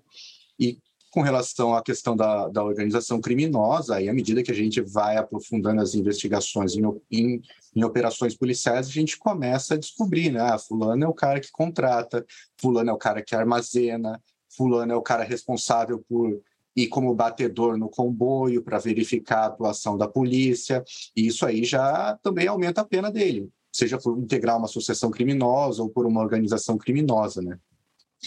E 0.58 0.80
com 1.12 1.22
relação 1.22 1.74
à 1.74 1.82
questão 1.82 2.16
da, 2.16 2.50
da 2.50 2.64
organização 2.64 3.22
criminosa, 3.22 3.96
aí 3.96 4.10
à 4.10 4.14
medida 4.14 4.44
que 4.44 4.52
a 4.52 4.56
gente 4.56 4.82
vai 4.82 5.16
aprofundando 5.16 5.82
as 5.82 5.96
investigações 5.96 6.76
em, 6.76 6.84
em, 7.12 7.42
em, 7.74 7.84
operações 7.84 8.36
policiais, 8.36 8.88
a 8.88 8.92
gente 8.92 9.18
começa 9.18 9.74
a 9.76 9.78
descobrir, 9.78 10.30
né? 10.30 10.42
Ah, 10.42 10.58
fulano 10.58 11.06
é 11.06 11.08
o 11.08 11.14
cara 11.14 11.40
que 11.40 11.52
contrata, 11.52 12.26
fulano 12.60 12.90
é 12.90 12.94
o 12.94 12.98
cara 12.98 13.22
que 13.22 13.36
armazena, 13.36 14.22
fulano 14.50 14.92
é 14.92 14.96
o 14.96 15.02
cara 15.02 15.24
responsável 15.24 16.04
por 16.08 16.42
ir 16.76 16.88
como 16.88 17.16
batedor 17.16 17.78
no 17.78 17.90
comboio 17.90 18.62
para 18.62 18.78
verificar 18.78 19.40
a 19.40 19.46
atuação 19.46 19.98
da 19.98 20.08
polícia, 20.08 20.84
e 21.16 21.28
isso 21.28 21.46
aí 21.46 21.64
já 21.64 22.18
também 22.22 22.48
aumenta 22.48 22.82
a 22.82 22.86
pena 22.86 23.10
dele, 23.10 23.50
seja 23.72 23.98
por 23.98 24.18
integrar 24.18 24.58
uma 24.58 24.66
associação 24.66 25.10
criminosa 25.10 25.82
ou 25.82 25.90
por 25.90 26.06
uma 26.06 26.22
organização 26.22 26.78
criminosa, 26.78 27.42
né? 27.42 27.58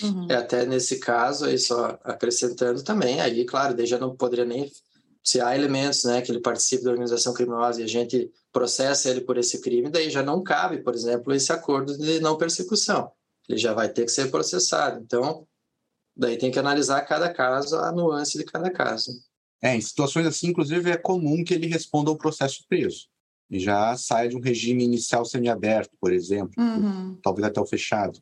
Uhum. 0.03 0.26
É, 0.30 0.36
até 0.36 0.64
nesse 0.64 0.99
caso, 0.99 1.44
aí 1.44 1.59
só 1.59 1.99
acrescentando 2.05 2.82
também, 2.82 3.20
aí, 3.20 3.44
claro, 3.44 3.74
daí 3.74 3.86
já 3.86 3.99
não 3.99 4.16
poderia 4.16 4.44
nem. 4.44 4.70
Se 5.24 5.40
há 5.40 5.55
elementos 5.55 6.05
né, 6.05 6.22
que 6.22 6.30
ele 6.30 6.40
participe 6.40 6.84
da 6.84 6.90
organização 6.90 7.34
criminosa 7.34 7.80
e 7.80 7.84
a 7.84 7.88
gente 7.88 8.30
processa 8.51 9.11
ele 9.11 9.20
por 9.20 9.36
esse 9.36 9.61
crime, 9.61 9.90
daí 9.90 10.09
já 10.09 10.22
não 10.22 10.42
cabe, 10.42 10.78
por 10.78 10.94
exemplo, 10.94 11.34
esse 11.34 11.53
acordo 11.53 11.99
de 11.99 12.20
não 12.20 12.38
persecução. 12.38 13.11
Ele 13.46 13.59
já 13.59 13.74
vai 13.74 13.88
ter 13.88 14.05
que 14.05 14.12
ser 14.12 14.30
processado. 14.30 15.01
Então, 15.03 15.46
daí 16.19 16.37
tem 16.37 16.51
que 16.51 16.59
analisar 16.59 17.01
cada 17.03 17.33
caso, 17.33 17.77
a 17.77 17.93
nuance 17.93 18.37
de 18.37 18.45
cada 18.45 18.71
caso. 18.71 19.12
É, 19.62 19.75
em 19.75 19.81
situações 19.81 20.27
assim, 20.27 20.49
inclusive, 20.49 20.91
é 20.91 20.97
comum 20.97 21.45
que 21.45 21.55
ele 21.55 21.66
responda 21.66 22.11
ao 22.11 22.19
processo 22.19 22.64
preso. 22.69 23.07
E 23.51 23.59
já 23.59 23.97
saia 23.97 24.29
de 24.29 24.37
um 24.37 24.41
regime 24.41 24.85
inicial 24.85 25.25
semiaberto, 25.25 25.97
por 26.01 26.12
exemplo, 26.12 26.53
uhum. 26.59 27.19
talvez 27.23 27.47
até 27.47 27.61
o 27.61 27.66
fechado. 27.66 28.21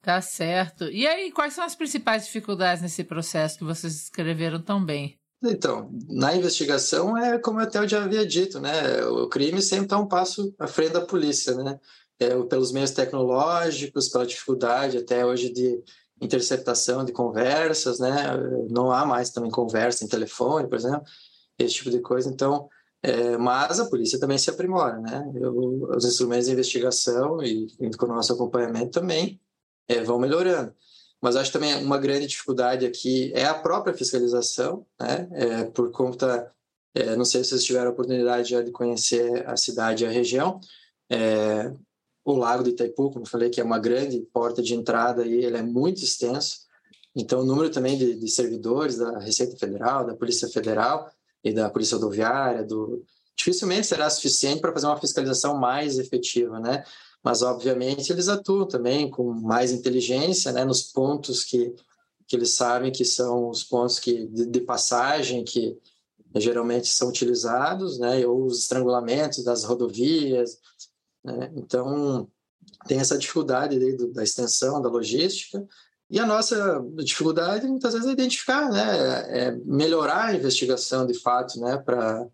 Tá 0.00 0.20
certo. 0.20 0.84
E 0.90 1.06
aí, 1.06 1.30
quais 1.30 1.54
são 1.54 1.64
as 1.64 1.74
principais 1.74 2.26
dificuldades 2.26 2.82
nesse 2.82 3.04
processo 3.04 3.58
que 3.58 3.64
vocês 3.64 3.94
escreveram 3.94 4.60
tão 4.60 4.84
bem? 4.84 5.18
Então, 5.44 5.90
na 6.08 6.36
investigação 6.36 7.16
é 7.16 7.38
como 7.38 7.60
eu 7.60 7.64
até 7.64 7.86
já 7.86 8.04
havia 8.04 8.24
dito, 8.24 8.60
né? 8.60 9.04
O 9.06 9.28
crime 9.28 9.60
sempre 9.60 9.84
está 9.84 9.98
um 9.98 10.06
passo 10.06 10.54
à 10.58 10.68
frente 10.68 10.92
da 10.92 11.00
polícia, 11.00 11.54
né? 11.54 11.80
É, 12.20 12.40
pelos 12.44 12.70
meios 12.70 12.92
tecnológicos, 12.92 14.08
pela 14.08 14.26
dificuldade 14.26 14.98
até 14.98 15.26
hoje 15.26 15.52
de 15.52 15.82
interceptação 16.22 17.04
de 17.04 17.12
conversas, 17.12 17.98
né? 17.98 18.36
Não 18.70 18.90
há 18.90 19.04
mais 19.04 19.30
também 19.30 19.50
conversa 19.50 20.04
em 20.04 20.08
telefone, 20.08 20.68
por 20.68 20.76
exemplo, 20.76 21.04
esse 21.58 21.74
tipo 21.74 21.90
de 21.90 22.00
coisa. 22.00 22.28
Então, 22.28 22.68
é, 23.02 23.36
mas 23.36 23.80
a 23.80 23.86
polícia 23.86 24.18
também 24.18 24.38
se 24.38 24.48
aprimora, 24.48 24.98
né? 25.00 25.30
Eu, 25.34 25.54
os 25.96 26.04
instrumentos 26.04 26.46
de 26.46 26.52
investigação 26.52 27.42
e 27.42 27.66
com 27.98 28.06
o 28.06 28.08
nosso 28.08 28.32
acompanhamento 28.32 28.92
também 28.92 29.40
é, 29.88 30.02
vão 30.02 30.18
melhorando. 30.18 30.72
Mas 31.20 31.36
acho 31.36 31.52
também 31.52 31.74
uma 31.84 31.98
grande 31.98 32.26
dificuldade 32.26 32.86
aqui 32.86 33.32
é 33.34 33.44
a 33.44 33.54
própria 33.54 33.94
fiscalização, 33.94 34.86
né? 35.00 35.28
É, 35.32 35.64
por 35.64 35.90
conta, 35.90 36.52
é, 36.94 37.16
não 37.16 37.24
sei 37.24 37.42
se 37.42 37.50
vocês 37.50 37.64
tiveram 37.64 37.90
a 37.90 37.92
oportunidade 37.92 38.50
já 38.50 38.62
de 38.62 38.70
conhecer 38.70 39.48
a 39.48 39.56
cidade 39.56 40.04
e 40.04 40.06
a 40.06 40.10
região, 40.10 40.60
é, 41.10 41.72
o 42.24 42.34
Lago 42.34 42.62
do 42.62 42.70
Itaipu, 42.70 43.10
como 43.10 43.26
falei, 43.26 43.50
que 43.50 43.60
é 43.60 43.64
uma 43.64 43.78
grande 43.78 44.20
porta 44.32 44.62
de 44.62 44.74
entrada 44.74 45.26
e 45.26 45.44
ele 45.44 45.56
é 45.56 45.62
muito 45.62 46.02
extenso. 46.04 46.60
Então, 47.14 47.40
o 47.40 47.44
número 47.44 47.70
também 47.70 47.98
de, 47.98 48.14
de 48.14 48.28
servidores 48.28 48.96
da 48.96 49.18
Receita 49.18 49.56
Federal, 49.56 50.06
da 50.06 50.14
Polícia 50.14 50.48
Federal 50.48 51.10
e 51.44 51.52
da 51.52 51.68
Polícia 51.68 51.96
Rodoviária, 51.96 52.64
do, 52.64 53.04
dificilmente 53.36 53.86
será 53.86 54.08
suficiente 54.08 54.60
para 54.60 54.72
fazer 54.72 54.86
uma 54.86 55.00
fiscalização 55.00 55.58
mais 55.58 55.98
efetiva, 55.98 56.58
né? 56.60 56.84
mas 57.22 57.42
obviamente 57.42 58.12
eles 58.12 58.28
atuam 58.28 58.66
também 58.66 59.08
com 59.08 59.32
mais 59.32 59.70
inteligência, 59.70 60.50
né, 60.52 60.64
nos 60.64 60.82
pontos 60.82 61.44
que, 61.44 61.74
que 62.26 62.34
eles 62.34 62.50
sabem 62.50 62.90
que 62.90 63.04
são 63.04 63.48
os 63.48 63.62
pontos 63.62 63.98
que, 63.98 64.26
de, 64.26 64.46
de 64.46 64.60
passagem 64.60 65.44
que 65.44 65.78
geralmente 66.36 66.88
são 66.88 67.08
utilizados, 67.08 67.98
né, 67.98 68.26
ou 68.26 68.46
os 68.46 68.60
estrangulamentos 68.60 69.44
das 69.44 69.64
rodovias, 69.64 70.58
né, 71.24 71.50
então 71.56 72.28
tem 72.86 72.98
essa 72.98 73.18
dificuldade 73.18 73.78
da 74.12 74.22
extensão 74.22 74.80
da 74.80 74.88
logística 74.88 75.66
e 76.10 76.18
a 76.18 76.26
nossa 76.26 76.84
dificuldade 76.96 77.66
muitas 77.66 77.94
vezes 77.94 78.08
é 78.08 78.12
identificar, 78.12 78.70
né, 78.70 79.24
é 79.28 79.50
melhorar 79.64 80.26
a 80.26 80.34
investigação 80.34 81.06
de 81.06 81.18
fato, 81.18 81.58
né, 81.60 81.78
para 81.78 82.26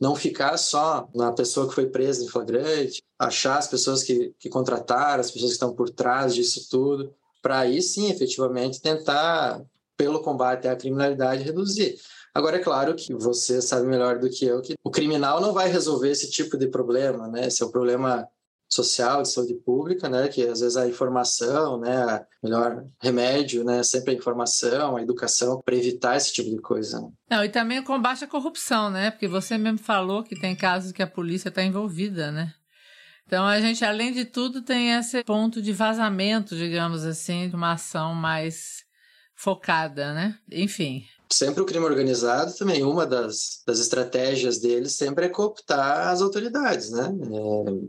não 0.00 0.14
ficar 0.14 0.56
só 0.56 1.08
na 1.14 1.32
pessoa 1.32 1.68
que 1.68 1.74
foi 1.74 1.86
presa 1.86 2.24
em 2.24 2.28
flagrante, 2.28 3.02
achar 3.18 3.58
as 3.58 3.66
pessoas 3.66 4.02
que, 4.02 4.34
que 4.38 4.48
contrataram, 4.48 5.20
as 5.20 5.30
pessoas 5.30 5.50
que 5.50 5.54
estão 5.54 5.74
por 5.74 5.90
trás 5.90 6.34
disso 6.34 6.68
tudo, 6.70 7.14
para 7.42 7.60
aí 7.60 7.80
sim, 7.80 8.10
efetivamente, 8.10 8.80
tentar, 8.80 9.62
pelo 9.96 10.20
combate 10.20 10.68
à 10.68 10.76
criminalidade, 10.76 11.44
reduzir. 11.44 11.96
Agora, 12.34 12.56
é 12.56 12.60
claro 12.60 12.94
que 12.94 13.14
você 13.14 13.62
sabe 13.62 13.86
melhor 13.86 14.18
do 14.18 14.28
que 14.28 14.44
eu 14.44 14.60
que 14.60 14.74
o 14.84 14.90
criminal 14.90 15.40
não 15.40 15.54
vai 15.54 15.70
resolver 15.70 16.10
esse 16.10 16.30
tipo 16.30 16.58
de 16.58 16.68
problema, 16.68 17.28
né? 17.28 17.46
Esse 17.46 17.62
é 17.62 17.66
o 17.66 17.70
problema 17.70 18.28
social, 18.68 19.22
de 19.22 19.30
saúde 19.30 19.54
pública, 19.54 20.08
né, 20.08 20.28
que 20.28 20.42
às 20.42 20.60
vezes 20.60 20.76
a 20.76 20.88
informação, 20.88 21.78
né, 21.78 22.24
melhor 22.42 22.84
remédio, 23.00 23.64
né, 23.64 23.82
sempre 23.82 24.12
a 24.12 24.16
informação, 24.16 24.96
a 24.96 25.02
educação 25.02 25.60
para 25.64 25.76
evitar 25.76 26.16
esse 26.16 26.32
tipo 26.32 26.50
de 26.50 26.60
coisa. 26.60 27.00
Né? 27.00 27.08
Não, 27.30 27.44
e 27.44 27.48
também 27.48 27.78
o 27.78 27.84
combate 27.84 28.24
à 28.24 28.26
corrupção, 28.26 28.90
né, 28.90 29.10
porque 29.10 29.28
você 29.28 29.56
mesmo 29.56 29.78
falou 29.78 30.22
que 30.22 30.38
tem 30.38 30.56
casos 30.56 30.92
que 30.92 31.02
a 31.02 31.06
polícia 31.06 31.48
está 31.48 31.62
envolvida, 31.62 32.32
né. 32.32 32.52
Então 33.26 33.44
a 33.44 33.60
gente, 33.60 33.84
além 33.84 34.12
de 34.12 34.24
tudo, 34.24 34.62
tem 34.62 34.92
esse 34.92 35.24
ponto 35.24 35.60
de 35.60 35.72
vazamento, 35.72 36.56
digamos 36.56 37.04
assim, 37.04 37.48
de 37.48 37.56
uma 37.56 37.72
ação 37.72 38.14
mais 38.14 38.84
focada, 39.34 40.14
né? 40.14 40.38
Enfim, 40.50 41.04
sempre 41.30 41.60
o 41.60 41.66
crime 41.66 41.84
organizado 41.84 42.54
também, 42.54 42.84
uma 42.84 43.06
das, 43.06 43.62
das 43.66 43.78
estratégias 43.78 44.58
deles 44.58 44.92
sempre 44.92 45.26
é 45.26 45.28
cooptar 45.28 46.08
as 46.08 46.22
autoridades, 46.22 46.90
né? 46.90 47.12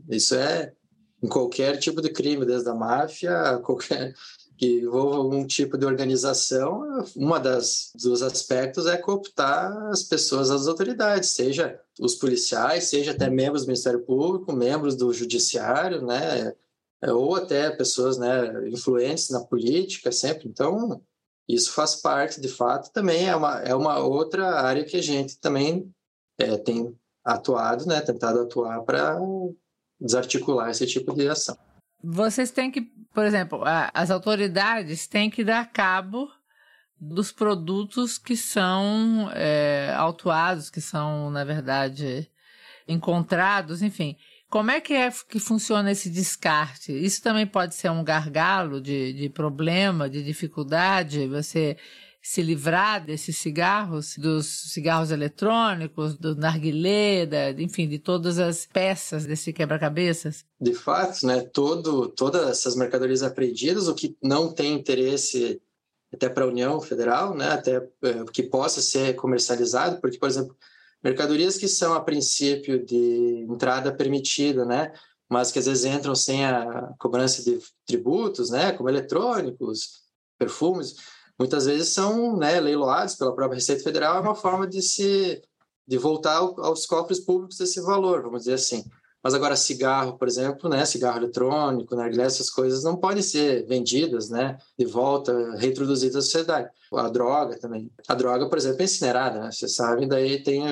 É, 0.10 0.16
isso 0.16 0.36
é 0.36 0.74
em 1.22 1.28
qualquer 1.28 1.78
tipo 1.78 2.02
de 2.02 2.10
crime, 2.10 2.46
desde 2.46 2.70
a 2.70 2.76
máfia, 2.76 3.60
qualquer 3.64 4.14
que 4.58 4.82
envolva 4.82 5.18
algum 5.18 5.46
tipo 5.46 5.78
de 5.78 5.86
organização, 5.86 6.82
uma 7.16 7.40
das 7.40 7.92
dos 7.96 8.24
aspectos 8.24 8.88
é 8.88 8.98
cooptar 8.98 9.72
as 9.90 10.02
pessoas 10.02 10.50
as 10.50 10.68
autoridades, 10.68 11.30
seja 11.30 11.80
os 12.00 12.16
policiais, 12.16 12.86
seja 12.86 13.12
até 13.12 13.30
membros 13.30 13.64
do 13.64 13.68
Ministério 13.68 14.02
Público, 14.02 14.52
membros 14.52 14.96
do 14.96 15.14
Judiciário, 15.14 16.04
né? 16.04 16.54
Ou 17.04 17.36
até 17.36 17.70
pessoas, 17.70 18.18
né, 18.18 18.68
influentes 18.70 19.30
na 19.30 19.42
política, 19.42 20.12
sempre. 20.12 20.48
Então, 20.48 21.00
isso 21.48 21.72
faz 21.72 21.95
parte, 21.95 22.41
de 22.41 22.50
fato, 22.50 22.91
também 22.91 23.28
é 23.28 23.36
uma, 23.36 23.60
é 23.62 23.74
uma 23.74 24.00
outra 24.00 24.60
área 24.60 24.84
que 24.84 24.98
a 24.98 25.02
gente 25.02 25.39
também 25.39 25.89
é, 26.38 26.58
tem 26.58 26.93
atuado, 27.24 27.86
né, 27.86 28.02
tentado 28.02 28.41
atuar 28.41 28.82
para 28.84 29.18
desarticular 30.00 30.70
esse 30.70 30.86
tipo 30.86 31.14
de 31.14 31.28
ação. 31.28 31.58
Vocês 32.04 32.52
têm 32.52 32.70
que, 32.70 32.82
por 33.14 33.26
exemplo, 33.26 33.64
as 33.93 34.12
autoridades 34.12 35.08
têm 35.08 35.30
que 35.30 35.43
dar 35.43 35.72
cabo 35.72 36.30
dos 37.00 37.32
produtos 37.32 38.18
que 38.18 38.36
são 38.36 39.30
é, 39.34 39.93
autuados, 39.95 40.70
que 40.70 40.82
são, 40.82 41.30
na 41.30 41.43
verdade, 41.43 42.30
encontrados, 42.88 43.82
enfim. 43.82 44.16
Como 44.50 44.72
é 44.72 44.80
que 44.80 44.93
é 44.93 45.12
que 45.28 45.39
funciona 45.39 45.91
esse 45.91 46.10
descarte? 46.10 46.91
Isso 46.91 47.22
também 47.22 47.45
pode 47.45 47.76
ser 47.76 47.91
um 47.91 48.04
gargalo 48.04 48.80
de, 48.80 49.12
de 49.14 49.30
problema, 49.30 50.10
de 50.10 50.24
dificuldade, 50.24 51.28
você 51.28 51.78
se 52.22 52.41
livrar 52.41 53.06
desses 53.06 53.38
cigarros, 53.38 54.16
dos 54.18 54.72
cigarros 54.74 55.12
eletrônicos, 55.12 56.18
do 56.18 56.36
narguilé, 56.36 57.26
da, 57.26 57.52
enfim, 57.52 57.88
de 57.88 58.00
todas 58.00 58.38
as 58.38 58.66
peças 58.66 59.26
desse 59.26 59.54
quebra-cabeças? 59.54 60.43
De 60.60 60.74
fato, 60.74 61.26
né, 61.26 61.39
todo, 61.39 62.10
todas 62.10 62.50
essas 62.50 62.76
mercadorias 62.76 63.24
apreendidas, 63.24 63.88
o 63.88 63.95
que 63.95 64.18
não 64.22 64.52
tem 64.52 64.74
interesse 64.74 65.62
até 66.14 66.28
para 66.28 66.43
a 66.43 66.48
União 66.48 66.82
Federal, 66.82 67.34
né, 67.34 67.50
até 67.50 67.78
é, 67.78 68.26
que 68.32 68.43
possa 68.43 68.82
ser 68.82 69.16
comercializado, 69.16 70.02
porque, 70.02 70.18
por 70.18 70.28
exemplo, 70.28 70.56
mercadorias 71.04 71.58
que 71.58 71.68
são 71.68 71.93
a 71.93 72.02
princípio 72.02 72.84
de 72.86 73.45
entrada 73.50 73.93
permitida, 73.93 74.66
né? 74.66 74.91
Mas 75.30 75.52
que 75.52 75.60
às 75.60 75.66
vezes 75.66 75.86
entram 75.86 76.16
sem 76.16 76.45
a 76.45 76.93
cobrança 77.00 77.43
de 77.43 77.60
tributos, 77.86 78.50
né? 78.50 78.72
Como 78.72 78.89
eletrônicos, 78.89 80.04
perfumes, 80.38 80.95
muitas 81.38 81.66
vezes 81.66 81.89
são 81.89 82.38
né, 82.38 82.60
leiloados 82.60 83.16
pela 83.16 83.36
própria 83.36 83.56
Receita 83.56 83.84
Federal. 83.84 84.18
É 84.18 84.20
uma 84.22 84.36
forma 84.36 84.68
de 84.68 84.82
se 84.82 85.41
de 85.88 85.98
voltar 85.98 86.36
aos 86.36 86.86
cofres 86.86 87.20
públicos 87.20 87.60
esse 87.62 87.80
valor, 87.80 88.22
vamos 88.22 88.41
dizer 88.41 88.56
assim. 88.56 88.84
Mas 89.24 89.34
agora 89.34 89.55
cigarro, 89.55 90.18
por 90.18 90.28
exemplo, 90.28 90.70
né, 90.70 90.86
cigarro 90.86 91.18
eletrônico, 91.18 91.95
narguilé, 91.95 92.24
essas 92.24 92.49
coisas 92.49 92.84
não 92.84 92.95
podem 92.95 93.22
ser 93.22 93.65
vendidas, 93.65 94.30
né, 94.30 94.57
de 94.78 94.86
volta, 94.86 95.55
reintroduzidas 95.57 96.15
à 96.15 96.22
sociedade. 96.22 96.70
A 96.93 97.09
droga 97.09 97.59
também. 97.59 97.91
A 98.07 98.15
droga, 98.15 98.47
por 98.47 98.57
exemplo, 98.57 98.82
é 98.82 98.86
incinerada, 98.86 99.41
né? 99.41 99.51
Você 99.51 99.68
sabe, 99.68 100.07
daí 100.07 100.41
tem 100.41 100.63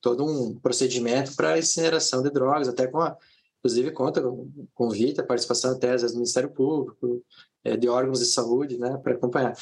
todo 0.00 0.24
um 0.24 0.54
procedimento 0.58 1.34
para 1.34 1.58
incineração 1.58 2.22
de 2.22 2.30
drogas, 2.30 2.68
até 2.68 2.86
com 2.86 3.00
a 3.00 3.16
inclusive 3.62 3.92
conta 3.92 4.20
com 4.20 4.50
convite 4.74 5.20
a 5.20 5.24
participação 5.24 5.70
até 5.70 5.94
do 5.94 6.14
Ministério 6.14 6.50
Público, 6.50 7.22
de 7.78 7.88
órgãos 7.88 8.18
de 8.18 8.26
saúde, 8.26 8.76
né, 8.78 8.98
para 9.02 9.14
acompanhar. 9.14 9.56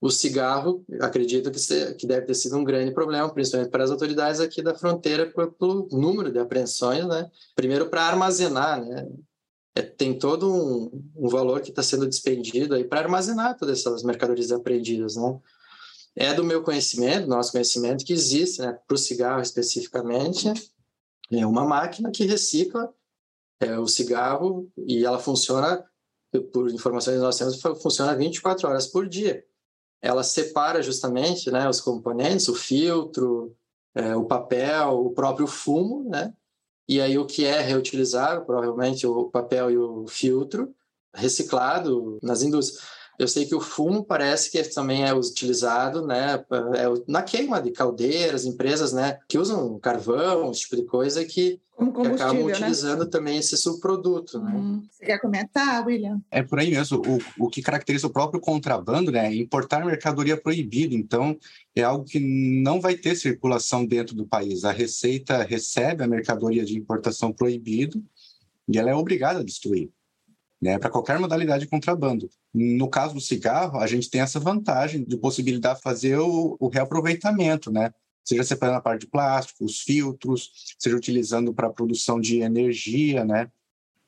O 0.00 0.10
cigarro, 0.10 0.84
acredito 1.00 1.50
que, 1.50 1.58
se, 1.58 1.94
que 1.94 2.06
deve 2.06 2.26
ter 2.26 2.34
sido 2.34 2.56
um 2.56 2.64
grande 2.64 2.92
problema, 2.92 3.32
principalmente 3.32 3.70
para 3.70 3.84
as 3.84 3.90
autoridades 3.90 4.40
aqui 4.40 4.62
da 4.62 4.74
fronteira, 4.74 5.30
pelo 5.30 5.88
número 5.92 6.32
de 6.32 6.38
apreensões, 6.38 7.06
né, 7.06 7.30
primeiro 7.54 7.88
para 7.88 8.04
armazenar, 8.04 8.82
né, 8.82 9.06
é, 9.74 9.82
tem 9.82 10.18
todo 10.18 10.52
um, 10.52 11.10
um 11.16 11.28
valor 11.28 11.60
que 11.60 11.70
está 11.70 11.82
sendo 11.82 12.06
despendido 12.06 12.74
aí 12.74 12.84
para 12.84 13.00
armazenar 13.00 13.56
todas 13.56 13.78
essas 13.78 14.02
mercadorias 14.02 14.50
apreendidas, 14.50 15.16
né. 15.16 15.38
É 16.14 16.34
do 16.34 16.44
meu 16.44 16.62
conhecimento, 16.62 17.26
nosso 17.26 17.52
conhecimento, 17.52 18.04
que 18.04 18.12
existe, 18.12 18.60
né, 18.60 18.78
para 18.86 18.94
o 18.94 18.98
cigarro 18.98 19.40
especificamente, 19.40 20.52
é 21.30 21.46
uma 21.46 21.64
máquina 21.64 22.10
que 22.10 22.24
recicla 22.24 22.92
é, 23.60 23.78
o 23.78 23.86
cigarro 23.86 24.70
e 24.76 25.04
ela 25.04 25.18
funciona 25.18 25.82
por 26.40 26.70
informações 26.70 27.16
que 27.16 27.22
nós 27.22 27.36
temos, 27.36 27.60
funciona 27.82 28.16
24 28.16 28.68
horas 28.68 28.86
por 28.86 29.08
dia. 29.08 29.44
Ela 30.00 30.22
separa 30.22 30.82
justamente 30.82 31.50
né, 31.50 31.68
os 31.68 31.80
componentes, 31.80 32.48
o 32.48 32.54
filtro, 32.54 33.54
é, 33.94 34.16
o 34.16 34.24
papel, 34.24 35.06
o 35.06 35.10
próprio 35.10 35.46
fumo, 35.46 36.08
né? 36.08 36.32
E 36.88 37.00
aí 37.00 37.16
o 37.16 37.26
que 37.26 37.44
é 37.44 37.60
reutilizável, 37.60 38.44
provavelmente 38.44 39.06
o 39.06 39.30
papel 39.30 39.70
e 39.70 39.78
o 39.78 40.06
filtro, 40.08 40.74
reciclado 41.14 42.18
nas 42.22 42.42
indústrias. 42.42 42.84
Eu 43.18 43.28
sei 43.28 43.44
que 43.44 43.54
o 43.54 43.60
fumo 43.60 44.04
parece 44.04 44.50
que 44.50 44.62
também 44.64 45.04
é 45.04 45.14
utilizado 45.14 46.06
né, 46.06 46.42
é 46.74 46.84
na 47.06 47.22
queima 47.22 47.60
de 47.60 47.70
caldeiras, 47.70 48.44
empresas 48.44 48.92
né, 48.92 49.18
que 49.28 49.38
usam 49.38 49.78
carvão, 49.78 50.50
esse 50.50 50.62
tipo 50.62 50.76
de 50.76 50.84
coisa, 50.84 51.24
que, 51.24 51.60
que 51.76 52.06
acabam 52.06 52.46
né? 52.46 52.52
utilizando 52.52 53.04
né? 53.04 53.10
também 53.10 53.38
esse 53.38 53.56
subproduto. 53.56 54.40
Né? 54.40 54.52
Hum. 54.54 54.82
Você 54.90 55.04
quer 55.04 55.18
comentar, 55.20 55.86
William? 55.86 56.20
É 56.30 56.42
por 56.42 56.58
aí 56.58 56.70
mesmo. 56.70 57.02
O, 57.06 57.46
o 57.46 57.48
que 57.50 57.62
caracteriza 57.62 58.06
o 58.06 58.12
próprio 58.12 58.40
contrabando 58.40 59.12
né, 59.12 59.26
é 59.26 59.34
importar 59.34 59.84
mercadoria 59.84 60.36
proibida. 60.36 60.94
Então, 60.94 61.36
é 61.76 61.82
algo 61.82 62.04
que 62.04 62.18
não 62.18 62.80
vai 62.80 62.94
ter 62.96 63.14
circulação 63.14 63.84
dentro 63.84 64.16
do 64.16 64.26
país. 64.26 64.64
A 64.64 64.72
Receita 64.72 65.42
recebe 65.42 66.02
a 66.02 66.08
mercadoria 66.08 66.64
de 66.64 66.76
importação 66.76 67.32
proibido 67.32 68.02
e 68.68 68.78
ela 68.78 68.90
é 68.90 68.94
obrigada 68.94 69.40
a 69.40 69.44
destruir 69.44 69.90
né, 70.62 70.78
para 70.78 70.88
qualquer 70.88 71.18
modalidade 71.18 71.64
de 71.64 71.70
contrabando. 71.70 72.30
No 72.54 72.88
caso 72.88 73.14
do 73.14 73.20
cigarro, 73.20 73.78
a 73.78 73.86
gente 73.86 74.10
tem 74.10 74.20
essa 74.20 74.38
vantagem 74.38 75.04
de 75.04 75.16
possibilitar 75.16 75.80
fazer 75.80 76.18
o, 76.18 76.56
o 76.60 76.68
reaproveitamento, 76.68 77.72
né? 77.72 77.92
Seja 78.24 78.44
separando 78.44 78.78
a 78.78 78.82
parte 78.82 79.02
de 79.02 79.06
plástico, 79.08 79.64
os 79.64 79.80
filtros, 79.80 80.74
seja 80.78 80.96
utilizando 80.96 81.52
para 81.52 81.68
a 81.68 81.72
produção 81.72 82.20
de 82.20 82.40
energia, 82.40 83.24
né? 83.24 83.50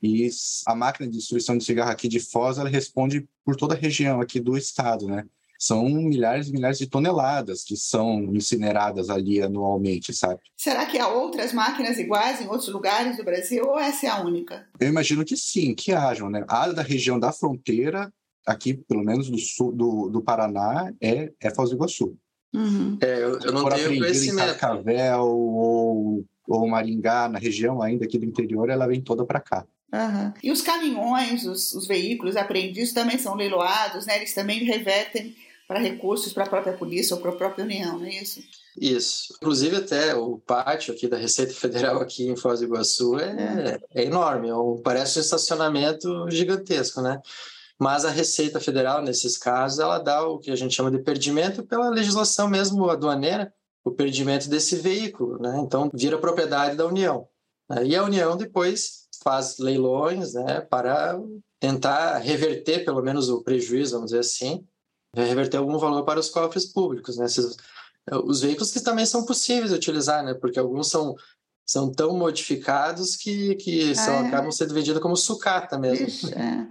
E 0.03 0.29
a 0.67 0.75
máquina 0.75 1.09
de 1.09 1.17
destruição 1.17 1.57
de 1.57 1.65
cigarro 1.65 1.91
aqui 1.91 2.07
de 2.07 2.21
Foz, 2.21 2.59
ela 2.59 2.69
responde 2.69 3.27
por 3.45 3.57
toda 3.57 3.75
a 3.75 3.79
região 3.79 4.21
aqui 4.21 4.39
do 4.39 4.57
estado, 4.57 5.07
né? 5.07 5.25
são 5.59 5.89
milhares 5.89 6.49
e 6.49 6.53
milhares 6.53 6.79
de 6.79 6.87
toneladas 6.87 7.65
que 7.65 7.77
são 7.77 8.35
incineradas 8.35 9.09
ali 9.09 9.41
anualmente, 9.41 10.13
sabe? 10.13 10.41
Será 10.57 10.85
que 10.85 10.99
há 10.99 11.09
outras 11.09 11.53
máquinas 11.53 11.99
iguais 11.99 12.41
em 12.41 12.49
outros 12.49 12.69
lugares 12.69 13.17
do 13.17 13.25
Brasil 13.25 13.65
ou 13.65 13.79
essa 13.79 14.07
é 14.07 14.11
a 14.11 14.21
única? 14.21 14.69
Eu 14.79 14.89
imagino 14.89 15.25
que 15.25 15.37
sim, 15.37 15.75
que 15.75 15.93
hajam, 15.93 16.29
né? 16.29 16.45
A 16.49 16.69
da 16.69 16.83
região 16.83 17.19
da 17.19 17.33
fronteira, 17.33 18.13
aqui 18.47 18.75
pelo 18.75 19.05
menos 19.05 19.31
do 19.31 19.39
sul 19.39 19.73
do, 19.73 20.09
do 20.09 20.23
Paraná, 20.23 20.93
é, 21.01 21.33
é 21.41 21.51
Foz 21.51 21.71
do 21.71 21.77
Iguaçu. 21.77 22.17
Uhum. 22.55 22.97
É, 23.01 23.23
eu, 23.23 23.39
eu 23.41 23.53
não 23.53 23.69
tenho 23.69 23.99
conhecimento. 23.99 24.49
Em 24.49 24.57
Cascavel 24.57 25.23
ou, 25.23 26.25
ou 26.47 26.69
Maringá, 26.69 27.29
na 27.29 27.39
região 27.39 27.83
ainda 27.83 28.05
aqui 28.05 28.19
do 28.19 28.25
interior, 28.25 28.71
ela 28.71 28.87
vem 28.87 29.01
toda 29.01 29.25
para 29.25 29.41
cá. 29.41 29.67
Uhum. 29.93 30.33
E 30.43 30.51
os 30.51 30.61
caminhões, 30.61 31.45
os, 31.47 31.73
os, 31.73 31.87
veículos 31.87 32.37
apreendidos 32.37 32.93
também 32.93 33.19
são 33.19 33.35
leiloados, 33.35 34.07
né? 34.07 34.17
Eles 34.17 34.35
também 34.35 34.65
revertem 34.65 35.37
para 35.69 35.79
recursos 35.79 36.33
para 36.33 36.45
a 36.45 36.49
própria 36.49 36.73
polícia 36.75 37.15
ou 37.15 37.23
para 37.23 37.31
a 37.31 37.37
própria 37.37 37.65
União, 37.65 37.99
não 37.99 38.07
é 38.07 38.11
isso? 38.11 38.41
Isso. 38.79 39.35
Inclusive 39.37 39.77
até 39.77 40.15
o 40.15 40.39
pátio 40.39 40.93
aqui 40.93 41.07
da 41.07 41.17
Receita 41.17 41.55
Federal 41.55 42.01
aqui 42.01 42.27
em 42.27 42.37
Foz 42.37 42.59
do 42.59 42.67
Iguaçu 42.67 43.19
é, 43.19 43.79
é. 43.95 44.03
é 44.03 44.05
enorme, 44.05 44.49
é 44.49 44.55
um, 44.55 44.81
parece 44.83 45.19
um 45.19 45.23
estacionamento 45.23 46.29
gigantesco, 46.29 47.01
né? 47.01 47.21
Mas 47.81 48.05
a 48.05 48.11
Receita 48.11 48.61
Federal, 48.61 49.03
nesses 49.03 49.37
casos, 49.37 49.79
ela 49.79 49.99
dá 49.99 50.27
o 50.27 50.39
que 50.39 50.51
a 50.51 50.57
gente 50.57 50.75
chama 50.75 50.91
de 50.91 50.99
perdimento 50.99 51.64
pela 51.64 51.89
legislação 51.89 52.49
mesmo 52.49 52.89
aduaneira, 52.89 53.53
o 53.85 53.91
perdimento 53.91 54.49
desse 54.49 54.77
veículo, 54.77 55.39
né? 55.39 55.59
Então, 55.59 55.91
vira 55.93 56.18
propriedade 56.18 56.77
da 56.77 56.87
União. 56.87 57.29
Né? 57.68 57.87
E 57.87 57.97
a 57.97 58.05
União 58.05 58.37
depois 58.37 59.09
faz 59.22 59.59
leilões, 59.59 60.35
né, 60.35 60.61
para 60.61 61.18
tentar 61.59 62.18
reverter 62.18 62.85
pelo 62.85 63.03
menos 63.03 63.29
o 63.29 63.43
prejuízo, 63.43 63.95
vamos 63.95 64.11
dizer 64.11 64.20
assim, 64.20 64.66
reverter 65.14 65.57
algum 65.57 65.79
valor 65.79 66.05
para 66.05 66.20
os 66.20 66.29
cofres 66.29 66.66
públicos, 66.66 67.16
né? 67.16 67.27
Esses, 67.27 67.57
os 68.25 68.41
veículos 68.41 68.70
que 68.70 68.81
também 68.81 69.07
são 69.07 69.25
possíveis 69.25 69.70
de 69.70 69.77
utilizar, 69.77 70.22
né? 70.25 70.35
Porque 70.35 70.59
alguns 70.59 70.89
são 70.89 71.14
são 71.66 71.91
tão 71.91 72.14
modificados 72.14 73.16
que, 73.16 73.55
que 73.55 73.95
são, 73.95 74.12
é. 74.12 74.29
acabam 74.29 74.53
sendo 74.53 74.75
vendidos 74.75 75.01
como 75.01 75.16
sucata 75.16 75.79
mesmo. 75.79 76.07
Isso, 76.07 76.29
é. 76.35 76.68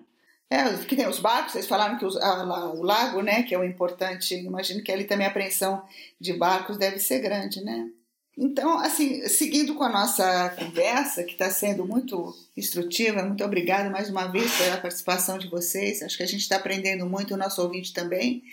É, 0.53 0.71
que 0.85 0.95
tem 0.95 1.07
os 1.07 1.17
barcos, 1.17 1.53
vocês 1.53 1.65
falaram 1.65 1.97
que 1.97 2.05
os, 2.05 2.15
a, 2.15 2.71
o 2.73 2.83
lago, 2.83 3.23
né, 3.23 3.41
que 3.41 3.55
é 3.55 3.57
o 3.57 3.63
importante, 3.63 4.35
imagino 4.35 4.83
que 4.83 4.91
ali 4.91 5.03
também 5.03 5.25
a 5.25 5.31
apreensão 5.31 5.83
de 6.21 6.31
barcos 6.31 6.77
deve 6.77 6.99
ser 6.99 7.21
grande, 7.21 7.59
né? 7.63 7.89
Então, 8.37 8.77
assim, 8.77 9.27
seguindo 9.27 9.73
com 9.73 9.83
a 9.83 9.89
nossa 9.89 10.51
conversa, 10.51 11.23
que 11.23 11.31
está 11.31 11.49
sendo 11.49 11.87
muito 11.87 12.35
instrutiva, 12.55 13.23
muito 13.23 13.43
obrigada 13.43 13.89
mais 13.89 14.11
uma 14.11 14.27
vez 14.27 14.55
pela 14.55 14.77
participação 14.77 15.39
de 15.39 15.49
vocês. 15.49 16.03
Acho 16.03 16.17
que 16.17 16.23
a 16.23 16.27
gente 16.27 16.41
está 16.41 16.57
aprendendo 16.57 17.07
muito, 17.07 17.33
o 17.33 17.37
nosso 17.37 17.59
ouvinte 17.59 17.91
também. 17.91 18.43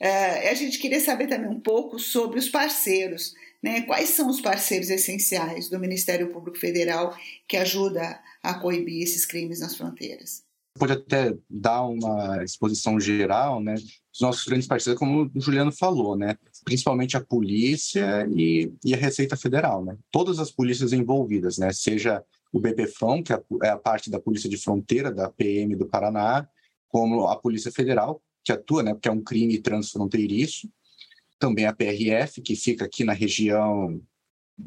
É, 0.00 0.50
a 0.50 0.54
gente 0.54 0.78
queria 0.78 1.00
saber 1.00 1.28
também 1.28 1.48
um 1.48 1.60
pouco 1.60 2.00
sobre 2.00 2.40
os 2.40 2.48
parceiros. 2.48 3.32
Né? 3.62 3.82
Quais 3.82 4.08
são 4.10 4.28
os 4.28 4.40
parceiros 4.40 4.90
essenciais 4.90 5.68
do 5.68 5.78
Ministério 5.78 6.32
Público 6.32 6.58
Federal 6.58 7.16
que 7.46 7.56
ajuda 7.56 8.20
a 8.42 8.54
coibir 8.54 9.02
esses 9.02 9.24
crimes 9.24 9.60
nas 9.60 9.76
fronteiras? 9.76 10.47
Pode 10.74 10.92
até 10.92 11.36
dar 11.48 11.82
uma 11.82 12.42
exposição 12.44 13.00
geral, 13.00 13.60
né? 13.60 13.74
Os 13.74 14.20
nossos 14.20 14.44
grandes 14.44 14.66
parceiros, 14.66 14.98
como 14.98 15.30
o 15.34 15.40
Juliano 15.40 15.72
falou, 15.72 16.16
né? 16.16 16.36
principalmente 16.64 17.16
a 17.16 17.24
polícia 17.24 18.28
e, 18.30 18.72
e, 18.84 18.94
a 18.94 18.96
Receita 18.96 19.36
Federal, 19.36 19.84
né? 19.84 19.96
Todas 20.10 20.38
as 20.38 20.50
polícias 20.50 20.92
envolvidas, 20.92 21.58
né? 21.58 21.72
Seja 21.72 22.22
o 22.52 22.60
BPFROM, 22.60 23.22
que 23.22 23.32
é, 23.32 23.42
é 23.62 23.68
a 23.70 23.78
parte 23.78 24.10
da 24.10 24.20
Polícia 24.20 24.48
de 24.48 24.56
Fronteira 24.56 25.10
da 25.10 25.30
PM 25.30 25.74
do 25.76 25.86
Paraná, 25.86 26.46
como 26.88 27.26
a 27.26 27.36
Polícia 27.36 27.70
Federal, 27.70 28.22
que 28.44 28.52
atua, 28.52 28.82
né? 28.82 28.92
Porque 28.92 29.08
é 29.08 29.12
um 29.12 29.22
crime 29.22 29.58
transfronteiriço. 29.58 30.68
Também 31.38 31.66
a 31.66 31.72
PRF, 31.72 32.42
que 32.42 32.56
fica 32.56 32.84
aqui 32.84 33.04
na 33.04 33.12
região 33.12 34.00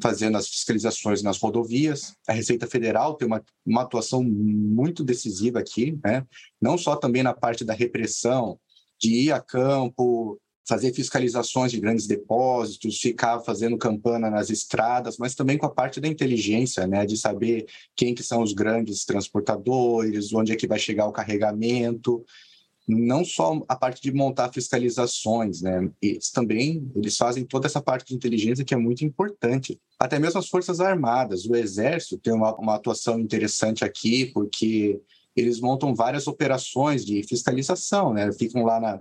fazendo 0.02 0.38
as 0.38 0.48
fiscalizações 0.48 1.22
nas 1.22 1.38
rodovias. 1.38 2.16
A 2.28 2.34
Receita 2.34 2.68
Federal 2.68 3.16
tem 3.16 3.28
uma, 3.28 3.44
uma 3.66 3.82
atuação 3.82 4.24
muito 4.24 5.04
decisiva 5.04 5.60
aqui, 5.60 6.00
né? 6.04 6.26
Não 6.62 6.78
só 6.78 6.96
também 6.96 7.24
na 7.24 7.34
parte 7.34 7.66
da 7.66 7.74
repressão, 7.74 8.60
de 9.00 9.14
ir 9.14 9.32
a 9.32 9.42
campo, 9.42 10.40
fazer 10.68 10.94
fiscalizações 10.94 11.72
de 11.72 11.80
grandes 11.80 12.08
depósitos, 12.08 13.00
ficar 13.00 13.40
fazendo 13.42 13.78
campana 13.78 14.30
nas 14.30 14.50
estradas, 14.50 15.18
mas 15.18 15.36
também 15.36 15.58
com 15.58 15.66
a 15.66 15.72
parte 15.74 16.00
da 16.00 16.08
inteligência, 16.08 16.86
né, 16.88 17.06
de 17.06 17.18
saber 17.18 17.66
quem 17.96 18.14
que 18.14 18.24
são 18.24 18.42
os 18.42 18.54
grandes 18.54 19.04
transportadores, 19.04 20.32
onde 20.34 20.54
é 20.54 20.56
que 20.56 20.68
vai 20.68 20.80
chegar 20.80 21.08
o 21.08 21.12
carregamento, 21.12 22.24
não 22.88 23.24
só 23.24 23.62
a 23.68 23.76
parte 23.76 24.02
de 24.02 24.12
montar 24.12 24.52
fiscalizações, 24.52 25.62
né, 25.62 25.90
eles 26.02 26.32
também 26.32 26.92
eles 26.96 27.16
fazem 27.16 27.46
toda 27.46 27.68
essa 27.68 27.82
parte 27.82 28.08
de 28.08 28.16
inteligência 28.16 28.66
que 28.66 28.74
é 28.74 28.78
muito 28.78 29.06
importante. 29.06 29.80
Até 30.00 30.20
mesmo 30.20 30.40
as 30.40 30.50
forças 30.50 30.80
armadas, 30.80 31.46
o 31.46 31.56
exército 31.56 32.18
tem 32.18 32.34
uma, 32.34 32.56
uma 32.56 32.76
atuação 32.76 33.20
interessante 33.20 33.86
aqui, 33.86 34.26
porque 34.34 35.00
eles 35.36 35.60
montam 35.60 35.96
várias 35.96 36.28
operações 36.28 37.06
de 37.06 37.24
fiscalização, 37.24 38.14
né? 38.14 38.32
Ficam 38.34 38.64
lá 38.64 38.80
na, 38.80 39.00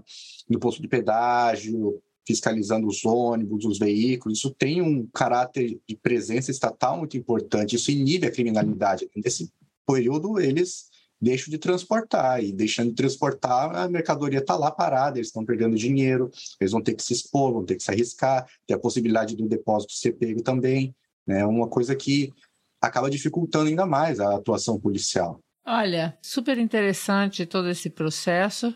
no 0.49 0.61
posto 0.61 0.81
de 0.81 0.89
pedágio, 0.89 2.01
fiscalizando 2.27 2.87
os 2.87 3.05
ônibus, 3.05 3.65
os 3.65 3.79
veículos. 3.79 4.39
Isso 4.39 4.51
tem 4.51 4.81
um 4.81 5.07
caráter 5.13 5.81
de 5.89 5.97
presença 5.97 6.51
estatal 6.51 6.99
muito 6.99 7.17
importante. 7.17 7.75
Isso 7.75 7.91
inibe 7.91 8.27
a 8.27 8.31
criminalidade. 8.31 9.09
Nesse 9.17 9.51
período, 9.87 10.39
eles 10.39 10.90
deixam 11.21 11.51
de 11.51 11.59
transportar 11.59 12.43
e 12.43 12.53
deixando 12.53 12.91
de 12.91 12.95
transportar, 12.95 13.75
a 13.75 13.89
mercadoria 13.89 14.39
está 14.39 14.57
lá 14.57 14.71
parada, 14.71 15.19
eles 15.19 15.29
estão 15.29 15.45
perdendo 15.45 15.77
dinheiro, 15.77 16.31
eles 16.61 16.73
vão 16.73 16.83
ter 16.83 16.95
que 16.95 17.03
se 17.03 17.13
expor, 17.13 17.53
vão 17.53 17.65
ter 17.65 17.77
que 17.77 17.83
se 17.83 17.91
arriscar, 17.91 18.47
tem 18.67 18.77
a 18.77 18.81
possibilidade 18.81 19.37
do 19.37 19.49
depósito 19.49 19.93
ser 19.93 20.13
pego 20.13 20.43
também. 20.43 20.95
É 21.29 21.35
né? 21.35 21.47
uma 21.47 21.69
coisa 21.69 21.95
que 21.95 22.33
acaba 22.81 23.11
dificultando 23.11 23.69
ainda 23.69 23.85
mais 23.85 24.19
a 24.19 24.37
atuação 24.37 24.81
policial. 24.81 25.41
Olha, 25.67 26.17
super 26.23 26.57
interessante 26.57 27.45
todo 27.45 27.69
esse 27.69 27.91
processo. 27.91 28.75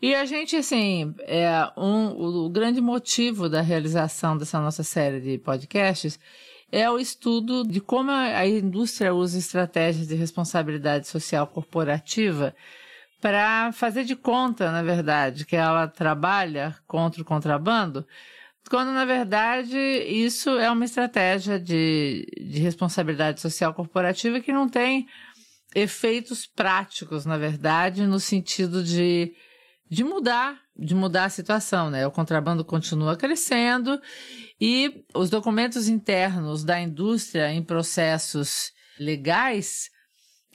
E 0.00 0.14
a 0.14 0.24
gente, 0.24 0.54
assim, 0.54 1.14
é 1.20 1.70
um, 1.76 2.44
o 2.44 2.48
grande 2.50 2.80
motivo 2.80 3.48
da 3.48 3.60
realização 3.60 4.36
dessa 4.36 4.60
nossa 4.60 4.82
série 4.82 5.20
de 5.20 5.38
podcasts 5.38 6.18
é 6.74 6.90
o 6.90 6.98
estudo 6.98 7.64
de 7.64 7.80
como 7.80 8.10
a 8.10 8.44
indústria 8.44 9.14
usa 9.14 9.38
estratégias 9.38 10.08
de 10.08 10.16
responsabilidade 10.16 11.06
social 11.06 11.46
corporativa 11.46 12.52
para 13.20 13.70
fazer 13.72 14.02
de 14.02 14.16
conta, 14.16 14.72
na 14.72 14.82
verdade, 14.82 15.46
que 15.46 15.54
ela 15.54 15.86
trabalha 15.86 16.76
contra 16.84 17.22
o 17.22 17.24
contrabando, 17.24 18.04
quando 18.68 18.92
na 18.92 19.04
verdade 19.04 19.78
isso 19.78 20.50
é 20.58 20.68
uma 20.68 20.84
estratégia 20.84 21.60
de, 21.60 22.26
de 22.40 22.58
responsabilidade 22.58 23.40
social 23.40 23.72
corporativa 23.72 24.40
que 24.40 24.52
não 24.52 24.68
tem 24.68 25.06
efeitos 25.76 26.44
práticos, 26.44 27.24
na 27.24 27.38
verdade, 27.38 28.04
no 28.04 28.18
sentido 28.18 28.82
de, 28.82 29.32
de 29.94 30.04
mudar, 30.04 30.60
de 30.76 30.94
mudar 30.94 31.26
a 31.26 31.30
situação, 31.30 31.90
né? 31.90 32.06
O 32.06 32.10
contrabando 32.10 32.64
continua 32.64 33.16
crescendo 33.16 34.00
e 34.60 35.04
os 35.14 35.30
documentos 35.30 35.88
internos 35.88 36.64
da 36.64 36.80
indústria 36.80 37.52
em 37.52 37.62
processos 37.62 38.72
legais 38.98 39.90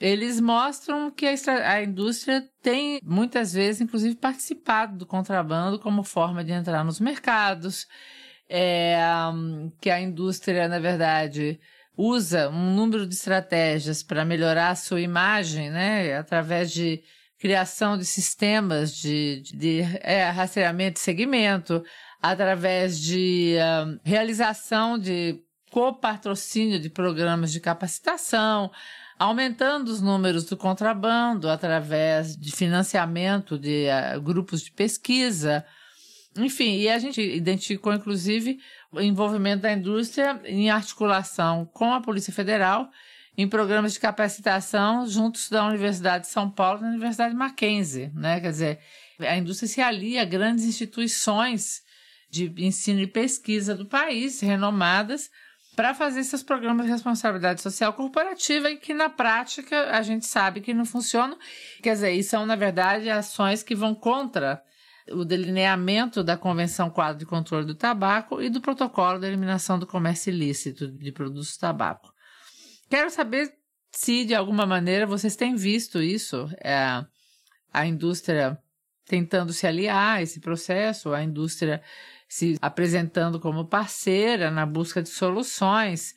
eles 0.00 0.40
mostram 0.40 1.10
que 1.10 1.26
a, 1.26 1.72
a, 1.72 1.82
indústria 1.82 2.42
tem 2.62 3.00
muitas 3.04 3.52
vezes, 3.52 3.82
inclusive, 3.82 4.14
participado 4.16 4.96
do 4.96 5.04
contrabando 5.04 5.78
como 5.78 6.02
forma 6.02 6.42
de 6.42 6.52
entrar 6.52 6.82
nos 6.82 6.98
mercados, 6.98 7.86
é, 8.48 8.98
que 9.78 9.90
a 9.90 10.00
indústria, 10.00 10.66
na 10.68 10.78
verdade, 10.78 11.60
usa 11.94 12.48
um 12.48 12.74
número 12.74 13.06
de 13.06 13.14
estratégias 13.14 14.02
para 14.02 14.24
melhorar 14.24 14.70
a 14.70 14.74
sua 14.74 15.02
imagem, 15.02 15.70
né, 15.70 16.16
através 16.16 16.72
de 16.72 17.02
criação 17.40 17.96
de 17.96 18.04
sistemas 18.04 18.94
de, 18.94 19.40
de, 19.40 19.56
de 19.56 19.80
é, 20.02 20.28
rastreamento 20.28 20.94
de 20.94 21.00
segmento, 21.00 21.82
através 22.20 23.00
de 23.00 23.56
um, 23.86 23.98
realização 24.04 24.98
de 24.98 25.42
copatrocínio 25.70 26.78
de 26.78 26.90
programas 26.90 27.50
de 27.50 27.58
capacitação, 27.58 28.70
aumentando 29.18 29.88
os 29.88 30.02
números 30.02 30.44
do 30.44 30.56
contrabando 30.56 31.48
através 31.48 32.36
de 32.36 32.52
financiamento 32.52 33.58
de 33.58 33.86
uh, 33.88 34.20
grupos 34.20 34.62
de 34.62 34.70
pesquisa. 34.70 35.64
Enfim, 36.36 36.76
e 36.76 36.90
a 36.90 36.98
gente 36.98 37.22
identificou, 37.22 37.94
inclusive, 37.94 38.58
o 38.92 39.00
envolvimento 39.00 39.62
da 39.62 39.72
indústria 39.72 40.38
em 40.44 40.68
articulação 40.68 41.64
com 41.72 41.94
a 41.94 42.02
Polícia 42.02 42.32
Federal 42.32 42.90
em 43.36 43.48
programas 43.48 43.92
de 43.92 44.00
capacitação 44.00 45.06
juntos 45.06 45.48
da 45.48 45.66
Universidade 45.66 46.24
de 46.24 46.30
São 46.30 46.50
Paulo 46.50 46.80
e 46.80 46.82
da 46.82 46.88
Universidade 46.88 47.34
Mackenzie, 47.34 48.10
né? 48.14 48.40
Quer 48.40 48.50
dizer, 48.50 48.78
a 49.20 49.36
indústria 49.36 49.68
se 49.68 49.80
alia 49.80 50.22
a 50.22 50.24
grandes 50.24 50.64
instituições 50.64 51.82
de 52.30 52.52
ensino 52.58 53.00
e 53.00 53.06
pesquisa 53.06 53.74
do 53.74 53.86
país, 53.86 54.40
renomadas, 54.40 55.30
para 55.74 55.94
fazer 55.94 56.20
esses 56.20 56.42
programas 56.42 56.86
de 56.86 56.92
responsabilidade 56.92 57.60
social 57.60 57.92
corporativa 57.92 58.70
e 58.70 58.76
que 58.76 58.92
na 58.92 59.08
prática 59.08 59.90
a 59.90 60.02
gente 60.02 60.26
sabe 60.26 60.60
que 60.60 60.74
não 60.74 60.84
funcionam. 60.84 61.38
Quer 61.82 61.94
dizer, 61.94 62.12
e 62.12 62.22
são, 62.22 62.44
na 62.44 62.56
verdade, 62.56 63.08
ações 63.08 63.62
que 63.62 63.74
vão 63.74 63.94
contra 63.94 64.62
o 65.10 65.24
delineamento 65.24 66.22
da 66.22 66.36
Convenção 66.36 66.90
Quadro 66.90 67.18
de 67.18 67.26
Controle 67.26 67.66
do 67.66 67.74
Tabaco 67.74 68.40
e 68.40 68.48
do 68.48 68.60
Protocolo 68.60 69.18
de 69.18 69.26
Eliminação 69.26 69.78
do 69.78 69.86
Comércio 69.86 70.30
Ilícito 70.30 70.88
de 70.88 71.10
Produtos 71.10 71.56
do 71.56 71.60
Tabaco. 71.60 72.12
Quero 72.90 73.08
saber 73.08 73.54
se, 73.92 74.24
de 74.24 74.34
alguma 74.34 74.66
maneira, 74.66 75.06
vocês 75.06 75.36
têm 75.36 75.54
visto 75.54 76.02
isso, 76.02 76.48
é, 76.62 77.04
a 77.72 77.86
indústria 77.86 78.58
tentando 79.06 79.52
se 79.52 79.66
aliar 79.66 80.18
a 80.18 80.22
esse 80.22 80.40
processo, 80.40 81.12
a 81.12 81.22
indústria 81.22 81.80
se 82.28 82.56
apresentando 82.60 83.40
como 83.40 83.64
parceira 83.64 84.50
na 84.50 84.66
busca 84.66 85.00
de 85.02 85.08
soluções. 85.08 86.14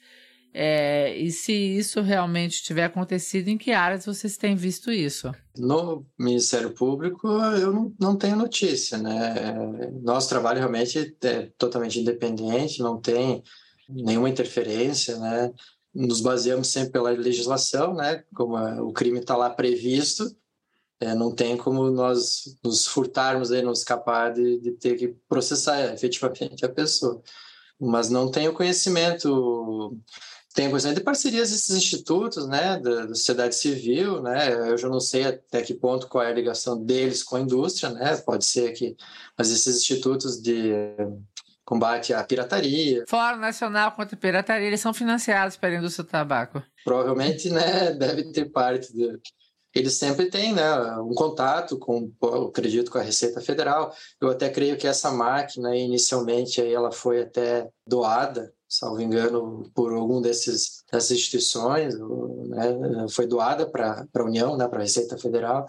É, 0.52 1.16
e 1.18 1.32
se 1.32 1.54
isso 1.54 2.02
realmente 2.02 2.64
tiver 2.64 2.86
acontecido, 2.86 3.48
em 3.50 3.58
que 3.58 3.72
áreas 3.72 4.06
vocês 4.06 4.38
têm 4.38 4.56
visto 4.56 4.92
isso? 4.92 5.32
No 5.58 6.06
Ministério 6.20 6.72
Público, 6.72 7.28
eu 7.28 7.74
não, 7.74 7.94
não 8.00 8.16
tenho 8.16 8.36
notícia, 8.36 8.98
né? 9.00 9.90
Nosso 10.04 10.30
trabalho 10.30 10.60
realmente 10.60 11.16
é 11.24 11.52
totalmente 11.58 12.00
independente, 12.00 12.84
não 12.84 13.00
tem 13.02 13.42
nenhuma 13.90 14.30
interferência, 14.30 15.18
né? 15.18 15.52
Nos 15.94 16.22
baseamos 16.22 16.68
sempre 16.68 16.92
pela 16.92 17.12
legislação, 17.12 17.94
né? 17.94 18.24
Como 18.34 18.58
o 18.88 18.94
crime 18.94 19.20
está 19.20 19.38
lá 19.38 19.50
previsto, 19.50 20.36
é, 21.00 21.14
não 21.14 21.34
tem 21.34 21.58
como 21.58 21.90
nós 21.92 22.58
nos 22.64 22.88
furtarmos, 22.88 23.52
aí, 23.52 23.62
nos 23.62 23.80
escapar 23.80 24.34
de, 24.34 24.60
de 24.60 24.72
ter 24.72 24.96
que 24.96 25.10
processar 25.28 25.94
efetivamente 25.94 26.66
a 26.66 26.70
pessoa. 26.70 27.22
Mas 27.80 28.10
não 28.10 28.32
tenho 28.32 28.54
conhecimento 28.54 29.98
tem 30.54 30.70
conhecimento 30.70 31.00
de 31.00 31.04
parcerias 31.04 31.50
desses 31.50 31.76
institutos, 31.76 32.48
né, 32.48 32.80
da, 32.80 33.08
da, 33.08 33.16
sociedade 33.16 33.56
civil, 33.56 34.22
né, 34.22 34.70
eu 34.70 34.78
já 34.78 34.88
não 34.88 35.00
sei 35.00 35.26
até 35.26 35.64
que 35.64 35.74
ponto 35.74 36.08
qual 36.08 36.24
é 36.24 36.28
a 36.30 36.34
ligação 36.34 36.82
deles 36.82 37.24
com 37.24 37.36
a 37.36 37.42
indústria, 37.42 37.90
né, 37.90 38.16
pode 38.18 38.46
ser 38.46 38.72
que, 38.74 38.96
mas 39.36 39.50
esses 39.50 39.78
institutos 39.78 40.40
de 40.40 40.72
combate 41.66 42.14
à 42.14 42.24
pirataria. 42.24 43.04
Fórum 43.08 43.38
Nacional 43.38 43.92
contra 43.92 44.16
a 44.16 44.20
Pirataria, 44.20 44.68
eles 44.68 44.82
são 44.82 44.94
financiados 44.94 45.56
pela 45.58 45.76
indústria 45.76 46.04
do 46.04 46.10
tabaco. 46.10 46.62
Provavelmente, 46.84 47.50
né, 47.50 47.92
deve 47.92 48.32
ter 48.32 48.46
parte 48.46 48.94
de, 48.94 49.20
eles 49.74 49.94
sempre 49.96 50.30
têm 50.30 50.54
né, 50.54 50.72
um 50.98 51.14
contato 51.16 51.80
com, 51.80 52.12
eu 52.22 52.48
acredito, 52.48 52.92
com 52.92 53.00
a 53.00 53.02
Receita 53.02 53.42
Federal. 53.42 53.94
Eu 54.22 54.30
até 54.30 54.50
creio 54.50 54.78
que 54.78 54.88
essa 54.88 55.10
máquina, 55.12 55.76
inicialmente, 55.76 56.62
aí 56.62 56.72
ela 56.72 56.92
foi 56.92 57.22
até 57.22 57.68
doada, 57.88 58.54
salvo 58.70 59.02
engano, 59.02 59.70
por 59.74 59.92
algum 59.94 60.22
desses 60.22 60.84
dessas 60.92 61.12
instituições, 61.12 61.96
né, 61.98 63.08
foi 63.10 63.26
doada 63.26 63.66
para 63.66 64.06
a 64.14 64.24
União, 64.24 64.56
né, 64.56 64.68
para 64.68 64.80
a 64.80 64.84
Receita 64.84 65.18
Federal. 65.18 65.68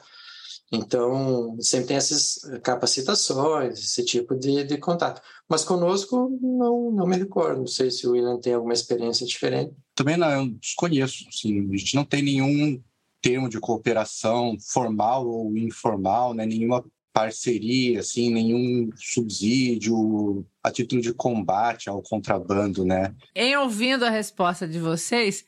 Então, 0.75 1.57
sempre 1.61 1.89
tem 1.89 1.97
essas 1.97 2.39
capacitações, 2.63 3.79
esse 3.79 4.05
tipo 4.05 4.35
de, 4.35 4.65
de 4.65 4.79
contato. 4.79 5.23
Mas 5.49 5.65
conosco, 5.65 6.37
não, 6.41 6.91
não 6.91 7.07
me 7.07 7.17
recordo. 7.17 7.61
Não 7.61 7.67
sei 7.67 7.91
se 7.91 8.07
o 8.07 8.13
William 8.13 8.39
tem 8.39 8.55
alguma 8.55 8.73
experiência 8.73 9.27
diferente. 9.27 9.73
Também 9.95 10.17
não, 10.17 10.31
eu 10.31 10.49
desconheço. 10.61 11.27
Assim, 11.29 11.69
a 11.73 11.77
gente 11.77 11.95
não 11.95 12.05
tem 12.05 12.23
nenhum 12.23 12.83
termo 13.21 13.49
de 13.49 13.59
cooperação 13.59 14.57
formal 14.61 15.27
ou 15.27 15.57
informal, 15.57 16.35
né? 16.35 16.45
nenhuma 16.45 16.85
parceria, 17.15 18.01
assim, 18.01 18.29
nenhum 18.29 18.91
subsídio 18.97 20.45
a 20.61 20.71
título 20.71 21.01
de 21.01 21.15
combate 21.15 21.89
ao 21.89 22.03
contrabando, 22.03 22.85
né? 22.85 23.15
Em 23.35 23.57
ouvindo 23.57 24.05
a 24.05 24.11
resposta 24.11 24.67
de 24.67 24.81
vocês, 24.81 25.47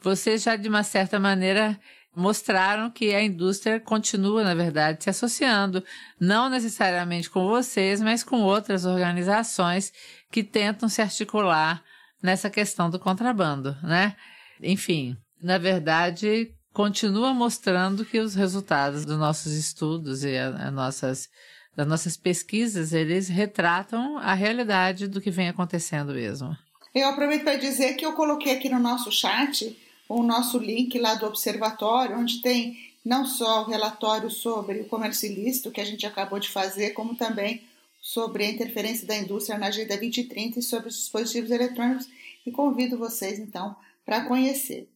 vocês 0.00 0.44
já 0.44 0.54
de 0.54 0.68
uma 0.68 0.84
certa 0.84 1.18
maneira 1.18 1.78
mostraram 2.14 2.90
que 2.90 3.14
a 3.14 3.22
indústria 3.22 3.78
continua, 3.78 4.42
na 4.42 4.54
verdade, 4.54 5.04
se 5.04 5.10
associando, 5.10 5.84
não 6.18 6.48
necessariamente 6.48 7.30
com 7.30 7.46
vocês, 7.46 8.00
mas 8.00 8.24
com 8.24 8.42
outras 8.42 8.84
organizações 8.84 9.92
que 10.30 10.42
tentam 10.42 10.88
se 10.88 11.00
articular 11.00 11.82
nessa 12.22 12.50
questão 12.50 12.90
do 12.90 12.98
contrabando, 12.98 13.76
né? 13.82 14.16
Enfim, 14.60 15.16
na 15.40 15.58
verdade, 15.58 16.52
continua 16.72 17.32
mostrando 17.32 18.04
que 18.04 18.18
os 18.18 18.34
resultados 18.34 19.04
dos 19.04 19.18
nossos 19.18 19.52
estudos 19.52 20.24
e 20.24 20.36
a, 20.36 20.68
a 20.68 20.70
nossas, 20.70 21.28
das 21.76 21.86
nossas 21.86 22.16
pesquisas, 22.16 22.92
eles 22.92 23.28
retratam 23.28 24.18
a 24.18 24.34
realidade 24.34 25.06
do 25.06 25.20
que 25.20 25.30
vem 25.30 25.48
acontecendo 25.48 26.12
mesmo. 26.12 26.56
Eu 26.94 27.08
aproveito 27.08 27.44
para 27.44 27.56
dizer 27.56 27.94
que 27.94 28.04
eu 28.04 28.14
coloquei 28.14 28.56
aqui 28.56 28.68
no 28.68 28.80
nosso 28.80 29.12
chat 29.12 29.76
o 30.08 30.22
nosso 30.22 30.58
link 30.58 30.98
lá 30.98 31.14
do 31.14 31.26
observatório, 31.26 32.16
onde 32.16 32.40
tem 32.40 32.78
não 33.04 33.26
só 33.26 33.62
o 33.62 33.66
relatório 33.66 34.30
sobre 34.30 34.80
o 34.80 34.86
comércio 34.86 35.30
ilícito 35.30 35.70
que 35.70 35.80
a 35.80 35.84
gente 35.84 36.06
acabou 36.06 36.38
de 36.38 36.48
fazer, 36.48 36.90
como 36.90 37.14
também 37.14 37.62
sobre 38.00 38.44
a 38.44 38.50
interferência 38.50 39.06
da 39.06 39.16
indústria 39.16 39.58
na 39.58 39.66
Agenda 39.66 39.96
2030 39.96 40.58
e 40.58 40.62
sobre 40.62 40.88
os 40.88 40.96
dispositivos 40.96 41.50
eletrônicos, 41.50 42.08
e 42.46 42.50
convido 42.50 42.96
vocês 42.96 43.38
então 43.38 43.76
para 44.04 44.24
conhecer. 44.24 44.88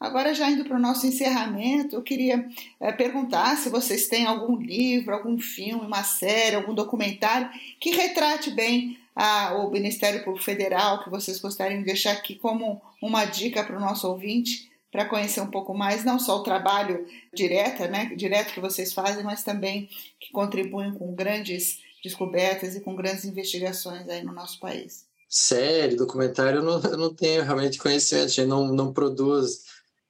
Agora, 0.00 0.34
já 0.34 0.50
indo 0.50 0.64
para 0.64 0.76
o 0.76 0.80
nosso 0.80 1.06
encerramento, 1.06 1.96
eu 1.96 2.02
queria 2.02 2.48
é, 2.80 2.92
perguntar 2.92 3.56
se 3.56 3.70
vocês 3.70 4.08
têm 4.08 4.26
algum 4.26 4.56
livro, 4.56 5.14
algum 5.14 5.38
filme, 5.38 5.86
uma 5.86 6.02
série, 6.02 6.56
algum 6.56 6.74
documentário 6.74 7.48
que 7.80 7.90
retrate 7.90 8.50
bem 8.50 8.98
a, 9.14 9.54
o 9.54 9.70
Ministério 9.70 10.24
Público 10.24 10.44
Federal, 10.44 11.02
que 11.02 11.10
vocês 11.10 11.40
gostariam 11.40 11.80
de 11.80 11.86
deixar 11.86 12.12
aqui 12.12 12.34
como 12.34 12.82
uma 13.00 13.24
dica 13.24 13.62
para 13.62 13.76
o 13.76 13.80
nosso 13.80 14.08
ouvinte, 14.08 14.70
para 14.90 15.04
conhecer 15.04 15.40
um 15.40 15.50
pouco 15.50 15.74
mais, 15.74 16.04
não 16.04 16.18
só 16.18 16.38
o 16.38 16.42
trabalho 16.42 17.06
direto, 17.32 17.82
né, 17.90 18.12
direto 18.16 18.52
que 18.52 18.60
vocês 18.60 18.92
fazem, 18.92 19.24
mas 19.24 19.42
também 19.42 19.88
que 20.20 20.30
contribuem 20.32 20.94
com 20.94 21.14
grandes 21.14 21.80
descobertas 22.02 22.76
e 22.76 22.80
com 22.80 22.94
grandes 22.94 23.24
investigações 23.24 24.08
aí 24.08 24.22
no 24.22 24.32
nosso 24.32 24.60
país. 24.60 25.06
série, 25.28 25.96
documentário, 25.96 26.60
eu 26.60 26.62
não, 26.62 26.80
eu 26.80 26.96
não 26.96 27.12
tenho 27.12 27.42
realmente 27.42 27.78
conhecimento, 27.78 28.26
a 28.26 28.28
gente 28.28 28.46
não, 28.46 28.68
não 28.68 28.92
produz, 28.92 29.64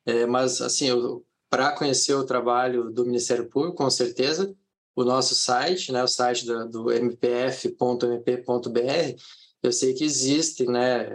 é, 0.04 0.26
mas 0.26 0.60
assim, 0.60 0.88
para 1.48 1.72
conhecer 1.72 2.14
o 2.14 2.24
trabalho 2.24 2.90
do 2.90 3.06
Ministério 3.06 3.46
Público, 3.46 3.76
com 3.76 3.88
certeza, 3.88 4.54
o 4.94 5.04
nosso 5.04 5.34
site, 5.34 5.90
né, 5.92 6.02
o 6.02 6.08
site 6.08 6.46
do, 6.46 6.68
do 6.68 6.84
mpf.mp.br, 6.90 7.74
eu 9.62 9.72
sei 9.72 9.94
que 9.94 10.04
existem 10.04 10.66
né, 10.68 11.08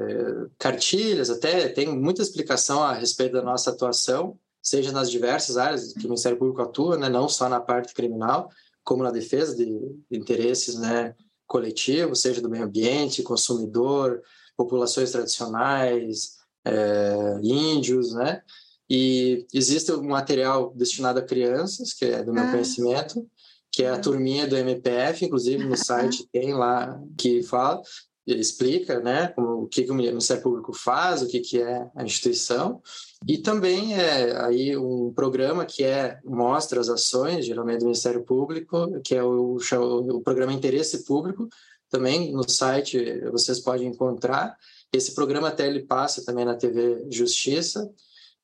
cartilhas, 0.58 1.30
até 1.30 1.70
tem 1.70 1.88
muita 1.88 2.22
explicação 2.22 2.82
a 2.84 2.94
respeito 2.94 3.34
da 3.34 3.44
nossa 3.44 3.70
atuação, 3.72 4.38
seja 4.62 4.92
nas 4.92 5.10
diversas 5.10 5.58
áreas 5.58 5.94
que 5.94 6.06
o 6.06 6.10
Ministério 6.10 6.38
Público 6.38 6.62
atua, 6.62 6.98
né, 6.98 7.10
não 7.10 7.30
só 7.30 7.48
na 7.48 7.60
parte 7.60 7.94
criminal, 7.94 8.50
como 8.84 9.04
na 9.04 9.12
defesa 9.12 9.56
de, 9.56 9.72
interesses 10.12 10.76
né, 10.76 11.16
coletivos, 11.46 12.22
seja 12.22 12.42
do 12.42 12.50
meio 12.50 12.66
ambiente, 12.66 13.24
consumidor, 13.24 14.22
populações 14.58 15.12
tradicionais, 15.12 16.38
é, 16.66 17.40
índios, 17.42 18.14
né? 18.14 18.42
E 18.90 19.46
existe 19.54 19.92
um 19.92 20.08
material 20.08 20.74
destinado 20.76 21.20
a 21.20 21.24
crianças, 21.24 21.94
que 21.94 22.06
é 22.06 22.24
do 22.24 22.34
meu 22.34 22.44
ah. 22.44 22.52
conhecimento, 22.52 23.26
que 23.72 23.84
é 23.84 23.90
a 23.90 24.00
turminha 24.00 24.48
do 24.48 24.58
MPF, 24.58 25.26
inclusive 25.26 25.64
no 25.64 25.78
site 25.78 26.28
tem 26.32 26.54
lá 26.54 27.00
que 27.18 27.44
fala, 27.44 27.82
explica 28.26 29.00
né, 29.00 29.28
como, 29.30 29.64
o 29.64 29.68
que, 29.68 29.84
que 29.84 29.92
o 29.92 29.96
Ministério 29.96 30.44
Público 30.44 30.74
faz, 30.74 31.22
o 31.22 31.28
que, 31.28 31.40
que 31.40 31.62
é 31.62 31.88
a 31.96 32.04
instituição, 32.04 32.82
e 33.28 33.38
também 33.38 33.96
é 33.96 34.40
aí 34.46 34.78
um 34.78 35.12
programa 35.14 35.66
que 35.66 35.84
é 35.84 36.20
mostra 36.24 36.80
as 36.80 36.90
ações, 36.90 37.46
geralmente 37.46 37.80
do 37.80 37.86
Ministério 37.86 38.24
Público, 38.24 39.00
que 39.04 39.16
é 39.16 39.24
o, 39.24 39.58
o 39.58 40.22
programa 40.22 40.54
Interesse 40.54 41.06
Público, 41.06 41.48
também 41.90 42.32
no 42.32 42.48
site 42.48 43.20
vocês 43.32 43.60
podem 43.60 43.88
encontrar. 43.88 44.56
Esse 44.94 45.14
programa 45.14 45.48
até 45.48 45.68
ele 45.68 45.86
passa 45.86 46.24
também 46.24 46.46
na 46.46 46.56
TV 46.56 47.08
Justiça, 47.10 47.90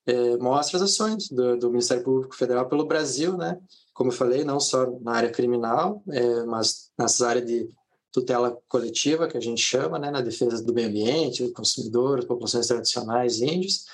é, 0.06 0.38
mostra 0.38 0.78
as 0.78 0.84
ações 0.84 1.30
do, 1.30 1.58
do, 1.58 1.70
Ministério 1.70 2.04
Público 2.04 2.36
Federal 2.36 2.68
pelo 2.68 2.86
Brasil, 2.86 3.36
né? 3.38 3.58
Como 3.96 4.12
eu 4.12 4.16
falei, 4.16 4.44
não 4.44 4.60
só 4.60 4.92
na 5.00 5.14
área 5.14 5.32
criminal, 5.32 6.04
é, 6.10 6.44
mas 6.44 6.92
nessas 7.00 7.22
áreas 7.22 7.46
de 7.46 7.70
tutela 8.12 8.58
coletiva, 8.68 9.26
que 9.26 9.38
a 9.38 9.42
gente 9.42 9.62
chama, 9.62 9.98
né, 9.98 10.12
na 10.12 10.20
defesa 10.20 10.62
do 10.62 10.74
meio 10.74 10.90
ambiente, 10.90 11.44
do 11.44 11.54
consumidor, 11.54 12.26
populações 12.26 12.68
tradicionais, 12.68 13.40
índios. 13.42 13.86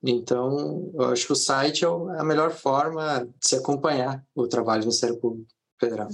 Então, 0.00 0.92
eu 0.94 1.06
acho 1.06 1.26
que 1.26 1.32
o 1.32 1.36
site 1.36 1.84
é, 1.84 1.88
é 1.88 2.20
a 2.20 2.24
melhor 2.24 2.52
forma 2.52 3.24
de 3.24 3.48
se 3.48 3.56
acompanhar 3.56 4.24
o 4.32 4.46
trabalho 4.46 4.82
do 4.82 4.86
Ministério 4.86 5.16
Público 5.16 5.48
Federal. 5.78 6.08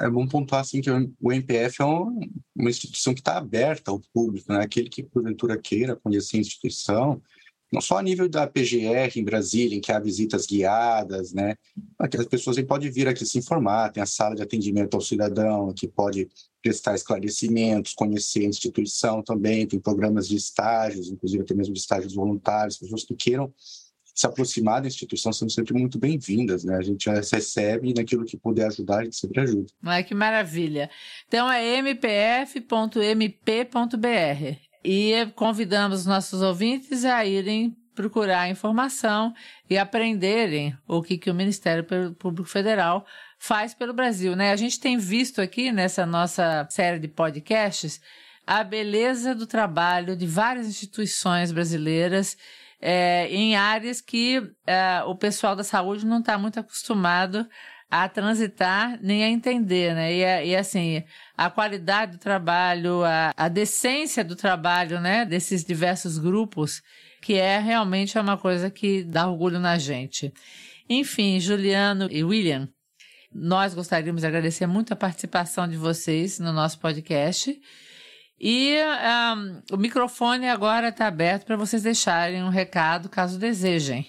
É 0.00 0.08
bom 0.08 0.26
pontuar 0.26 0.62
assim 0.62 0.80
que 0.80 0.90
o 0.90 1.32
MPF 1.32 1.82
é 1.82 1.84
uma 1.84 2.70
instituição 2.70 3.12
que 3.12 3.20
está 3.20 3.36
aberta 3.36 3.90
ao 3.90 4.00
público, 4.14 4.50
né? 4.50 4.62
Aquele 4.62 4.88
que 4.88 5.02
porventura 5.02 5.58
queira 5.58 5.96
conhecer 5.96 6.38
a 6.38 6.40
instituição, 6.40 7.20
não 7.72 7.80
só 7.80 7.98
a 7.98 8.02
nível 8.02 8.28
da 8.28 8.46
PGR 8.46 9.16
em 9.16 9.24
Brasília, 9.24 9.76
em 9.76 9.80
que 9.80 9.92
há 9.92 10.00
visitas 10.00 10.44
guiadas, 10.46 11.32
né? 11.32 11.54
As 11.98 12.26
pessoas 12.26 12.60
podem 12.62 12.90
vir 12.90 13.06
aqui 13.06 13.24
se 13.24 13.38
informar, 13.38 13.92
tem 13.92 14.02
a 14.02 14.06
sala 14.06 14.34
de 14.34 14.42
atendimento 14.42 14.94
ao 14.94 15.00
cidadão, 15.00 15.72
que 15.72 15.86
pode 15.86 16.28
prestar 16.60 16.94
esclarecimentos, 16.94 17.94
conhecer 17.94 18.40
a 18.40 18.48
instituição 18.48 19.22
também, 19.22 19.66
tem 19.66 19.78
programas 19.78 20.26
de 20.28 20.36
estágios, 20.36 21.08
inclusive 21.08 21.42
até 21.42 21.54
mesmo 21.54 21.72
de 21.72 21.80
estágios 21.80 22.14
voluntários, 22.14 22.78
pessoas 22.78 23.04
que 23.04 23.14
queiram 23.14 23.52
se 24.12 24.26
aproximar 24.26 24.82
da 24.82 24.88
instituição 24.88 25.32
são 25.32 25.48
sempre 25.48 25.72
muito 25.72 25.98
bem-vindas, 25.98 26.64
né? 26.64 26.76
A 26.76 26.82
gente 26.82 27.08
recebe 27.08 27.90
e 27.90 27.94
naquilo 27.94 28.24
que 28.24 28.36
puder 28.36 28.66
ajudar, 28.66 28.98
a 28.98 29.04
gente 29.04 29.16
sempre 29.16 29.40
ajuda. 29.40 29.66
Ai, 29.82 30.04
que 30.04 30.14
maravilha. 30.14 30.90
Então 31.26 31.50
é 31.50 31.80
mpf.mp.br 31.80 32.60
e 34.84 35.26
convidamos 35.34 36.06
nossos 36.06 36.42
ouvintes 36.42 37.04
a 37.04 37.24
irem 37.24 37.76
procurar 37.94 38.48
informação 38.48 39.34
e 39.68 39.76
aprenderem 39.76 40.76
o 40.86 41.02
que, 41.02 41.18
que 41.18 41.30
o 41.30 41.34
Ministério 41.34 41.84
Público 42.14 42.48
Federal 42.48 43.04
faz 43.38 43.74
pelo 43.74 43.92
Brasil, 43.92 44.34
né? 44.34 44.52
A 44.52 44.56
gente 44.56 44.80
tem 44.80 44.96
visto 44.96 45.40
aqui 45.40 45.70
nessa 45.70 46.06
nossa 46.06 46.66
série 46.70 46.98
de 46.98 47.08
podcasts 47.08 48.00
a 48.46 48.64
beleza 48.64 49.34
do 49.34 49.46
trabalho 49.46 50.16
de 50.16 50.26
várias 50.26 50.66
instituições 50.66 51.52
brasileiras 51.52 52.36
é, 52.80 53.28
em 53.28 53.54
áreas 53.54 54.00
que 54.00 54.42
é, 54.66 55.02
o 55.04 55.14
pessoal 55.14 55.54
da 55.54 55.62
saúde 55.62 56.06
não 56.06 56.20
está 56.20 56.38
muito 56.38 56.58
acostumado 56.58 57.46
a 57.90 58.08
transitar 58.08 58.98
nem 59.02 59.24
a 59.24 59.28
entender, 59.28 59.94
né? 59.94 60.12
E, 60.12 60.50
e 60.50 60.56
assim, 60.56 61.02
a 61.36 61.50
qualidade 61.50 62.12
do 62.12 62.18
trabalho, 62.18 63.02
a, 63.04 63.32
a 63.36 63.48
decência 63.48 64.22
do 64.22 64.36
trabalho, 64.36 65.00
né? 65.00 65.24
Desses 65.24 65.64
diversos 65.64 66.16
grupos, 66.16 66.82
que 67.20 67.34
é 67.34 67.58
realmente 67.58 68.16
uma 68.18 68.38
coisa 68.38 68.70
que 68.70 69.02
dá 69.02 69.28
orgulho 69.28 69.58
na 69.58 69.76
gente. 69.76 70.32
Enfim, 70.88 71.40
Juliano 71.40 72.08
e 72.10 72.22
William, 72.22 72.68
nós 73.32 73.74
gostaríamos 73.74 74.22
de 74.22 74.26
agradecer 74.26 74.66
muito 74.66 74.92
a 74.92 74.96
participação 74.96 75.66
de 75.66 75.76
vocês 75.76 76.38
no 76.38 76.52
nosso 76.52 76.78
podcast. 76.78 77.60
E 78.38 78.76
um, 79.36 79.74
o 79.74 79.76
microfone 79.76 80.48
agora 80.48 80.88
está 80.88 81.06
aberto 81.06 81.44
para 81.44 81.56
vocês 81.56 81.82
deixarem 81.82 82.42
um 82.42 82.48
recado 82.48 83.08
caso 83.08 83.38
desejem. 83.38 84.06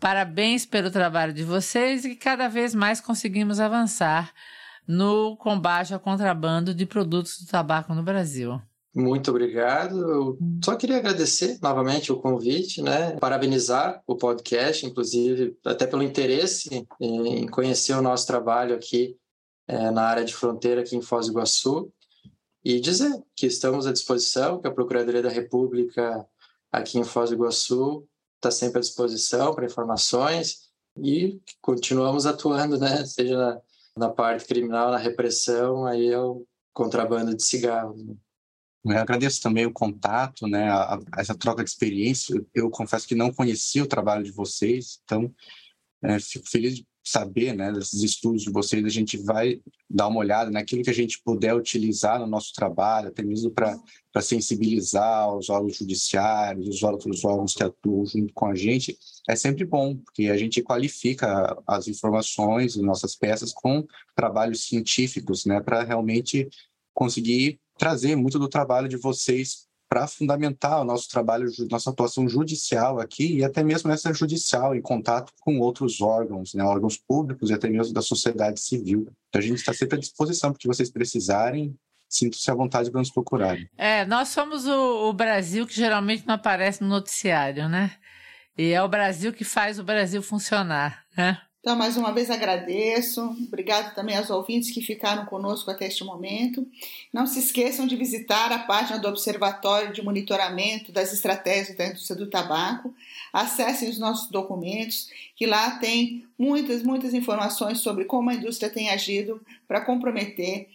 Parabéns 0.00 0.66
pelo 0.66 0.90
trabalho 0.90 1.32
de 1.32 1.42
vocês 1.42 2.04
e 2.04 2.10
que 2.10 2.16
cada 2.16 2.48
vez 2.48 2.74
mais 2.74 3.00
conseguimos 3.00 3.60
avançar 3.60 4.32
no 4.86 5.36
combate 5.36 5.92
ao 5.92 6.00
contrabando 6.00 6.74
de 6.74 6.86
produtos 6.86 7.40
do 7.40 7.46
tabaco 7.46 7.94
no 7.94 8.02
Brasil. 8.02 8.60
Muito 8.94 9.30
obrigado. 9.30 9.98
Eu 9.98 10.38
só 10.64 10.74
queria 10.74 10.96
agradecer 10.96 11.58
novamente 11.60 12.10
o 12.10 12.16
convite, 12.16 12.80
né? 12.80 13.14
Parabenizar 13.16 14.02
o 14.06 14.16
podcast, 14.16 14.86
inclusive, 14.86 15.54
até 15.66 15.86
pelo 15.86 16.02
interesse 16.02 16.86
em 16.98 17.46
conhecer 17.46 17.92
o 17.92 18.00
nosso 18.00 18.26
trabalho 18.26 18.74
aqui 18.74 19.14
é, 19.68 19.90
na 19.90 20.02
área 20.02 20.24
de 20.24 20.34
fronteira 20.34 20.80
aqui 20.80 20.96
em 20.96 21.02
Foz 21.02 21.26
do 21.26 21.32
Iguaçu 21.32 21.92
e 22.64 22.80
dizer 22.80 23.12
que 23.36 23.46
estamos 23.46 23.86
à 23.86 23.92
disposição, 23.92 24.60
que 24.60 24.66
a 24.66 24.72
Procuradoria 24.72 25.22
da 25.22 25.28
República 25.28 26.26
aqui 26.72 26.98
em 26.98 27.04
Foz 27.04 27.28
do 27.28 27.36
Iguaçu 27.36 28.06
está 28.36 28.50
sempre 28.50 28.78
à 28.78 28.80
disposição 28.80 29.54
para 29.54 29.66
informações 29.66 30.70
e 30.96 31.40
continuamos 31.60 32.26
atuando, 32.26 32.78
né? 32.78 33.04
Seja 33.04 33.36
na, 33.36 33.60
na 33.96 34.08
parte 34.10 34.46
criminal, 34.46 34.90
na 34.90 34.98
repressão, 34.98 35.86
aí 35.86 36.08
é 36.08 36.18
o 36.18 36.46
contrabando 36.72 37.34
de 37.34 37.42
cigarros. 37.42 38.02
Né? 38.04 38.14
Eu 38.84 38.98
agradeço 38.98 39.42
também 39.42 39.66
o 39.66 39.72
contato, 39.72 40.46
né, 40.46 40.68
a, 40.68 40.94
a, 40.94 41.00
essa 41.18 41.34
troca 41.34 41.64
de 41.64 41.70
experiência. 41.70 42.40
Eu 42.54 42.70
confesso 42.70 43.06
que 43.06 43.14
não 43.14 43.32
conhecia 43.32 43.82
o 43.82 43.88
trabalho 43.88 44.22
de 44.22 44.30
vocês, 44.30 45.00
então 45.04 45.34
é, 46.02 46.18
fico 46.20 46.48
feliz 46.48 46.76
de 46.76 46.86
saber, 47.06 47.54
né, 47.54 47.70
desses 47.70 48.02
estudos 48.02 48.42
de 48.42 48.50
vocês, 48.50 48.84
a 48.84 48.88
gente 48.88 49.16
vai 49.16 49.60
dar 49.88 50.08
uma 50.08 50.18
olhada 50.18 50.50
naquilo 50.50 50.82
que 50.82 50.90
a 50.90 50.94
gente 50.94 51.22
puder 51.22 51.54
utilizar 51.54 52.18
no 52.18 52.26
nosso 52.26 52.52
trabalho, 52.52 53.08
até 53.08 53.22
mesmo 53.22 53.52
para 53.52 53.78
sensibilizar 54.20 55.32
os 55.32 55.48
órgãos 55.48 55.76
judiciários, 55.76 56.66
os 56.66 56.82
outros 56.82 57.24
órgãos 57.24 57.54
que 57.54 57.62
atuam 57.62 58.04
junto 58.04 58.34
com 58.34 58.46
a 58.46 58.56
gente, 58.56 58.98
é 59.28 59.36
sempre 59.36 59.64
bom, 59.64 59.96
porque 59.96 60.24
a 60.24 60.36
gente 60.36 60.60
qualifica 60.62 61.56
as 61.64 61.86
informações, 61.86 62.76
as 62.76 62.82
nossas 62.82 63.14
peças 63.14 63.52
com 63.52 63.86
trabalhos 64.16 64.64
científicos, 64.64 65.46
né, 65.46 65.60
para 65.60 65.84
realmente 65.84 66.48
conseguir 66.92 67.60
trazer 67.78 68.16
muito 68.16 68.36
do 68.36 68.48
trabalho 68.48 68.88
de 68.88 68.96
vocês 68.96 69.65
para 69.88 70.06
fundamentar 70.06 70.80
o 70.80 70.84
nosso 70.84 71.08
trabalho, 71.08 71.46
nossa 71.70 71.90
atuação 71.90 72.28
judicial 72.28 72.98
aqui 73.00 73.38
e 73.38 73.44
até 73.44 73.62
mesmo 73.62 73.90
essa 73.90 74.12
judicial 74.12 74.74
em 74.74 74.82
contato 74.82 75.32
com 75.40 75.58
outros 75.58 76.00
órgãos, 76.00 76.54
né, 76.54 76.64
órgãos 76.64 76.96
públicos 76.96 77.50
e 77.50 77.54
até 77.54 77.68
mesmo 77.68 77.94
da 77.94 78.02
sociedade 78.02 78.60
civil. 78.60 79.08
Então 79.28 79.40
a 79.40 79.44
gente 79.44 79.58
está 79.58 79.72
sempre 79.72 79.96
à 79.96 80.00
disposição 80.00 80.52
porque 80.52 80.68
vocês 80.68 80.90
precisarem. 80.90 81.74
Sinto-se 82.08 82.48
à 82.50 82.54
vontade 82.54 82.88
para 82.88 83.00
nos 83.00 83.10
procurar. 83.10 83.58
É, 83.76 84.04
nós 84.06 84.28
somos 84.28 84.64
o, 84.64 85.08
o 85.08 85.12
Brasil 85.12 85.66
que 85.66 85.74
geralmente 85.74 86.24
não 86.24 86.36
aparece 86.36 86.80
no 86.80 86.88
noticiário, 86.88 87.68
né? 87.68 87.96
E 88.56 88.70
é 88.70 88.80
o 88.80 88.88
Brasil 88.88 89.32
que 89.32 89.42
faz 89.42 89.78
o 89.80 89.84
Brasil 89.84 90.22
funcionar, 90.22 91.04
né? 91.16 91.40
Então, 91.66 91.74
mais 91.74 91.96
uma 91.96 92.12
vez 92.12 92.30
agradeço. 92.30 93.20
Obrigado 93.44 93.92
também 93.92 94.16
aos 94.16 94.30
ouvintes 94.30 94.70
que 94.70 94.80
ficaram 94.80 95.26
conosco 95.26 95.68
até 95.68 95.88
este 95.88 96.04
momento. 96.04 96.64
Não 97.12 97.26
se 97.26 97.40
esqueçam 97.40 97.88
de 97.88 97.96
visitar 97.96 98.52
a 98.52 98.60
página 98.60 99.00
do 99.00 99.08
Observatório 99.08 99.92
de 99.92 100.00
Monitoramento 100.00 100.92
das 100.92 101.12
Estratégias 101.12 101.76
da 101.76 101.88
Indústria 101.88 102.14
do 102.14 102.30
Tabaco. 102.30 102.94
Acessem 103.32 103.90
os 103.90 103.98
nossos 103.98 104.30
documentos, 104.30 105.08
que 105.34 105.44
lá 105.44 105.72
tem 105.72 106.24
muitas, 106.38 106.84
muitas 106.84 107.12
informações 107.12 107.80
sobre 107.80 108.04
como 108.04 108.30
a 108.30 108.34
indústria 108.34 108.70
tem 108.70 108.90
agido 108.90 109.40
para 109.66 109.80
comprometer 109.80 110.68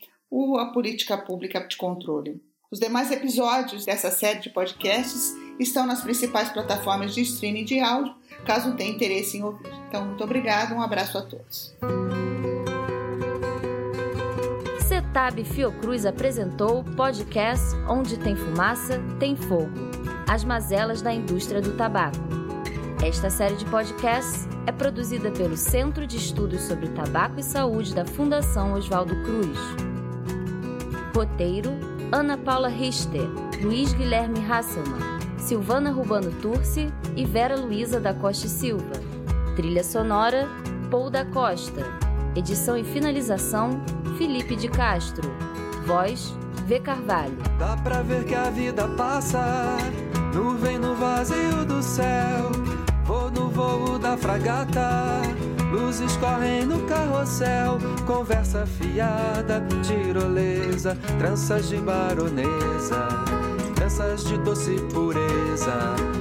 a 0.59 0.65
política 0.73 1.17
pública 1.17 1.61
de 1.61 1.77
controle. 1.77 2.43
Os 2.69 2.81
demais 2.81 3.09
episódios 3.11 3.85
dessa 3.85 4.11
série 4.11 4.39
de 4.39 4.49
podcasts 4.49 5.33
estão 5.57 5.87
nas 5.87 6.01
principais 6.01 6.49
plataformas 6.49 7.15
de 7.15 7.21
streaming 7.21 7.63
de 7.63 7.79
áudio 7.79 8.19
caso 8.45 8.73
tenha 8.75 8.91
interesse 8.91 9.37
em 9.37 9.43
ouvir. 9.43 9.71
Então, 9.87 10.05
muito 10.05 10.23
obrigada, 10.23 10.73
um 10.73 10.81
abraço 10.81 11.17
a 11.17 11.21
todos. 11.21 11.73
TAB 15.13 15.43
Fiocruz 15.43 16.05
apresentou 16.05 16.79
o 16.79 16.83
podcast 16.83 17.75
Onde 17.87 18.17
Tem 18.17 18.33
Fumaça, 18.33 19.01
Tem 19.19 19.35
Fogo 19.35 19.69
As 20.27 20.45
Mazelas 20.45 21.01
da 21.01 21.13
Indústria 21.13 21.61
do 21.61 21.75
Tabaco. 21.75 22.17
Esta 23.05 23.29
série 23.29 23.55
de 23.55 23.65
podcasts 23.65 24.47
é 24.65 24.71
produzida 24.71 25.29
pelo 25.31 25.57
Centro 25.57 26.07
de 26.07 26.15
Estudos 26.15 26.61
sobre 26.61 26.87
Tabaco 26.89 27.39
e 27.39 27.43
Saúde 27.43 27.93
da 27.93 28.05
Fundação 28.05 28.73
Oswaldo 28.73 29.13
Cruz. 29.23 29.57
Roteiro: 31.13 31.71
Ana 32.11 32.37
Paula 32.37 32.69
Richter, 32.69 33.27
Luiz 33.61 33.91
Guilherme 33.93 34.39
Hasselmann, 34.49 35.19
Silvana 35.37 35.91
Rubano 35.91 36.31
Turci 36.41 36.87
e 37.15 37.25
Vera 37.25 37.55
Luiza 37.55 37.99
da 37.99 38.13
Costa 38.13 38.47
Silva. 38.47 38.93
Trilha 39.55 39.83
sonora: 39.83 40.47
Paul 40.89 41.09
da 41.09 41.25
Costa. 41.25 41.85
Edição 42.35 42.77
e 42.77 42.83
finalização: 42.83 43.81
Felipe 44.17 44.55
de 44.55 44.67
Castro. 44.67 45.29
Voz: 45.85 46.33
V. 46.67 46.79
Carvalho. 46.79 47.37
Dá 47.59 47.75
pra 47.77 48.01
ver 48.01 48.23
que 48.25 48.35
a 48.35 48.49
vida 48.49 48.87
passa, 48.89 49.77
nuvem 50.33 50.79
no 50.79 50.95
vazio 50.95 51.65
do 51.65 51.81
céu. 51.83 52.51
Vou 53.03 53.29
no 53.29 53.49
voo 53.49 53.99
da 53.99 54.15
fragata, 54.15 55.21
luzes 55.71 56.15
correm 56.17 56.65
no 56.65 56.79
carrossel. 56.85 57.77
Conversa 58.07 58.65
fiada, 58.65 59.61
tirolesa, 59.83 60.97
tranças 61.17 61.67
de 61.67 61.77
baronesa, 61.77 63.07
tranças 63.75 64.23
de 64.23 64.37
doce 64.37 64.75
pureza. 64.93 66.20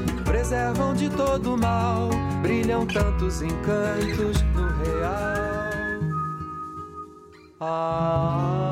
Preservam 0.51 0.95
de 0.95 1.09
todo 1.11 1.57
mal, 1.57 2.11
brilham 2.43 2.85
tantos 2.85 3.41
encantos 3.41 4.43
no 4.53 4.67
real. 4.83 6.01
Ah. 7.61 8.70